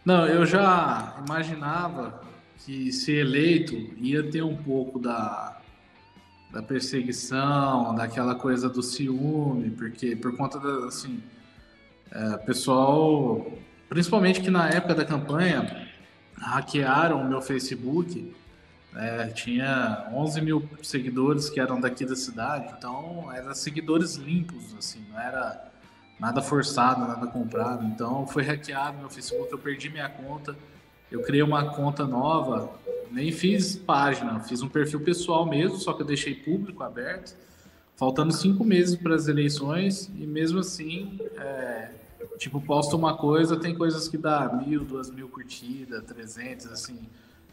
Não, 0.04 0.26
eu 0.28 0.46
já 0.46 1.16
imaginava 1.26 2.22
que 2.66 2.92
ser 2.92 3.22
eleito 3.22 3.76
ia 3.98 4.24
ter 4.30 4.44
um 4.44 4.56
pouco 4.56 5.00
da, 5.00 5.60
da 6.52 6.62
perseguição, 6.62 7.96
daquela 7.96 8.36
coisa 8.36 8.68
do 8.68 8.84
ciúme, 8.84 9.70
porque 9.72 10.16
por 10.16 10.36
conta 10.36 10.60
da, 10.60 10.88
assim, 10.88 11.24
é, 12.12 12.38
pessoal, 12.38 13.52
principalmente 13.88 14.42
que 14.42 14.52
na 14.52 14.70
época 14.70 14.96
da 14.96 15.06
campanha, 15.06 15.88
hackearam 16.42 17.22
o 17.22 17.28
meu 17.28 17.42
Facebook, 17.42 18.34
é, 18.96 19.28
tinha 19.28 20.10
11 20.14 20.42
mil 20.42 20.70
seguidores 20.84 21.50
que 21.50 21.60
eram 21.60 21.80
daqui 21.80 22.06
da 22.06 22.16
cidade, 22.16 22.74
então 22.78 23.32
eram 23.32 23.54
seguidores 23.54 24.16
limpos, 24.16 24.76
assim, 24.78 25.06
não 25.10 25.20
era 25.20 25.72
nada 26.20 26.42
forçado, 26.42 27.02
nada 27.02 27.28
comprado. 27.28 27.86
Então 27.86 28.28
foi 28.28 28.44
hackeado 28.44 28.98
meu 28.98 29.10
Facebook, 29.10 29.52
eu 29.52 29.58
perdi 29.58 29.90
minha 29.90 30.10
conta. 30.10 30.56
Eu 31.10 31.22
criei 31.22 31.44
uma 31.44 31.74
conta 31.74 32.06
nova, 32.06 32.70
nem 33.12 33.32
fiz 33.32 33.76
página, 33.76 34.40
fiz 34.40 34.62
um 34.62 34.70
perfil 34.70 35.02
pessoal 35.02 35.46
mesmo, 35.46 35.78
só 35.78 35.94
que 35.94 36.02
eu 36.02 36.06
deixei 36.06 36.34
público 36.34 36.84
aberto. 36.84 37.36
Faltando 37.98 38.32
cinco 38.34 38.64
meses 38.64 38.96
para 38.96 39.14
as 39.14 39.28
eleições 39.28 40.10
e 40.16 40.26
mesmo 40.26 40.60
assim, 40.60 41.20
é, 41.38 41.92
tipo, 42.38 42.62
posto 42.62 42.96
uma 42.96 43.18
coisa, 43.18 43.60
tem 43.60 43.76
coisas 43.76 44.08
que 44.08 44.18
dá 44.18 44.50
mil, 44.66 44.84
duas 44.84 45.10
mil 45.10 45.30
curtidas, 45.30 46.04
trezentos, 46.04 46.68
assim. 46.68 47.00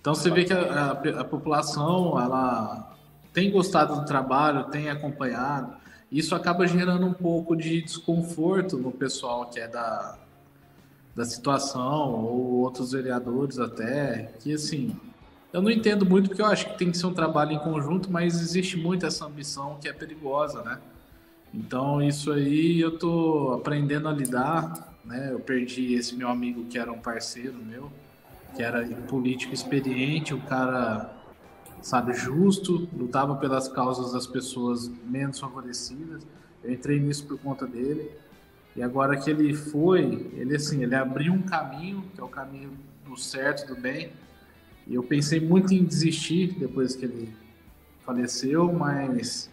Então 0.00 0.14
você 0.14 0.30
vê 0.30 0.44
que 0.44 0.52
a, 0.52 0.60
a, 0.60 1.20
a 1.20 1.24
população, 1.24 2.20
ela 2.20 2.96
tem 3.32 3.50
gostado 3.50 3.96
do 3.96 4.04
trabalho, 4.04 4.64
tem 4.64 4.88
acompanhado. 4.88 5.72
Isso 6.10 6.34
acaba 6.34 6.66
gerando 6.66 7.06
um 7.06 7.12
pouco 7.12 7.54
de 7.54 7.82
desconforto 7.82 8.78
no 8.78 8.90
pessoal 8.90 9.46
que 9.46 9.60
é 9.60 9.68
da, 9.68 10.16
da 11.14 11.24
situação, 11.24 12.24
ou 12.24 12.60
outros 12.60 12.92
vereadores 12.92 13.58
até, 13.58 14.32
que 14.40 14.54
assim, 14.54 14.96
eu 15.52 15.60
não 15.60 15.70
entendo 15.70 16.06
muito 16.06 16.28
porque 16.28 16.42
eu 16.42 16.46
acho 16.46 16.70
que 16.70 16.78
tem 16.78 16.90
que 16.90 16.96
ser 16.96 17.06
um 17.06 17.14
trabalho 17.14 17.52
em 17.52 17.58
conjunto, 17.58 18.10
mas 18.10 18.40
existe 18.40 18.76
muito 18.76 19.04
essa 19.04 19.26
ambição 19.26 19.78
que 19.80 19.88
é 19.88 19.92
perigosa, 19.92 20.62
né? 20.62 20.78
Então 21.52 22.02
isso 22.02 22.32
aí 22.32 22.80
eu 22.80 22.98
tô 22.98 23.52
aprendendo 23.54 24.08
a 24.08 24.12
lidar, 24.12 24.94
né? 25.04 25.28
Eu 25.32 25.40
perdi 25.40 25.94
esse 25.94 26.14
meu 26.14 26.28
amigo 26.28 26.64
que 26.64 26.78
era 26.78 26.92
um 26.92 26.98
parceiro 26.98 27.54
meu, 27.54 27.90
que 28.54 28.62
era 28.62 28.86
político 29.08 29.54
experiente, 29.54 30.34
o 30.34 30.40
cara 30.40 31.14
sabe, 31.80 32.12
justo, 32.12 32.88
lutava 32.92 33.36
pelas 33.36 33.68
causas 33.68 34.12
das 34.12 34.26
pessoas 34.26 34.90
menos 35.06 35.38
favorecidas. 35.38 36.26
Eu 36.62 36.72
entrei 36.72 36.98
nisso 37.00 37.26
por 37.26 37.38
conta 37.38 37.66
dele. 37.66 38.10
E 38.76 38.82
agora 38.82 39.16
que 39.16 39.30
ele 39.30 39.54
foi, 39.54 40.30
ele 40.34 40.56
assim, 40.56 40.82
ele 40.82 40.94
abriu 40.94 41.32
um 41.32 41.42
caminho, 41.42 42.04
que 42.14 42.20
é 42.20 42.24
o 42.24 42.28
caminho 42.28 42.72
do 43.06 43.16
certo, 43.16 43.74
do 43.74 43.80
bem. 43.80 44.12
eu 44.86 45.02
pensei 45.02 45.40
muito 45.40 45.72
em 45.72 45.84
desistir 45.84 46.54
depois 46.58 46.94
que 46.94 47.04
ele 47.04 47.34
faleceu, 48.04 48.72
mas 48.72 49.50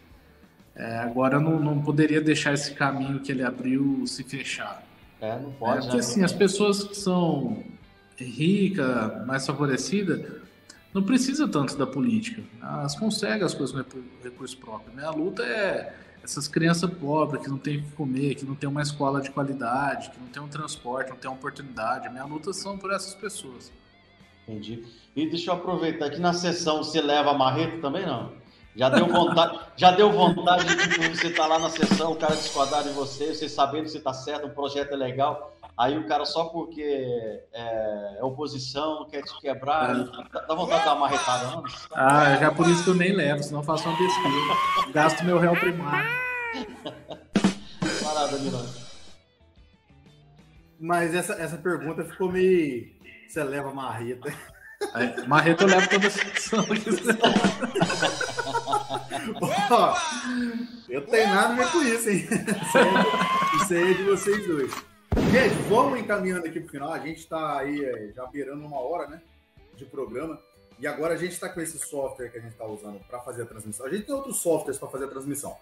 é, 0.76 0.97
agora 0.97 1.39
não, 1.39 1.59
não 1.59 1.82
poderia 1.82 2.19
deixar 2.19 2.53
esse 2.53 2.73
caminho 2.73 3.19
que 3.19 3.32
ele 3.32 3.43
abriu 3.43 4.05
se 4.05 4.23
fechar. 4.23 4.84
É, 5.21 5.39
não 5.39 5.51
pode. 5.51 5.78
É, 5.78 5.82
porque 5.82 5.95
né? 5.95 5.99
assim, 5.99 6.23
as 6.23 6.34
pessoas 6.34 6.84
que 6.84 6.95
são 6.95 7.63
ricas, 8.17 9.26
mais 9.26 9.45
favorecidas, 9.45 10.21
não 10.93 11.03
precisa 11.03 11.47
tanto 11.47 11.78
da 11.78 11.88
política. 11.88 12.41
Elas 12.61 12.95
conseguem 12.95 13.43
as 13.43 13.53
coisas 13.53 13.86
com 13.86 14.01
recurso 14.23 14.57
próprio. 14.57 14.93
Né? 14.93 15.05
A 15.05 15.11
luta 15.11 15.43
é 15.43 15.93
essas 16.23 16.47
crianças 16.47 16.89
pobres 16.89 17.43
que 17.43 17.49
não 17.49 17.57
tem 17.57 17.78
o 17.78 17.84
que 17.84 17.91
comer, 17.91 18.36
que 18.36 18.45
não 18.45 18.55
tem 18.55 18.67
uma 18.67 18.82
escola 18.82 19.21
de 19.21 19.30
qualidade, 19.30 20.09
que 20.09 20.19
não 20.19 20.28
tem 20.28 20.41
um 20.41 20.47
transporte, 20.47 21.09
não 21.09 21.17
tem 21.17 21.30
uma 21.30 21.38
oportunidade. 21.38 22.07
A 22.07 22.09
minha 22.09 22.26
luta 22.26 22.51
são 22.51 22.78
por 22.78 22.91
essas 22.91 23.13
pessoas. 23.13 23.71
Entendi. 24.47 24.84
E 25.15 25.30
deixa 25.30 25.51
eu 25.51 25.55
aproveitar 25.55 26.09
que 26.09 26.19
na 26.19 26.34
sessão 26.34 26.84
você 26.84 27.01
leva 27.01 27.32
a 27.32 27.38
marreta 27.38 27.78
também, 27.80 28.05
não? 28.05 28.32
Já 28.76 28.89
deu 28.89 29.07
vontade, 29.07 29.59
já 29.78 29.91
deu 29.91 30.11
vontade 30.11 30.65
de 30.65 30.89
tipo, 30.89 31.15
você 31.15 31.28
estar 31.28 31.43
tá 31.43 31.47
lá 31.47 31.59
na 31.59 31.69
sessão, 31.69 32.11
o 32.11 32.15
cara 32.17 32.36
discordar 32.36 32.84
de 32.84 32.89
você, 32.89 33.34
você 33.34 33.47
sabendo 33.47 33.84
que 33.84 33.91
você 33.91 33.99
está 33.99 34.13
certo, 34.13 34.47
o 34.47 34.49
projeto 34.49 34.91
é 34.91 34.97
legal, 34.97 35.55
aí 35.78 35.97
o 35.97 36.05
cara 36.07 36.26
só 36.26 36.45
porque 36.45 36.84
é, 37.53 38.17
é 38.19 38.23
oposição, 38.23 39.07
quer 39.09 39.21
te 39.21 39.39
quebrar, 39.39 39.95
é. 39.95 40.03
dá 40.45 40.53
vontade 40.53 40.80
de 40.80 40.86
dar 40.86 40.93
uma 40.93 41.07
marretada 41.07 41.57
antes. 41.57 41.88
Ah, 41.93 42.36
já 42.36 42.51
por 42.51 42.67
isso 42.67 42.84
que 42.84 42.89
eu 42.89 42.95
nem 42.95 43.13
levo, 43.13 43.41
senão 43.43 43.61
eu 43.61 43.63
faço 43.63 43.88
uma 43.88 43.97
besteira. 43.97 44.91
Gasto 44.91 45.23
meu 45.23 45.39
réu 45.39 45.53
primário. 45.53 46.09
Parada, 48.03 48.38
Milão. 48.39 48.65
Mas 50.78 51.15
essa, 51.15 51.34
essa 51.34 51.57
pergunta 51.57 52.03
ficou 52.03 52.30
meio. 52.30 52.93
Você 53.28 53.41
leva 53.41 53.73
marreta. 53.73 54.34
É, 54.93 55.26
marreta 55.26 55.63
eu 55.63 55.67
levo 55.69 55.89
toda 55.89 56.07
a 56.07 56.11
sessão. 56.11 56.65
Eu 60.89 61.06
tenho 61.08 61.30
nada 61.30 61.53
a 61.53 61.56
ver 61.56 61.72
com 61.72 61.82
isso, 61.82 62.10
hein? 62.10 62.28
Isso 62.66 62.78
aí, 62.78 62.88
é, 62.88 63.64
isso 63.64 63.74
aí 63.74 63.91
é 63.91 63.93
de 63.93 64.03
vocês 64.03 64.47
dois. 64.47 64.72
Gente, 65.32 65.56
vamos 65.70 65.99
encaminhando 65.99 66.45
aqui 66.45 66.60
pro 66.60 66.70
final. 66.70 66.91
A 66.91 66.99
gente 66.99 67.20
está 67.20 67.60
aí 67.60 67.84
é, 67.84 68.12
já 68.14 68.26
beirando 68.28 68.66
uma 68.66 68.80
hora, 68.80 69.08
né? 69.08 69.22
De 69.76 69.86
programa. 69.86 70.39
E 70.80 70.86
agora 70.86 71.14
a 71.14 71.18
gente 71.18 71.32
está 71.32 71.49
com 71.49 71.62
esse 71.62 71.80
software 71.80 72.30
que 72.30 72.38
a 72.38 72.41
gente 72.41 72.51
está 72.51 72.66
usando 72.66 72.99
para 73.08 73.20
fazer 73.20 73.43
a 73.43 73.45
transmissão. 73.45 73.86
A 73.86 73.89
gente 73.89 74.06
tem 74.06 74.14
outros 74.14 74.41
softwares 74.41 74.78
para 74.78 74.89
fazer 74.89 75.06
a 75.06 75.08
transmissão. 75.08 75.56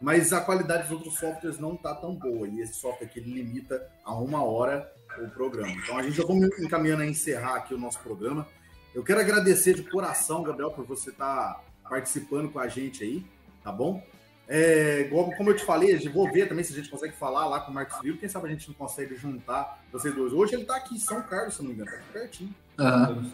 Mas 0.00 0.32
a 0.32 0.40
qualidade 0.40 0.84
dos 0.84 0.92
outros 0.92 1.18
softwares 1.18 1.58
não 1.58 1.76
tá 1.76 1.94
tão 1.94 2.14
boa. 2.14 2.48
E 2.48 2.60
esse 2.60 2.74
software 2.74 3.06
aqui 3.06 3.20
limita 3.20 3.88
a 4.04 4.14
uma 4.14 4.42
hora 4.42 4.90
o 5.18 5.28
programa. 5.28 5.72
Então 5.72 5.98
a 5.98 6.02
gente 6.02 6.16
já 6.16 6.24
vamos 6.24 6.46
encaminhando 6.58 7.02
a 7.02 7.06
encerrar 7.06 7.56
aqui 7.56 7.74
o 7.74 7.78
nosso 7.78 8.00
programa. 8.00 8.46
Eu 8.94 9.04
quero 9.04 9.20
agradecer 9.20 9.74
de 9.74 9.82
coração, 9.82 10.42
Gabriel, 10.42 10.70
por 10.70 10.84
você 10.84 11.10
estar 11.10 11.54
tá 11.54 11.64
participando 11.90 12.50
com 12.50 12.60
a 12.60 12.68
gente 12.68 13.02
aí, 13.02 13.26
tá 13.62 13.72
bom? 13.72 14.02
É, 14.48 15.08
como 15.36 15.50
eu 15.50 15.56
te 15.56 15.64
falei, 15.64 15.96
vou 16.08 16.30
ver 16.32 16.48
também 16.48 16.64
se 16.64 16.72
a 16.72 16.76
gente 16.76 16.88
consegue 16.88 17.14
falar 17.14 17.46
lá 17.46 17.60
com 17.60 17.70
o 17.70 17.74
Marcos 17.74 17.98
Filho. 17.98 18.16
Quem 18.16 18.28
sabe 18.28 18.48
a 18.48 18.50
gente 18.50 18.68
não 18.68 18.74
consegue 18.74 19.14
juntar 19.16 19.80
vocês 19.92 20.14
dois. 20.14 20.32
Hoje 20.32 20.54
ele 20.54 20.62
está 20.62 20.76
aqui 20.76 20.94
em 20.94 20.98
São 20.98 21.22
Carlos, 21.22 21.54
se 21.54 21.62
não 21.62 21.68
me 21.68 21.74
engano, 21.74 21.90
tá 21.90 21.96
aqui 21.98 22.12
pertinho. 22.12 22.54
Uhum. 22.78 23.30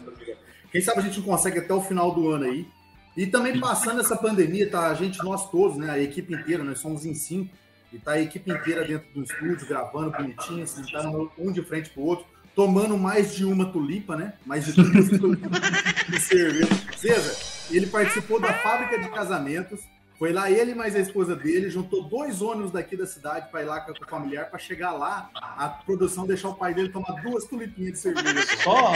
Quem 0.71 0.81
sabe 0.81 0.99
a 0.99 1.03
gente 1.03 1.19
não 1.19 1.25
consegue 1.25 1.59
até 1.59 1.73
o 1.73 1.81
final 1.81 2.13
do 2.13 2.29
ano 2.29 2.45
aí. 2.45 2.67
E 3.15 3.25
também 3.25 3.59
passando 3.59 3.99
essa 3.99 4.15
pandemia, 4.15 4.69
tá? 4.69 4.91
A 4.91 4.93
gente, 4.93 5.17
nós 5.23 5.49
todos, 5.49 5.75
né? 5.77 5.89
A 5.89 5.99
equipe 5.99 6.31
inteira, 6.35 6.63
nós 6.63 6.79
somos 6.79 7.03
em 7.03 7.15
cinco. 7.15 7.51
E 7.91 7.97
tá 7.97 8.11
a 8.11 8.21
equipe 8.21 8.51
inteira 8.51 8.85
dentro 8.85 9.07
do 9.11 9.23
estúdio, 9.23 9.67
gravando 9.67 10.11
bonitinho, 10.11 10.67
sentando 10.67 11.31
um 11.35 11.51
de 11.51 11.63
frente 11.63 11.89
pro 11.89 12.03
outro, 12.03 12.27
tomando 12.57 12.97
mais 12.97 13.35
de 13.35 13.45
uma 13.45 13.67
tulipa, 13.67 14.15
né? 14.15 14.33
Mais 14.43 14.65
de 14.65 14.73
duas 14.73 15.09
tulipas 15.19 15.61
de 16.09 16.19
cerveja. 16.19 16.67
César, 16.97 17.35
ele 17.69 17.85
participou 17.85 18.41
da 18.41 18.51
fábrica 18.51 18.97
de 18.97 19.07
casamentos. 19.09 19.79
Foi 20.17 20.33
lá 20.33 20.49
ele 20.49 20.73
mais 20.73 20.95
a 20.95 20.99
esposa 20.99 21.35
dele, 21.35 21.69
juntou 21.69 22.09
dois 22.09 22.41
ônibus 22.41 22.71
daqui 22.71 22.97
da 22.97 23.05
cidade 23.05 23.51
para 23.51 23.61
ir 23.61 23.65
lá 23.65 23.81
com 23.81 23.91
o 23.91 24.09
familiar, 24.09 24.49
para 24.49 24.57
chegar 24.57 24.93
lá, 24.93 25.29
a 25.35 25.69
produção 25.69 26.25
deixar 26.25 26.49
o 26.49 26.55
pai 26.55 26.73
dele 26.73 26.89
tomar 26.89 27.21
duas 27.21 27.45
tulipinhas 27.45 27.91
de 27.91 27.99
cerveja. 27.99 28.43
Só, 28.63 28.93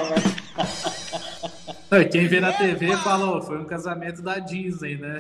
né? 1.91 2.05
Quem 2.05 2.27
vê 2.27 2.39
na 2.39 2.51
TV 2.53 2.97
falou, 2.97 3.39
foi 3.43 3.59
um 3.59 3.65
casamento 3.65 4.23
da 4.23 4.39
Disney, 4.39 4.97
né? 4.97 5.19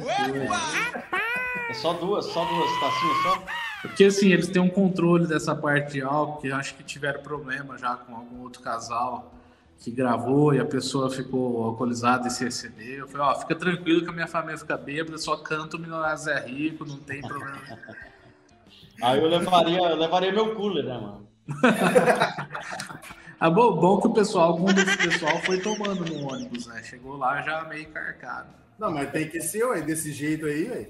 É 1.69 1.73
só 1.75 1.93
duas, 1.93 2.25
só 2.25 2.43
duas 2.45 2.79
tacinhas 2.79 3.17
só? 3.21 3.70
Porque 3.81 4.05
assim, 4.05 4.31
eles 4.31 4.47
têm 4.47 4.61
um 4.61 4.69
controle 4.69 5.25
dessa 5.25 5.55
parte 5.55 5.93
de 5.93 6.01
álcool, 6.01 6.41
que 6.41 6.47
eu 6.47 6.55
acho 6.55 6.75
que 6.75 6.83
tiveram 6.83 7.21
problema 7.21 7.77
já 7.77 7.95
com 7.95 8.15
algum 8.15 8.41
outro 8.41 8.61
casal 8.61 9.33
que 9.79 9.89
gravou 9.89 10.53
e 10.53 10.59
a 10.59 10.65
pessoa 10.65 11.09
ficou 11.09 11.63
alcoolizada 11.63 12.27
e 12.27 12.31
se 12.31 12.45
excedeu. 12.45 12.99
Eu 12.99 13.07
falei, 13.07 13.27
ó, 13.27 13.39
fica 13.39 13.55
tranquilo 13.55 14.03
que 14.03 14.09
a 14.09 14.13
minha 14.13 14.27
família 14.27 14.57
fica 14.57 14.77
bêbada, 14.77 15.17
só 15.17 15.35
canto 15.37 15.77
o 15.77 15.79
Milionário 15.79 16.19
Zé 16.19 16.39
Rico, 16.41 16.85
não 16.85 16.97
tem 16.97 17.21
problema. 17.21 17.57
Aí 19.01 19.19
eu 19.19 19.27
levaria, 19.27 19.79
eu 19.79 19.95
levaria 19.97 20.31
meu 20.31 20.53
cooler, 20.53 20.85
né, 20.85 20.93
mano? 20.93 21.27
ah, 23.39 23.49
bom, 23.49 23.75
bom 23.75 23.99
que 23.99 24.07
o 24.07 24.13
pessoal, 24.13 24.49
algum 24.49 24.71
desse 24.71 24.95
pessoal 24.95 25.39
foi 25.39 25.59
tomando 25.59 26.05
no 26.05 26.31
ônibus, 26.31 26.67
né? 26.67 26.83
Chegou 26.83 27.17
lá 27.17 27.41
já 27.41 27.63
meio 27.63 27.89
carcado. 27.89 28.49
Não, 28.77 28.91
mas 28.91 29.09
tem 29.09 29.27
que 29.27 29.41
ser, 29.41 29.63
ué, 29.63 29.81
desse 29.81 30.13
jeito 30.13 30.45
aí, 30.45 30.69
ué. 30.69 30.89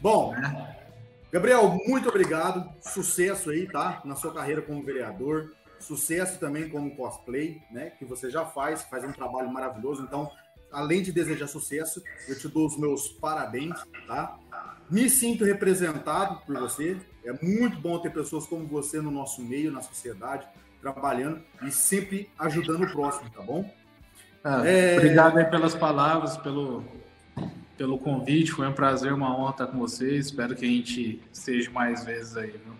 Bom, 0.00 0.34
Gabriel, 1.36 1.78
muito 1.86 2.08
obrigado. 2.08 2.66
Sucesso 2.80 3.50
aí, 3.50 3.66
tá? 3.66 4.00
Na 4.06 4.16
sua 4.16 4.32
carreira 4.32 4.62
como 4.62 4.82
vereador. 4.82 5.52
Sucesso 5.78 6.40
também 6.40 6.66
como 6.70 6.96
cosplay, 6.96 7.60
né? 7.70 7.90
Que 7.90 8.06
você 8.06 8.30
já 8.30 8.46
faz, 8.46 8.84
faz 8.84 9.04
um 9.04 9.12
trabalho 9.12 9.52
maravilhoso. 9.52 10.02
Então, 10.02 10.30
além 10.72 11.02
de 11.02 11.12
desejar 11.12 11.46
sucesso, 11.46 12.02
eu 12.26 12.38
te 12.38 12.48
dou 12.48 12.66
os 12.66 12.78
meus 12.78 13.08
parabéns, 13.08 13.78
tá? 14.06 14.38
Me 14.90 15.10
sinto 15.10 15.44
representado 15.44 16.40
por 16.46 16.58
você. 16.58 16.96
É 17.22 17.34
muito 17.44 17.78
bom 17.80 17.98
ter 17.98 18.14
pessoas 18.14 18.46
como 18.46 18.66
você 18.66 18.98
no 19.02 19.10
nosso 19.10 19.42
meio, 19.42 19.70
na 19.70 19.82
sociedade, 19.82 20.48
trabalhando 20.80 21.42
e 21.60 21.70
sempre 21.70 22.30
ajudando 22.38 22.84
o 22.84 22.92
próximo, 22.92 23.28
tá 23.28 23.42
bom? 23.42 23.70
Ah, 24.42 24.66
é... 24.66 24.96
Obrigado 24.96 25.36
aí 25.36 25.44
pelas 25.44 25.74
palavras, 25.74 26.38
pelo, 26.38 26.82
pelo 27.76 27.98
convite. 27.98 28.52
Foi 28.52 28.66
um 28.66 28.72
prazer, 28.72 29.12
uma 29.12 29.36
honra 29.36 29.50
estar 29.50 29.66
com 29.66 29.78
vocês. 29.78 30.26
Espero 30.26 30.54
que 30.54 30.64
a 30.64 30.68
gente 30.68 31.22
esteja 31.32 31.70
mais 31.70 32.04
vezes 32.04 32.36
aí, 32.36 32.50
viu? 32.50 32.74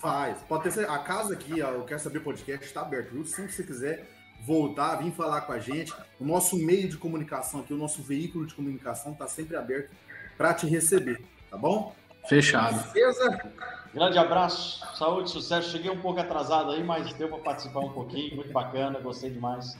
Faz. 0.00 0.38
Pode 0.48 0.70
ter 0.70 0.88
a 0.88 0.98
casa 0.98 1.34
aqui, 1.34 1.60
ó, 1.62 1.70
eu 1.70 1.84
quero 1.84 2.00
saber 2.00 2.20
podcast 2.20 2.64
está 2.64 2.80
aberto, 2.80 3.12
viu? 3.12 3.24
Sempre 3.24 3.50
que 3.50 3.56
você 3.56 3.64
quiser 3.64 4.10
voltar, 4.46 4.96
vir 4.96 5.12
falar 5.12 5.42
com 5.42 5.52
a 5.52 5.58
gente, 5.58 5.92
o 6.18 6.24
nosso 6.24 6.56
meio 6.56 6.88
de 6.88 6.96
comunicação 6.96 7.60
aqui, 7.60 7.74
o 7.74 7.76
nosso 7.76 8.02
veículo 8.02 8.46
de 8.46 8.54
comunicação 8.54 9.12
está 9.12 9.26
sempre 9.26 9.56
aberto 9.56 9.90
para 10.38 10.54
te 10.54 10.66
receber, 10.66 11.22
tá 11.50 11.58
bom? 11.58 11.94
Fechado. 12.26 12.90
Beleza? 12.92 13.52
Grande 13.92 14.18
abraço, 14.18 14.82
saúde, 14.96 15.30
sucesso. 15.30 15.70
Cheguei 15.70 15.90
um 15.90 16.00
pouco 16.00 16.20
atrasado 16.20 16.70
aí, 16.70 16.82
mas 16.82 17.12
deu 17.14 17.28
para 17.28 17.38
participar 17.38 17.80
um 17.80 17.92
pouquinho, 17.92 18.36
muito 18.36 18.52
bacana, 18.52 18.98
gostei 19.00 19.30
demais. 19.30 19.76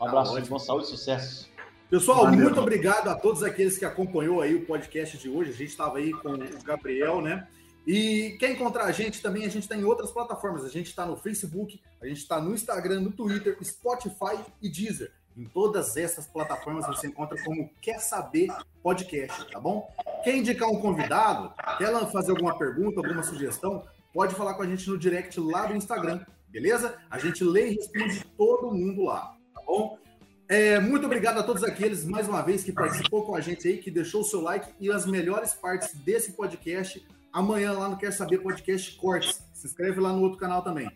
Um 0.00 0.06
abraço, 0.06 0.34
tá 0.34 0.40
bom, 0.48 0.58
saúde, 0.58 0.86
sucesso. 0.86 1.50
Pessoal, 1.90 2.24
Valeu. 2.24 2.40
muito 2.40 2.60
obrigado 2.60 3.08
a 3.08 3.14
todos 3.14 3.42
aqueles 3.42 3.78
que 3.78 3.84
acompanhou 3.84 4.42
aí 4.42 4.54
o 4.54 4.66
podcast 4.66 5.16
de 5.16 5.30
hoje. 5.30 5.50
A 5.50 5.54
gente 5.54 5.70
estava 5.70 5.96
aí 5.96 6.12
com 6.12 6.34
o 6.34 6.62
Gabriel, 6.62 7.22
né? 7.22 7.48
E 7.86 8.36
quer 8.38 8.50
encontrar 8.50 8.84
a 8.84 8.92
gente 8.92 9.22
também, 9.22 9.46
a 9.46 9.48
gente 9.48 9.62
está 9.62 9.74
em 9.74 9.84
outras 9.84 10.10
plataformas. 10.10 10.66
A 10.66 10.68
gente 10.68 10.88
está 10.88 11.06
no 11.06 11.16
Facebook, 11.16 11.80
a 12.02 12.06
gente 12.06 12.18
está 12.18 12.38
no 12.38 12.52
Instagram, 12.52 13.00
no 13.00 13.10
Twitter, 13.10 13.56
Spotify 13.64 14.38
e 14.60 14.68
Deezer. 14.68 15.10
Em 15.34 15.44
todas 15.44 15.96
essas 15.96 16.26
plataformas 16.26 16.86
você 16.86 17.06
encontra 17.06 17.42
como 17.42 17.70
Quer 17.80 18.00
Saber 18.00 18.48
Podcast, 18.82 19.50
tá 19.50 19.58
bom? 19.58 19.88
Quer 20.22 20.36
indicar 20.36 20.68
um 20.68 20.80
convidado, 20.80 21.54
quer 21.78 21.90
fazer 22.10 22.32
alguma 22.32 22.58
pergunta, 22.58 23.00
alguma 23.00 23.22
sugestão, 23.22 23.82
pode 24.12 24.34
falar 24.34 24.54
com 24.54 24.62
a 24.62 24.66
gente 24.66 24.90
no 24.90 24.98
direct 24.98 25.40
lá 25.40 25.64
do 25.64 25.74
Instagram, 25.74 26.20
beleza? 26.48 26.98
A 27.08 27.18
gente 27.18 27.42
lê 27.44 27.70
e 27.70 27.74
responde 27.76 28.26
todo 28.36 28.74
mundo 28.74 29.04
lá, 29.04 29.34
tá 29.54 29.62
bom? 29.64 29.96
É, 30.48 30.80
muito 30.80 31.04
obrigado 31.04 31.38
a 31.38 31.42
todos 31.42 31.62
aqueles, 31.62 32.06
mais 32.06 32.26
uma 32.26 32.40
vez, 32.40 32.64
que 32.64 32.72
participou 32.72 33.24
com 33.24 33.36
a 33.36 33.40
gente 33.40 33.68
aí, 33.68 33.76
que 33.76 33.90
deixou 33.90 34.22
o 34.22 34.24
seu 34.24 34.40
like 34.40 34.72
e 34.80 34.90
as 34.90 35.04
melhores 35.04 35.52
partes 35.52 35.94
desse 35.94 36.32
podcast 36.32 37.06
amanhã 37.32 37.72
lá 37.72 37.88
no 37.88 37.98
Quer 37.98 38.12
Saber 38.12 38.38
Podcast 38.38 38.96
Cortes. 38.96 39.42
Se 39.52 39.66
inscreve 39.66 40.00
lá 40.00 40.12
no 40.12 40.22
outro 40.22 40.38
canal 40.38 40.62
também. 40.62 40.90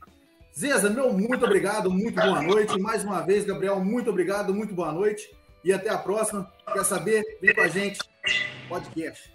Zeza, 0.58 0.88
meu 0.88 1.12
muito 1.12 1.44
obrigado, 1.44 1.90
muito 1.90 2.14
boa 2.14 2.42
noite. 2.42 2.78
Mais 2.80 3.04
uma 3.04 3.20
vez, 3.20 3.44
Gabriel, 3.44 3.82
muito 3.84 4.10
obrigado, 4.10 4.54
muito 4.54 4.74
boa 4.74 4.92
noite. 4.92 5.30
E 5.64 5.72
até 5.72 5.90
a 5.90 5.98
próxima. 5.98 6.50
Quer 6.72 6.84
saber? 6.84 7.22
Vem 7.40 7.54
com 7.54 7.60
a 7.60 7.68
gente. 7.68 7.98
Podcast. 8.68 9.32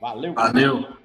Valeu. 0.00 0.34
Valeu. 0.34 1.00